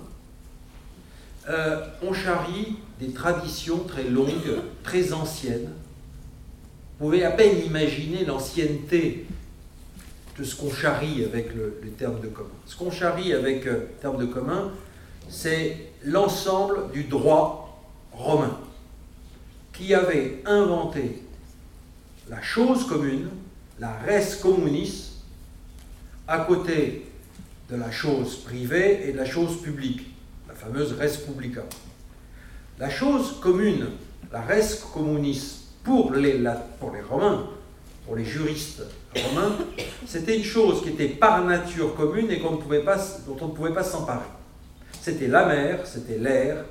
euh, 1.50 1.86
on 2.02 2.14
charrie 2.14 2.76
des 3.00 3.12
traditions 3.12 3.80
très 3.80 4.04
longues, 4.04 4.62
très 4.84 5.14
anciennes. 5.14 5.70
Vous 7.00 7.06
pouvez 7.06 7.24
à 7.24 7.32
peine 7.32 7.64
imaginer 7.66 8.26
l'ancienneté 8.26 9.28
de 10.38 10.44
ce 10.44 10.56
qu'on 10.56 10.72
charrie 10.72 11.24
avec 11.24 11.54
le, 11.56 11.80
les 11.84 11.92
termes 11.92 12.20
de 12.22 12.28
commun. 12.28 12.50
Ce 12.66 12.76
qu'on 12.76 12.92
charrie 12.92 13.34
avec 13.34 13.66
le 13.66 13.72
euh, 13.72 13.88
terme 14.02 14.18
de 14.18 14.26
commun, 14.26 14.72
c'est 15.30 15.78
l'ensemble 16.04 16.92
du 16.92 17.06
droit 17.06 17.84
romain 18.12 18.60
qui 19.74 19.94
avait 19.94 20.42
inventé 20.46 21.24
la 22.30 22.42
chose 22.42 22.88
commune, 22.88 23.30
la 23.80 23.92
res 24.06 24.40
communis, 24.42 25.24
à 26.28 26.40
côté 26.40 27.06
de 27.70 27.76
la 27.76 27.92
chose 27.92 28.38
privée 28.44 29.08
et 29.08 29.14
de 29.14 29.18
la 29.18 29.26
chose 29.26 29.62
publique, 29.62 30.08
la 30.48 30.54
fameuse 30.54 30.94
res 30.94 31.18
publica. 31.26 31.64
La 32.80 32.90
chose 32.90 33.40
commune, 33.40 33.88
la 34.32 34.42
res 34.42 34.82
communis, 34.94 35.68
pour 35.84 36.12
les, 36.12 36.44
pour 36.80 36.92
les 36.92 37.02
Romains, 37.02 37.48
pour 38.08 38.16
les 38.16 38.24
juristes 38.24 38.84
romains, 39.14 39.58
c'était 40.06 40.38
une 40.38 40.44
chose 40.44 40.82
qui 40.82 40.90
était 40.90 41.10
par 41.10 41.44
nature 41.44 41.94
commune 41.94 42.32
et 42.32 42.40
qu'on 42.40 42.52
ne 42.52 42.58
pouvait 42.58 42.84
pas, 42.84 42.98
dont 43.28 43.36
on 43.42 43.50
ne 43.50 43.52
pouvait 43.52 43.74
pas 43.74 43.84
s'emparer. 43.84 44.30
C'était 45.02 45.28
la 45.28 45.46
mer, 45.46 45.86
c'était 45.86 46.18
l'air, 46.18 46.64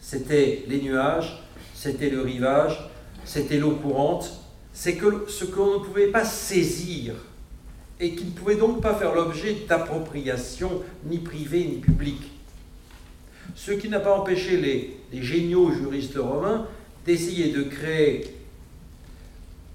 c'était 0.00 0.64
les 0.68 0.80
nuages, 0.80 1.42
c'était 1.74 2.08
le 2.08 2.20
rivage, 2.20 2.88
c'était 3.24 3.58
l'eau 3.58 3.72
courante, 3.72 4.30
c'est 4.72 4.94
que 4.94 5.24
ce 5.26 5.44
qu'on 5.44 5.80
ne 5.80 5.84
pouvait 5.84 6.06
pas 6.06 6.24
saisir 6.24 7.14
et 7.98 8.14
qui 8.14 8.26
ne 8.26 8.30
pouvait 8.30 8.56
donc 8.56 8.80
pas 8.80 8.94
faire 8.94 9.12
l'objet 9.12 9.56
d'appropriation 9.68 10.82
ni 11.04 11.18
privée 11.18 11.64
ni 11.64 11.78
publique. 11.78 12.30
Ce 13.56 13.72
qui 13.72 13.88
n'a 13.88 13.98
pas 13.98 14.16
empêché 14.16 14.56
les 15.12 15.22
géniaux 15.22 15.72
juristes 15.72 16.16
romains 16.16 16.68
d'essayer 17.04 17.52
de 17.52 17.64
créer 17.64 18.39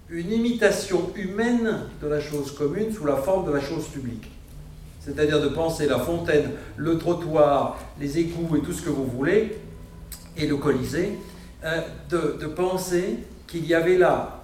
une 0.09 0.31
imitation 0.31 1.11
humaine 1.15 1.81
de 2.01 2.07
la 2.07 2.19
chose 2.19 2.51
commune 2.51 2.93
sous 2.93 3.05
la 3.05 3.15
forme 3.15 3.47
de 3.47 3.51
la 3.51 3.61
chose 3.61 3.87
publique. 3.87 4.31
C'est-à-dire 5.01 5.41
de 5.41 5.49
penser 5.49 5.87
la 5.87 5.99
fontaine, 5.99 6.51
le 6.77 6.97
trottoir, 6.97 7.79
les 7.99 8.19
égouts 8.19 8.55
et 8.57 8.61
tout 8.61 8.73
ce 8.73 8.81
que 8.81 8.89
vous 8.89 9.05
voulez, 9.05 9.57
et 10.37 10.47
le 10.47 10.57
Colisée, 10.57 11.13
euh, 11.63 11.81
de, 12.09 12.37
de 12.41 12.47
penser 12.47 13.17
qu'il 13.47 13.65
y 13.65 13.73
avait 13.73 13.97
là 13.97 14.41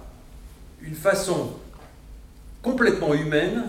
une 0.82 0.94
façon 0.94 1.50
complètement 2.62 3.14
humaine 3.14 3.64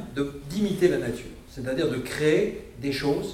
d'imiter 0.50 0.88
la 0.88 0.98
nature, 0.98 1.26
c'est-à-dire 1.50 1.90
de 1.90 1.98
créer 1.98 2.72
des 2.80 2.92
choses 2.92 3.34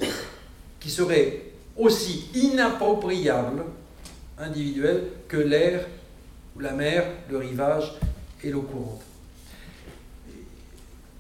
qui 0.80 0.90
seraient 0.90 1.42
aussi 1.78 2.30
inappropriables, 2.34 3.64
individuelles, 4.38 5.04
que 5.28 5.38
l'air, 5.38 5.86
la 6.60 6.72
mer, 6.72 7.06
le 7.30 7.38
rivage 7.38 7.94
courante. 8.48 9.02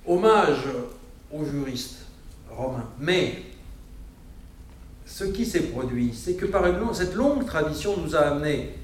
Hommage 0.05 0.65
aux 1.31 1.45
juristes 1.45 2.05
romains. 2.49 2.89
Mais 2.99 3.43
ce 5.05 5.25
qui 5.25 5.45
s'est 5.45 5.63
produit, 5.63 6.13
c'est 6.13 6.35
que 6.35 6.45
par 6.45 6.65
cette 6.93 7.15
longue 7.15 7.45
tradition 7.45 7.97
nous 7.97 8.15
a 8.15 8.19
amené 8.19 8.75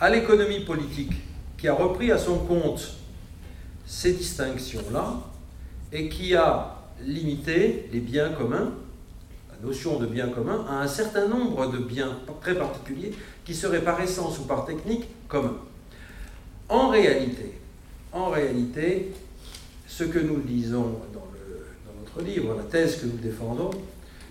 à 0.00 0.10
l'économie 0.10 0.64
politique 0.64 1.12
qui 1.58 1.68
a 1.68 1.74
repris 1.74 2.10
à 2.10 2.18
son 2.18 2.38
compte 2.38 2.96
ces 3.86 4.12
distinctions-là 4.12 5.20
et 5.92 6.08
qui 6.08 6.34
a 6.34 6.76
limité 7.04 7.88
les 7.92 8.00
biens 8.00 8.30
communs, 8.30 8.72
la 9.50 9.66
notion 9.66 9.98
de 9.98 10.06
bien 10.06 10.28
commun, 10.28 10.64
à 10.68 10.80
un 10.80 10.88
certain 10.88 11.28
nombre 11.28 11.70
de 11.70 11.78
biens 11.78 12.18
très 12.40 12.54
particuliers 12.54 13.12
qui 13.44 13.54
seraient 13.54 13.82
par 13.82 14.00
essence 14.00 14.38
ou 14.38 14.42
par 14.42 14.64
technique 14.64 15.04
communs. 15.28 15.58
En 16.68 16.88
réalité, 16.88 17.60
en 18.12 18.30
réalité, 18.30 19.12
ce 19.86 20.04
que 20.04 20.18
nous 20.18 20.40
disons 20.40 21.00
dans, 21.12 21.20
dans 21.20 22.00
notre 22.00 22.22
livre, 22.22 22.54
la 22.54 22.64
thèse 22.64 23.00
que 23.00 23.06
nous 23.06 23.18
défendons, 23.18 23.70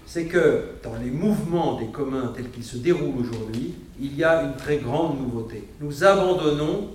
c'est 0.05 0.25
que 0.25 0.63
dans 0.83 0.95
les 0.95 1.09
mouvements 1.09 1.79
des 1.79 1.87
communs 1.87 2.33
tels 2.35 2.49
qu'ils 2.51 2.63
se 2.63 2.77
déroulent 2.77 3.21
aujourd'hui, 3.21 3.73
il 3.99 4.15
y 4.15 4.23
a 4.23 4.43
une 4.43 4.55
très 4.55 4.77
grande 4.77 5.19
nouveauté. 5.19 5.63
Nous 5.79 6.03
abandonnons 6.03 6.89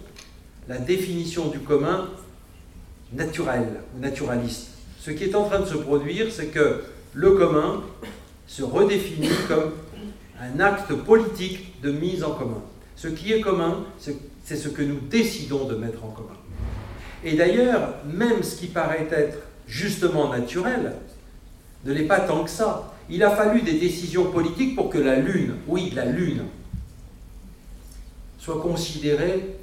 la 0.69 0.79
définition 0.79 1.49
du 1.49 1.61
commun 1.61 2.09
naturel 3.13 3.69
ou 3.97 4.01
naturaliste. 4.01 4.69
Ce 5.01 5.11
qui 5.11 5.25
est 5.25 5.35
en 5.35 5.45
train 5.45 5.61
de 5.61 5.67
se 5.67 5.77
produire, 5.77 6.31
c'est 6.31 6.49
que 6.49 6.83
le 7.15 7.31
commun 7.33 7.83
se 8.47 8.63
redéfinit 8.63 9.31
comme 9.49 9.73
un 10.41 10.61
acte 10.61 10.93
politique 10.93 11.81
de 11.81 11.93
mise 11.93 12.23
en 12.23 12.33
commun. 12.33 12.63
Ce 12.97 13.09
qui 13.09 13.33
est 13.33 13.41
commun, 13.41 13.85
c'est 13.99 14.57
ce 14.57 14.69
que 14.69 14.83
nous 14.83 15.01
décidons 15.09 15.67
de 15.67 15.77
mettre 15.77 16.05
en 16.05 16.09
commun. 16.11 16.37
Et 17.25 17.35
d'ailleurs, 17.35 17.95
même 18.05 18.43
ce 18.43 18.57
qui 18.57 18.67
paraît 18.67 19.09
être 19.11 19.39
justement 19.67 20.31
naturel, 20.31 20.95
ne 21.85 21.93
l'est 21.93 22.05
pas 22.05 22.21
tant 22.21 22.45
que 22.45 22.51
ça. 22.51 22.95
Il 23.09 23.23
a 23.23 23.31
fallu 23.31 23.63
des 23.63 23.79
décisions 23.79 24.31
politiques 24.31 24.75
pour 24.75 24.91
que 24.91 24.99
la 24.99 25.17
Lune, 25.17 25.55
oui, 25.69 25.93
la 25.95 26.05
Lune, 26.05 26.45
soit 28.39 28.61
considérée 28.61 29.57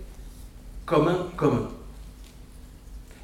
comme 0.86 1.08
un 1.08 1.28
commun. 1.36 1.70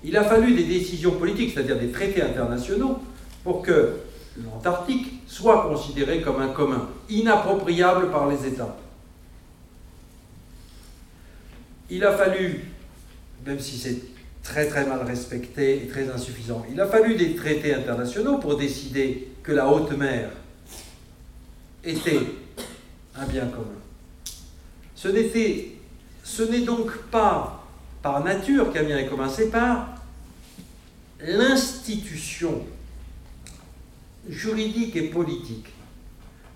Il 0.04 0.16
a 0.16 0.24
fallu 0.24 0.54
des 0.54 0.64
décisions 0.64 1.12
politiques, 1.12 1.52
c'est-à-dire 1.54 1.80
des 1.80 1.92
traités 1.92 2.22
internationaux, 2.22 3.00
pour 3.44 3.62
que 3.62 3.98
l'Antarctique 4.38 5.22
soit 5.28 5.64
considéré 5.64 6.22
comme 6.22 6.42
un 6.42 6.50
commun, 6.50 6.88
inappropriable 7.10 8.10
par 8.12 8.30
les 8.30 8.46
États. 8.46 8.78
Il 11.90 12.06
a 12.06 12.16
fallu, 12.16 12.66
même 13.46 13.60
si 13.60 13.78
c'est 13.78 13.98
très 14.50 14.68
très 14.68 14.84
mal 14.84 15.04
respecté 15.04 15.84
et 15.84 15.88
très 15.88 16.10
insuffisant, 16.10 16.66
il 16.72 16.82
a 16.82 16.88
fallu 16.88 17.16
des 17.16 17.36
traités 17.36 17.72
internationaux 17.76 18.39
pour 18.39 18.58
décider 18.58 19.28
que 19.43 19.52
la 19.52 19.68
haute 19.68 19.91
mer 19.91 20.32
était 21.84 22.22
un 23.16 23.28
bien 23.28 23.45
commun. 23.45 23.80
Ce 24.95 25.08
n'était, 25.08 25.74
ce 26.24 26.41
n'est 26.41 26.62
donc 26.62 26.97
pas 27.12 27.64
par 28.02 28.24
nature 28.24 28.74
qu'un 28.74 28.84
bien 28.84 28.97
est 28.97 29.06
commun, 29.06 29.30
c'est 29.30 29.52
par 29.52 29.95
l'institution 31.22 32.64
juridique 34.28 34.95
et 34.95 35.10
politique 35.10 35.68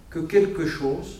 que 0.09 0.19
quelque 0.19 0.65
chose, 0.65 1.19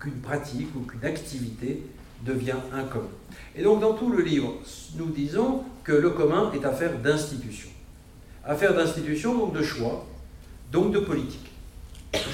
qu'une 0.00 0.20
pratique 0.20 0.74
ou 0.74 0.80
qu'une 0.80 1.04
activité 1.04 1.84
devient 2.24 2.56
un 2.72 2.84
commun. 2.84 3.08
Et 3.56 3.62
donc 3.62 3.80
dans 3.80 3.94
tout 3.94 4.10
le 4.10 4.22
livre, 4.22 4.54
nous 4.96 5.06
disons 5.06 5.62
que 5.84 5.92
le 5.92 6.10
commun 6.10 6.52
est 6.52 6.64
affaire 6.64 6.98
d'institution. 6.98 7.68
Affaire 8.44 8.74
d'institution, 8.74 9.36
donc 9.36 9.52
de 9.54 9.62
choix, 9.62 10.06
donc 10.72 10.92
de 10.92 11.00
politique. 11.00 11.50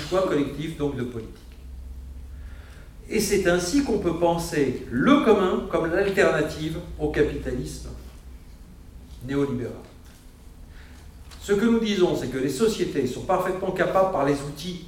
Choix 0.08 0.26
collectif, 0.26 0.76
donc 0.76 0.96
de 0.96 1.02
politique. 1.02 1.34
Et 3.08 3.20
c'est 3.20 3.46
ainsi 3.48 3.84
qu'on 3.84 3.98
peut 3.98 4.18
penser 4.18 4.86
le 4.90 5.24
commun 5.24 5.66
comme 5.70 5.90
l'alternative 5.90 6.78
au 6.98 7.10
capitalisme 7.10 7.90
néolibéral. 9.26 9.72
Ce 11.40 11.52
que 11.52 11.64
nous 11.66 11.80
disons, 11.80 12.16
c'est 12.16 12.28
que 12.28 12.38
les 12.38 12.48
sociétés 12.48 13.06
sont 13.06 13.22
parfaitement 13.22 13.72
capables, 13.72 14.12
par 14.12 14.24
les 14.24 14.40
outils 14.42 14.86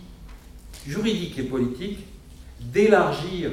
juridiques 0.86 1.38
et 1.38 1.42
politiques, 1.42 2.06
d'élargir 2.60 3.50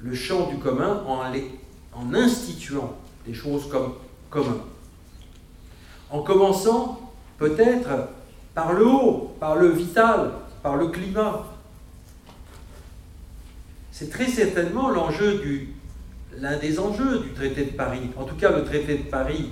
le 0.00 0.14
champ 0.14 0.48
du 0.48 0.58
commun 0.58 1.02
en, 1.06 2.14
instituant 2.14 2.96
des 3.26 3.34
choses 3.34 3.68
comme 3.68 3.94
commun. 4.30 4.58
En 6.10 6.22
commençant 6.22 7.12
peut-être 7.38 8.08
par 8.54 8.72
le 8.72 8.86
haut, 8.86 9.34
par 9.40 9.56
le 9.56 9.68
vital, 9.68 10.32
par 10.62 10.76
le 10.76 10.88
climat. 10.88 11.44
C'est 13.90 14.10
très 14.10 14.26
certainement 14.26 14.90
l'un 14.90 16.56
des 16.58 16.78
enjeux 16.78 17.20
du 17.20 17.32
traité 17.32 17.64
de 17.64 17.70
Paris. 17.70 18.10
En 18.16 18.24
tout 18.24 18.36
cas, 18.36 18.50
le 18.50 18.64
traité 18.64 18.98
de 18.98 19.04
Paris, 19.04 19.50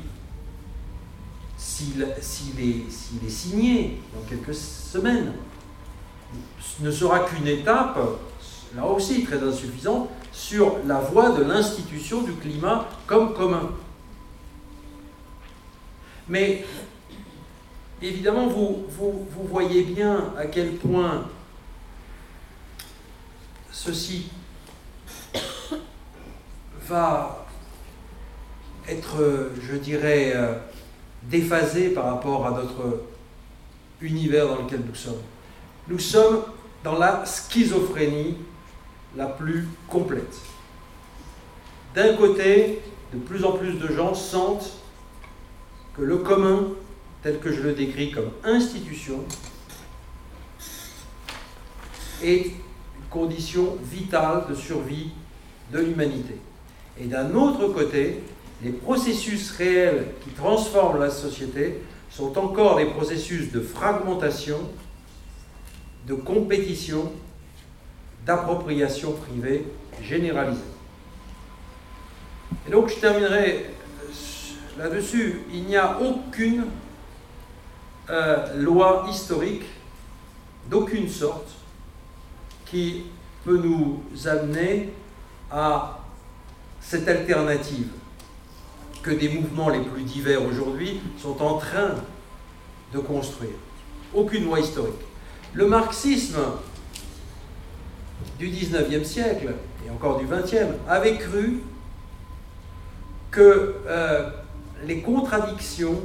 s'il 1.57 2.03
est 2.03 3.29
signé 3.29 4.01
dans 4.15 4.23
quelques 4.29 4.55
semaines, 4.55 5.33
ne 6.81 6.91
sera 6.91 7.21
qu'une 7.21 7.47
étape, 7.47 7.99
là 8.77 8.87
aussi 8.87 9.25
très 9.25 9.43
insuffisante, 9.43 10.11
sur 10.35 10.79
la 10.85 10.99
voie 10.99 11.31
de 11.31 11.45
l'institution 11.45 12.23
du 12.23 12.33
climat 12.33 12.89
comme 13.07 13.33
commun. 13.35 13.71
Mais 16.29 16.65
évidemment, 18.03 18.49
vous, 18.49 18.85
vous, 18.89 19.27
voyez 19.45 19.83
bien 19.85 20.33
à 20.37 20.47
quel 20.47 20.75
point 20.75 21.29
ceci 23.71 24.31
va 26.83 27.47
être, 28.89 29.51
je 29.63 29.77
dirais, 29.77 30.33
euh, 30.35 30.55
déphasé 31.23 31.91
par 31.91 32.07
rapport 32.07 32.47
à 32.47 32.51
notre 32.51 33.05
univers 34.01 34.49
dans 34.49 34.63
lequel 34.63 34.83
nous 34.87 34.95
sommes. 34.95 35.23
Nous 35.87 35.99
sommes 36.01 36.43
dans 36.83 36.99
la 36.99 37.25
schizophrénie 37.25 38.37
la 39.17 39.27
plus 39.27 39.67
complète. 39.89 40.41
D'un 41.95 42.17
côté, 42.17 42.83
de 43.13 43.19
plus 43.19 43.45
en 43.45 43.53
plus 43.53 43.75
de 43.75 43.89
gens 43.89 44.15
sentent 44.15 44.79
que 45.97 46.03
le 46.03 46.19
commun, 46.19 46.69
tel 47.23 47.39
que 47.39 47.53
je 47.53 47.63
le 47.63 47.73
décris 47.73 48.11
comme 48.11 48.31
institution, 48.43 49.21
est 52.23 52.47
une 52.47 53.09
condition 53.11 53.77
vitale 53.83 54.45
de 54.49 54.55
survie 54.55 55.11
de 55.73 55.79
l'humanité. 55.79 56.37
Et 56.99 57.07
d'un 57.07 57.35
autre 57.35 57.69
côté, 57.69 58.21
les 58.63 58.71
processus 58.71 59.51
réels 59.53 60.07
qui 60.23 60.31
transforment 60.31 61.01
la 61.01 61.11
société 61.11 61.83
sont 62.11 62.37
encore 62.39 62.77
des 62.77 62.87
processus 62.87 63.53
de 63.53 63.61
fragmentation, 63.61 64.59
de 66.07 66.15
compétition 66.15 67.13
d'appropriation 68.25 69.13
privée 69.13 69.67
généralisée. 70.03 70.61
Et 72.67 72.71
donc 72.71 72.89
je 72.89 72.97
terminerai 72.97 73.75
là-dessus. 74.79 75.43
Il 75.53 75.65
n'y 75.65 75.77
a 75.77 75.99
aucune 76.01 76.65
euh, 78.11 78.63
loi 78.63 79.07
historique 79.11 79.65
d'aucune 80.69 81.09
sorte 81.09 81.49
qui 82.67 83.05
peut 83.45 83.59
nous 83.59 84.03
amener 84.27 84.93
à 85.51 85.99
cette 86.81 87.07
alternative 87.09 87.89
que 89.03 89.11
des 89.11 89.29
mouvements 89.29 89.69
les 89.69 89.81
plus 89.81 90.03
divers 90.03 90.43
aujourd'hui 90.43 91.01
sont 91.19 91.41
en 91.43 91.59
train 91.59 91.95
de 92.93 92.99
construire. 92.99 93.53
Aucune 94.15 94.45
loi 94.45 94.61
historique. 94.61 94.95
Le 95.53 95.67
marxisme 95.67 96.39
du 98.39 98.49
19e 98.51 99.05
siècle 99.05 99.55
et 99.87 99.91
encore 99.91 100.19
du 100.19 100.27
20e 100.27 100.69
avaient 100.89 101.17
cru 101.17 101.61
que 103.31 103.75
euh, 103.87 104.31
les 104.87 105.01
contradictions 105.01 106.01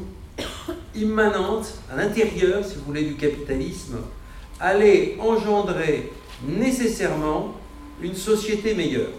immanentes 0.96 1.76
à 1.92 1.96
l'intérieur, 1.96 2.64
si 2.66 2.76
vous 2.76 2.86
voulez, 2.86 3.04
du 3.04 3.16
capitalisme 3.16 3.98
allaient 4.60 5.18
engendrer 5.20 6.12
nécessairement 6.48 7.56
une 8.02 8.16
société 8.16 8.74
meilleure, 8.74 9.10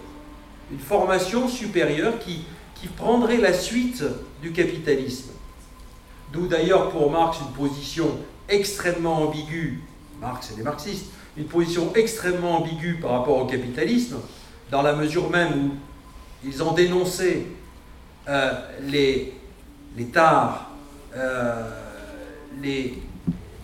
une 0.70 0.78
formation 0.78 1.48
supérieure 1.48 2.18
qui, 2.18 2.44
qui 2.74 2.88
prendrait 2.88 3.38
la 3.38 3.52
suite 3.52 4.04
du 4.42 4.52
capitalisme. 4.52 5.30
D'où 6.32 6.46
d'ailleurs 6.46 6.90
pour 6.90 7.10
Marx 7.10 7.38
une 7.40 7.52
position 7.52 8.16
extrêmement 8.48 9.22
ambiguë, 9.22 9.80
Marx 10.20 10.52
et 10.52 10.56
les 10.56 10.62
marxistes, 10.62 11.06
une 11.36 11.44
position 11.44 11.92
extrêmement 11.94 12.58
ambiguë 12.58 12.98
par 13.00 13.12
rapport 13.12 13.38
au 13.38 13.46
capitalisme, 13.46 14.16
dans 14.70 14.82
la 14.82 14.94
mesure 14.94 15.30
même 15.30 15.52
où 15.52 15.70
ils 16.44 16.62
ont 16.62 16.72
dénoncé 16.72 17.46
euh, 18.28 18.52
les, 18.82 19.32
les 19.96 20.06
tares, 20.06 20.70
euh, 21.16 21.70
les, 22.60 22.94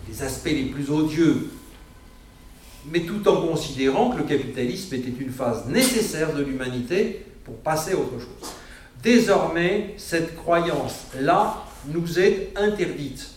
les 0.08 0.22
aspects 0.22 0.46
les 0.46 0.66
plus 0.66 0.90
odieux, 0.90 1.50
mais 2.90 3.00
tout 3.00 3.26
en 3.28 3.46
considérant 3.46 4.10
que 4.10 4.18
le 4.18 4.24
capitalisme 4.24 4.94
était 4.94 5.12
une 5.20 5.30
phase 5.30 5.66
nécessaire 5.66 6.34
de 6.34 6.42
l'humanité 6.42 7.26
pour 7.44 7.56
passer 7.56 7.92
à 7.92 7.96
autre 7.96 8.18
chose. 8.18 8.50
Désormais, 9.02 9.94
cette 9.98 10.36
croyance-là 10.36 11.64
nous 11.88 12.18
est 12.18 12.52
interdite. 12.56 13.30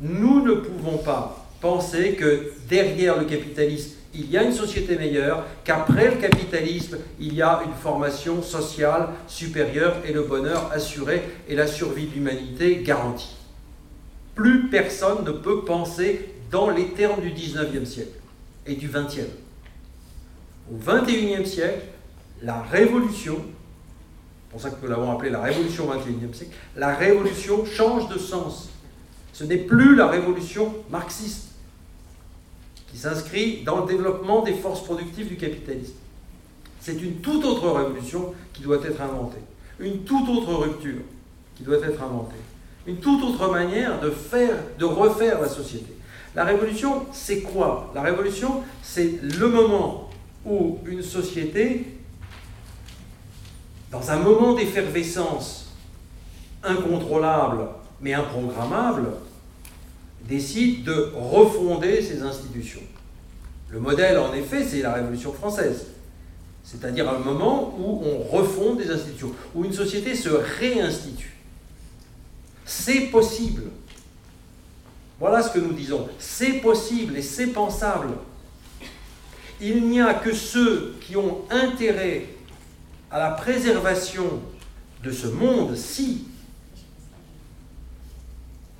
Nous 0.00 0.42
ne 0.42 0.54
pouvons 0.54 0.98
pas 0.98 1.43
penser 1.64 2.12
que 2.12 2.52
derrière 2.68 3.18
le 3.18 3.24
capitalisme, 3.24 3.92
il 4.12 4.30
y 4.30 4.36
a 4.36 4.42
une 4.42 4.52
société 4.52 4.96
meilleure, 4.98 5.46
qu'après 5.64 6.10
le 6.10 6.20
capitalisme, 6.20 6.98
il 7.18 7.32
y 7.32 7.40
a 7.40 7.62
une 7.64 7.72
formation 7.72 8.42
sociale 8.42 9.08
supérieure 9.26 9.96
et 10.04 10.12
le 10.12 10.24
bonheur 10.24 10.70
assuré 10.72 11.22
et 11.48 11.56
la 11.56 11.66
survie 11.66 12.06
de 12.06 12.12
l'humanité 12.12 12.82
garantie. 12.82 13.34
Plus 14.34 14.68
personne 14.68 15.24
ne 15.24 15.30
peut 15.30 15.64
penser 15.64 16.34
dans 16.50 16.68
les 16.68 16.88
termes 16.88 17.22
du 17.22 17.30
19e 17.30 17.86
siècle 17.86 18.20
et 18.66 18.74
du 18.74 18.90
20e. 18.90 19.24
Au 20.70 20.76
21e 20.76 21.46
siècle, 21.46 21.80
la 22.42 22.60
révolution, 22.60 23.36
c'est 23.36 24.50
pour 24.50 24.60
ça 24.60 24.68
que 24.68 24.76
nous 24.82 24.90
l'avons 24.90 25.10
appelée 25.10 25.30
la 25.30 25.40
révolution 25.40 25.88
21e 25.90 26.34
siècle, 26.34 26.52
la 26.76 26.94
révolution 26.94 27.64
change 27.64 28.10
de 28.10 28.18
sens. 28.18 28.68
Ce 29.32 29.44
n'est 29.44 29.56
plus 29.56 29.96
la 29.96 30.08
révolution 30.08 30.74
marxiste 30.90 31.53
qui 32.94 33.00
s'inscrit 33.00 33.62
dans 33.64 33.80
le 33.80 33.86
développement 33.86 34.42
des 34.42 34.52
forces 34.52 34.84
productives 34.84 35.26
du 35.26 35.36
capitalisme. 35.36 35.94
C'est 36.78 37.02
une 37.02 37.16
toute 37.16 37.44
autre 37.44 37.68
révolution 37.68 38.32
qui 38.52 38.62
doit 38.62 38.78
être 38.84 39.00
inventée, 39.00 39.40
une 39.80 40.04
toute 40.04 40.28
autre 40.28 40.54
rupture 40.54 41.00
qui 41.56 41.64
doit 41.64 41.78
être 41.78 42.00
inventée, 42.00 42.36
une 42.86 42.98
toute 42.98 43.20
autre 43.24 43.50
manière 43.50 44.00
de 44.00 44.10
faire, 44.10 44.54
de 44.78 44.84
refaire 44.84 45.40
la 45.40 45.48
société. 45.48 45.92
La 46.36 46.44
révolution, 46.44 47.04
c'est 47.12 47.40
quoi? 47.40 47.90
La 47.96 48.02
révolution, 48.02 48.62
c'est 48.80 49.20
le 49.20 49.48
moment 49.48 50.10
où 50.46 50.78
une 50.86 51.02
société, 51.02 51.98
dans 53.90 54.08
un 54.08 54.18
moment 54.18 54.54
d'effervescence 54.54 55.74
incontrôlable 56.62 57.66
mais 58.00 58.14
improgrammable, 58.14 59.08
décide 60.28 60.84
de 60.84 61.12
refonder 61.14 62.02
ses 62.02 62.22
institutions. 62.22 62.82
Le 63.68 63.80
modèle, 63.80 64.18
en 64.18 64.32
effet, 64.32 64.64
c'est 64.64 64.82
la 64.82 64.92
Révolution 64.94 65.32
française. 65.32 65.86
C'est-à-dire 66.62 67.08
un 67.08 67.18
moment 67.18 67.74
où 67.78 68.02
on 68.04 68.22
refonde 68.22 68.78
des 68.78 68.90
institutions, 68.90 69.32
où 69.54 69.64
une 69.64 69.72
société 69.72 70.14
se 70.14 70.30
réinstitue. 70.30 71.34
C'est 72.64 73.10
possible. 73.10 73.64
Voilà 75.20 75.42
ce 75.42 75.50
que 75.52 75.58
nous 75.58 75.72
disons. 75.72 76.08
C'est 76.18 76.54
possible 76.60 77.16
et 77.16 77.22
c'est 77.22 77.48
pensable. 77.48 78.10
il 79.60 79.88
n'y 79.88 80.00
a 80.00 80.14
que 80.14 80.34
ceux 80.34 80.96
qui 81.00 81.16
ont 81.16 81.42
intérêt 81.50 82.26
à 83.10 83.18
la 83.18 83.30
préservation 83.30 84.40
de 85.02 85.10
ce 85.12 85.26
monde-ci 85.26 86.26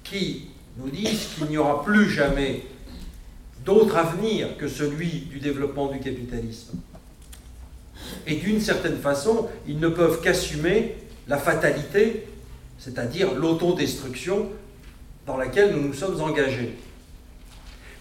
qui 0.03 0.49
nous 0.77 0.91
disent 0.91 1.29
qu'il 1.37 1.47
n'y 1.47 1.57
aura 1.57 1.83
plus 1.85 2.11
jamais 2.11 2.63
d'autre 3.65 3.97
avenir 3.97 4.57
que 4.57 4.69
celui 4.69 5.09
du 5.31 5.39
développement 5.39 5.89
du 5.89 5.99
capitalisme. 5.99 6.79
Et 8.27 8.37
d'une 8.37 8.61
certaine 8.61 8.99
façon, 8.99 9.49
ils 9.67 9.79
ne 9.79 9.89
peuvent 9.89 10.21
qu'assumer 10.21 10.97
la 11.29 11.39
fatalité, 11.39 12.27
c'est-à-dire 12.79 13.35
l'autodestruction 13.35 14.49
dans 15.27 15.37
laquelle 15.37 15.75
nous 15.75 15.89
nous 15.89 15.95
sommes 15.95 16.21
engagés. 16.21 16.77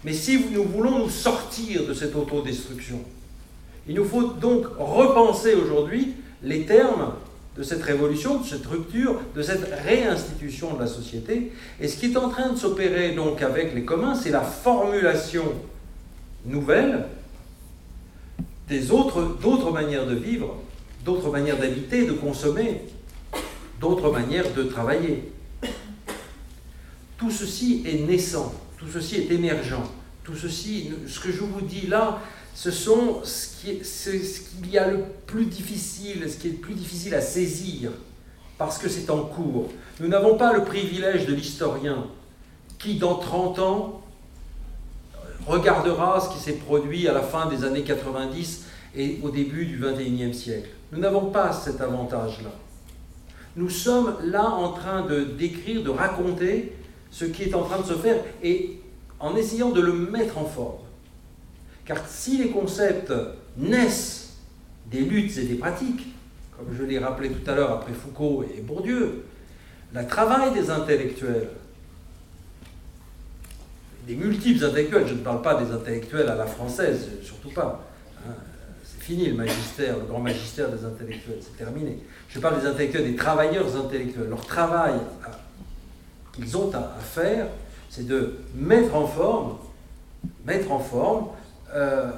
Mais 0.04 0.12
si 0.12 0.44
nous 0.52 0.64
voulons 0.64 0.98
nous 0.98 1.10
sortir 1.10 1.86
de 1.86 1.94
cette 1.94 2.14
autodestruction, 2.14 3.00
il 3.88 3.94
nous 3.94 4.04
faut 4.04 4.24
donc 4.24 4.66
repenser 4.78 5.54
aujourd'hui 5.54 6.14
les 6.42 6.66
termes 6.66 7.14
de 7.56 7.62
cette 7.62 7.82
révolution, 7.82 8.40
de 8.40 8.46
cette 8.46 8.66
rupture, 8.66 9.20
de 9.34 9.42
cette 9.42 9.72
réinstitution 9.84 10.74
de 10.74 10.80
la 10.80 10.86
société. 10.86 11.52
Et 11.80 11.88
ce 11.88 11.96
qui 11.96 12.12
est 12.12 12.16
en 12.16 12.28
train 12.28 12.52
de 12.52 12.58
s'opérer 12.58 13.12
donc 13.12 13.42
avec 13.42 13.74
les 13.74 13.84
communs, 13.84 14.14
c'est 14.14 14.30
la 14.30 14.40
formulation 14.40 15.44
nouvelle 16.46 17.06
des 18.68 18.90
autres, 18.90 19.36
d'autres 19.40 19.70
manières 19.70 20.06
de 20.06 20.14
vivre, 20.14 20.56
d'autres 21.04 21.30
manières 21.30 21.58
d'habiter, 21.58 22.06
de 22.06 22.12
consommer, 22.12 22.82
d'autres 23.80 24.10
manières 24.10 24.52
de 24.54 24.64
travailler. 24.64 25.30
Tout 27.18 27.30
ceci 27.30 27.84
est 27.86 28.06
naissant, 28.06 28.52
tout 28.78 28.86
ceci 28.92 29.16
est 29.16 29.30
émergent, 29.30 29.82
tout 30.24 30.34
ceci, 30.34 30.90
ce 31.06 31.20
que 31.20 31.30
je 31.30 31.40
vous 31.40 31.60
dis 31.60 31.86
là, 31.86 32.20
ce 32.54 32.70
sont 32.70 33.20
ce 33.24 33.60
qu'il 33.60 34.70
y 34.70 34.78
a 34.78 34.88
le 34.88 35.00
plus 35.26 35.46
difficile, 35.46 36.30
ce 36.30 36.36
qui 36.36 36.48
est 36.48 36.52
le 36.52 36.56
plus 36.58 36.74
difficile 36.74 37.14
à 37.14 37.20
saisir, 37.20 37.90
parce 38.56 38.78
que 38.78 38.88
c'est 38.88 39.10
en 39.10 39.22
cours. 39.22 39.70
Nous 40.00 40.08
n'avons 40.08 40.36
pas 40.36 40.52
le 40.52 40.64
privilège 40.64 41.26
de 41.26 41.34
l'historien 41.34 42.06
qui, 42.78 42.94
dans 42.94 43.16
30 43.16 43.58
ans, 43.58 44.02
regardera 45.46 46.20
ce 46.20 46.32
qui 46.34 46.38
s'est 46.42 46.54
produit 46.54 47.08
à 47.08 47.12
la 47.12 47.22
fin 47.22 47.46
des 47.46 47.64
années 47.64 47.82
90 47.82 48.64
et 48.96 49.18
au 49.22 49.30
début 49.30 49.66
du 49.66 49.78
21e 49.80 50.32
siècle. 50.32 50.68
Nous 50.92 51.00
n'avons 51.00 51.30
pas 51.30 51.52
cet 51.52 51.80
avantage-là. 51.80 52.50
Nous 53.56 53.68
sommes 53.68 54.16
là 54.22 54.48
en 54.48 54.72
train 54.72 55.02
de 55.02 55.24
décrire, 55.24 55.82
de 55.82 55.90
raconter 55.90 56.72
ce 57.10 57.24
qui 57.24 57.42
est 57.42 57.54
en 57.54 57.62
train 57.62 57.80
de 57.80 57.86
se 57.86 57.94
faire 57.94 58.22
et 58.42 58.80
en 59.18 59.34
essayant 59.36 59.70
de 59.70 59.80
le 59.80 59.92
mettre 59.92 60.38
en 60.38 60.44
forme. 60.44 60.83
Car 61.84 62.06
si 62.08 62.38
les 62.38 62.50
concepts 62.50 63.12
naissent 63.56 64.36
des 64.90 65.00
luttes 65.00 65.36
et 65.36 65.44
des 65.44 65.54
pratiques, 65.56 66.14
comme 66.56 66.74
je 66.76 66.82
l'ai 66.84 66.98
rappelé 66.98 67.30
tout 67.30 67.50
à 67.50 67.54
l'heure 67.54 67.72
après 67.72 67.92
Foucault 67.92 68.44
et 68.56 68.60
Bourdieu, 68.60 69.24
le 69.92 70.06
travail 70.06 70.52
des 70.52 70.70
intellectuels, 70.70 71.48
des 74.06 74.16
multiples 74.16 74.64
intellectuels, 74.64 75.06
je 75.06 75.14
ne 75.14 75.20
parle 75.20 75.42
pas 75.42 75.62
des 75.62 75.70
intellectuels 75.70 76.28
à 76.28 76.34
la 76.34 76.46
française, 76.46 77.08
surtout 77.22 77.50
pas. 77.50 77.84
Hein, 78.26 78.32
c'est 78.82 79.02
fini 79.02 79.28
le 79.28 79.34
magistère, 79.34 79.98
le 79.98 80.04
grand 80.04 80.20
magistère 80.20 80.70
des 80.70 80.84
intellectuels, 80.84 81.38
c'est 81.40 81.56
terminé. 81.56 81.98
Je 82.28 82.38
parle 82.38 82.60
des 82.60 82.66
intellectuels, 82.66 83.04
des 83.04 83.16
travailleurs 83.16 83.76
intellectuels. 83.76 84.28
Leur 84.28 84.44
travail 84.46 84.94
qu'ils 86.32 86.56
ont 86.56 86.72
à 86.74 86.98
faire, 87.00 87.46
c'est 87.88 88.06
de 88.06 88.34
mettre 88.54 88.94
en 88.94 89.06
forme, 89.06 89.58
mettre 90.44 90.72
en 90.72 90.80
forme 90.80 91.28
euh, 91.74 92.10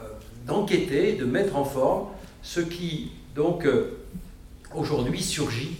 d'enquêter, 0.47 1.15
de 1.15 1.25
mettre 1.25 1.57
en 1.57 1.65
forme 1.65 2.09
ce 2.43 2.61
qui, 2.61 3.13
donc, 3.35 3.65
euh, 3.65 3.99
aujourd'hui 4.75 5.23
surgit 5.23 5.79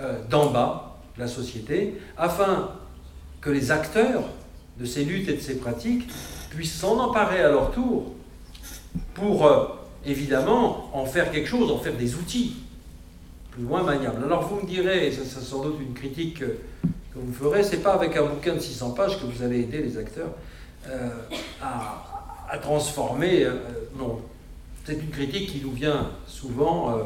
euh, 0.00 0.20
d'en 0.30 0.50
bas 0.50 1.00
de 1.16 1.22
la 1.22 1.26
société, 1.26 1.94
afin 2.16 2.70
que 3.40 3.50
les 3.50 3.72
acteurs 3.72 4.22
de 4.78 4.84
ces 4.84 5.04
luttes 5.04 5.28
et 5.28 5.34
de 5.34 5.40
ces 5.40 5.58
pratiques 5.58 6.08
puissent 6.50 6.78
s'en 6.78 6.96
emparer 7.00 7.42
à 7.42 7.50
leur 7.50 7.72
tour 7.72 8.14
pour, 9.14 9.50
évidemment, 10.06 10.88
en 10.92 11.04
faire 11.04 11.32
quelque 11.32 11.48
chose, 11.48 11.72
en 11.72 11.78
faire 11.78 11.96
des 11.96 12.14
outils 12.14 12.56
plus 13.50 13.64
loin 13.64 13.82
maniables. 13.82 14.22
Alors 14.24 14.46
vous 14.46 14.60
me 14.60 14.66
direz, 14.66 15.08
et 15.08 15.12
ça, 15.12 15.22
c'est 15.24 15.44
sans 15.44 15.64
doute 15.64 15.78
une 15.80 15.92
critique 15.92 16.38
que, 16.38 16.56
vous 17.16 17.32
ferez, 17.32 17.64
c'est 17.64 17.82
pas 17.82 17.94
avec 17.94 18.16
un 18.16 18.26
bouquin 18.26 18.54
de 18.54 18.60
600 18.60 18.92
pages 18.92 19.20
que 19.20 19.26
vous 19.26 19.42
allez 19.42 19.60
aider 19.62 19.82
les 19.82 19.98
acteurs 19.98 20.30
à, 21.60 22.17
à 22.48 22.58
transformer. 22.58 23.44
Euh, 23.44 23.54
non, 23.96 24.20
c'est 24.84 24.94
une 24.94 25.10
critique 25.10 25.50
qui 25.50 25.60
nous 25.60 25.72
vient 25.72 26.10
souvent. 26.26 26.96
Euh, 26.96 27.02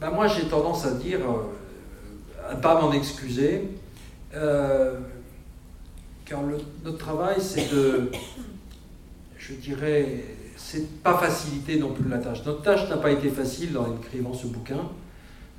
ben 0.00 0.10
moi, 0.10 0.26
j'ai 0.26 0.44
tendance 0.44 0.86
à 0.86 0.92
dire, 0.92 1.20
euh, 1.20 2.50
à 2.50 2.54
ne 2.54 2.60
pas 2.60 2.80
m'en 2.80 2.92
excuser, 2.92 3.62
car 6.24 6.40
notre 6.84 6.98
travail, 6.98 7.36
c'est 7.40 7.72
de, 7.72 8.10
je 9.38 9.54
dirais, 9.54 10.24
c'est 10.56 11.02
pas 11.02 11.16
faciliter 11.16 11.78
non 11.78 11.92
plus 11.92 12.08
la 12.08 12.18
tâche. 12.18 12.44
Notre 12.44 12.62
tâche 12.62 12.88
n'a 12.90 12.98
pas 12.98 13.10
été 13.10 13.30
facile 13.30 13.78
en 13.78 13.96
écrivant 13.96 14.34
ce 14.34 14.46
bouquin. 14.46 14.90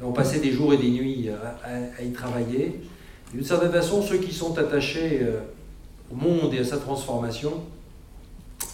On 0.01 0.11
passait 0.11 0.39
des 0.39 0.51
jours 0.51 0.73
et 0.73 0.77
des 0.77 0.91
nuits 0.91 1.29
à, 1.63 2.03
y 2.03 2.11
travailler. 2.11 2.81
D'une 3.33 3.43
certaine 3.43 3.71
façon, 3.71 4.03
ceux 4.03 4.17
qui 4.17 4.31
sont 4.31 4.59
attachés 4.59 5.25
au 6.11 6.15
monde 6.15 6.53
et 6.53 6.59
à 6.59 6.63
sa 6.63 6.77
transformation, 6.77 7.63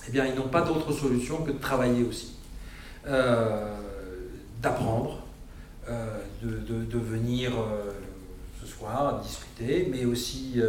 eh 0.08 0.12
bien, 0.12 0.26
ils 0.26 0.36
n'ont 0.36 0.50
pas 0.50 0.62
d'autre 0.62 0.92
solution 0.92 1.44
que 1.44 1.52
de 1.52 1.58
travailler 1.58 2.04
aussi, 2.04 2.34
euh, 3.08 3.78
d'apprendre, 4.62 5.20
euh, 5.90 6.20
de, 6.42 6.98
venir 6.98 7.52
euh, 7.52 7.92
ce 8.62 8.68
soir 8.68 9.22
discuter, 9.22 9.88
mais 9.92 10.06
aussi 10.06 10.62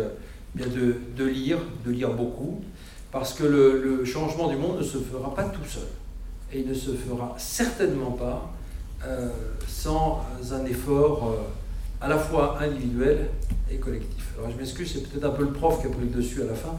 bien 0.55 0.67
de, 0.67 1.25
lire, 1.25 1.59
de 1.85 1.91
lire 1.91 2.13
beaucoup, 2.13 2.63
parce 3.11 3.35
que 3.35 3.45
le, 3.45 3.83
le, 3.83 4.05
changement 4.05 4.49
du 4.49 4.57
monde 4.57 4.79
ne 4.79 4.83
se 4.83 4.99
fera 4.99 5.35
pas 5.35 5.45
tout 5.45 5.65
seul, 5.65 5.89
et 6.53 6.61
il 6.61 6.69
ne 6.69 6.75
se 6.75 6.93
fera 6.93 7.35
certainement 7.39 8.13
pas 8.13 8.51
sans 9.69 10.25
un 10.51 10.65
effort 10.65 11.37
à 12.01 12.09
la 12.09 12.19
fois 12.19 12.59
individuel 12.61 13.29
et 13.71 13.77
collectif. 13.77 14.33
Alors 14.39 14.51
je 14.51 14.57
m'excuse, 14.57 14.93
c'est 14.93 15.09
peut-être 15.09 15.25
un 15.25 15.37
peu 15.37 15.45
le 15.45 15.53
prof 15.53 15.81
qui 15.81 15.87
a 15.87 15.91
pris 15.91 16.03
le 16.03 16.11
dessus 16.11 16.43
à 16.43 16.47
la 16.47 16.55
fin, 16.55 16.79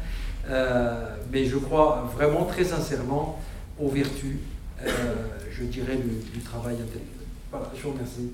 euh, 0.50 1.16
mais 1.32 1.46
je 1.46 1.58
crois 1.58 2.10
vraiment 2.16 2.46
très 2.46 2.64
sincèrement 2.64 3.40
aux 3.80 3.90
vertus, 3.90 4.38
euh, 4.82 5.16
je 5.52 5.64
dirais, 5.64 5.98
du, 5.98 6.32
du 6.32 6.40
travail 6.40 6.76
intellectuel. 6.76 7.28
Voilà, 7.52 7.72
je 7.76 7.82
vous 7.82 7.92
remercie. 7.92 8.32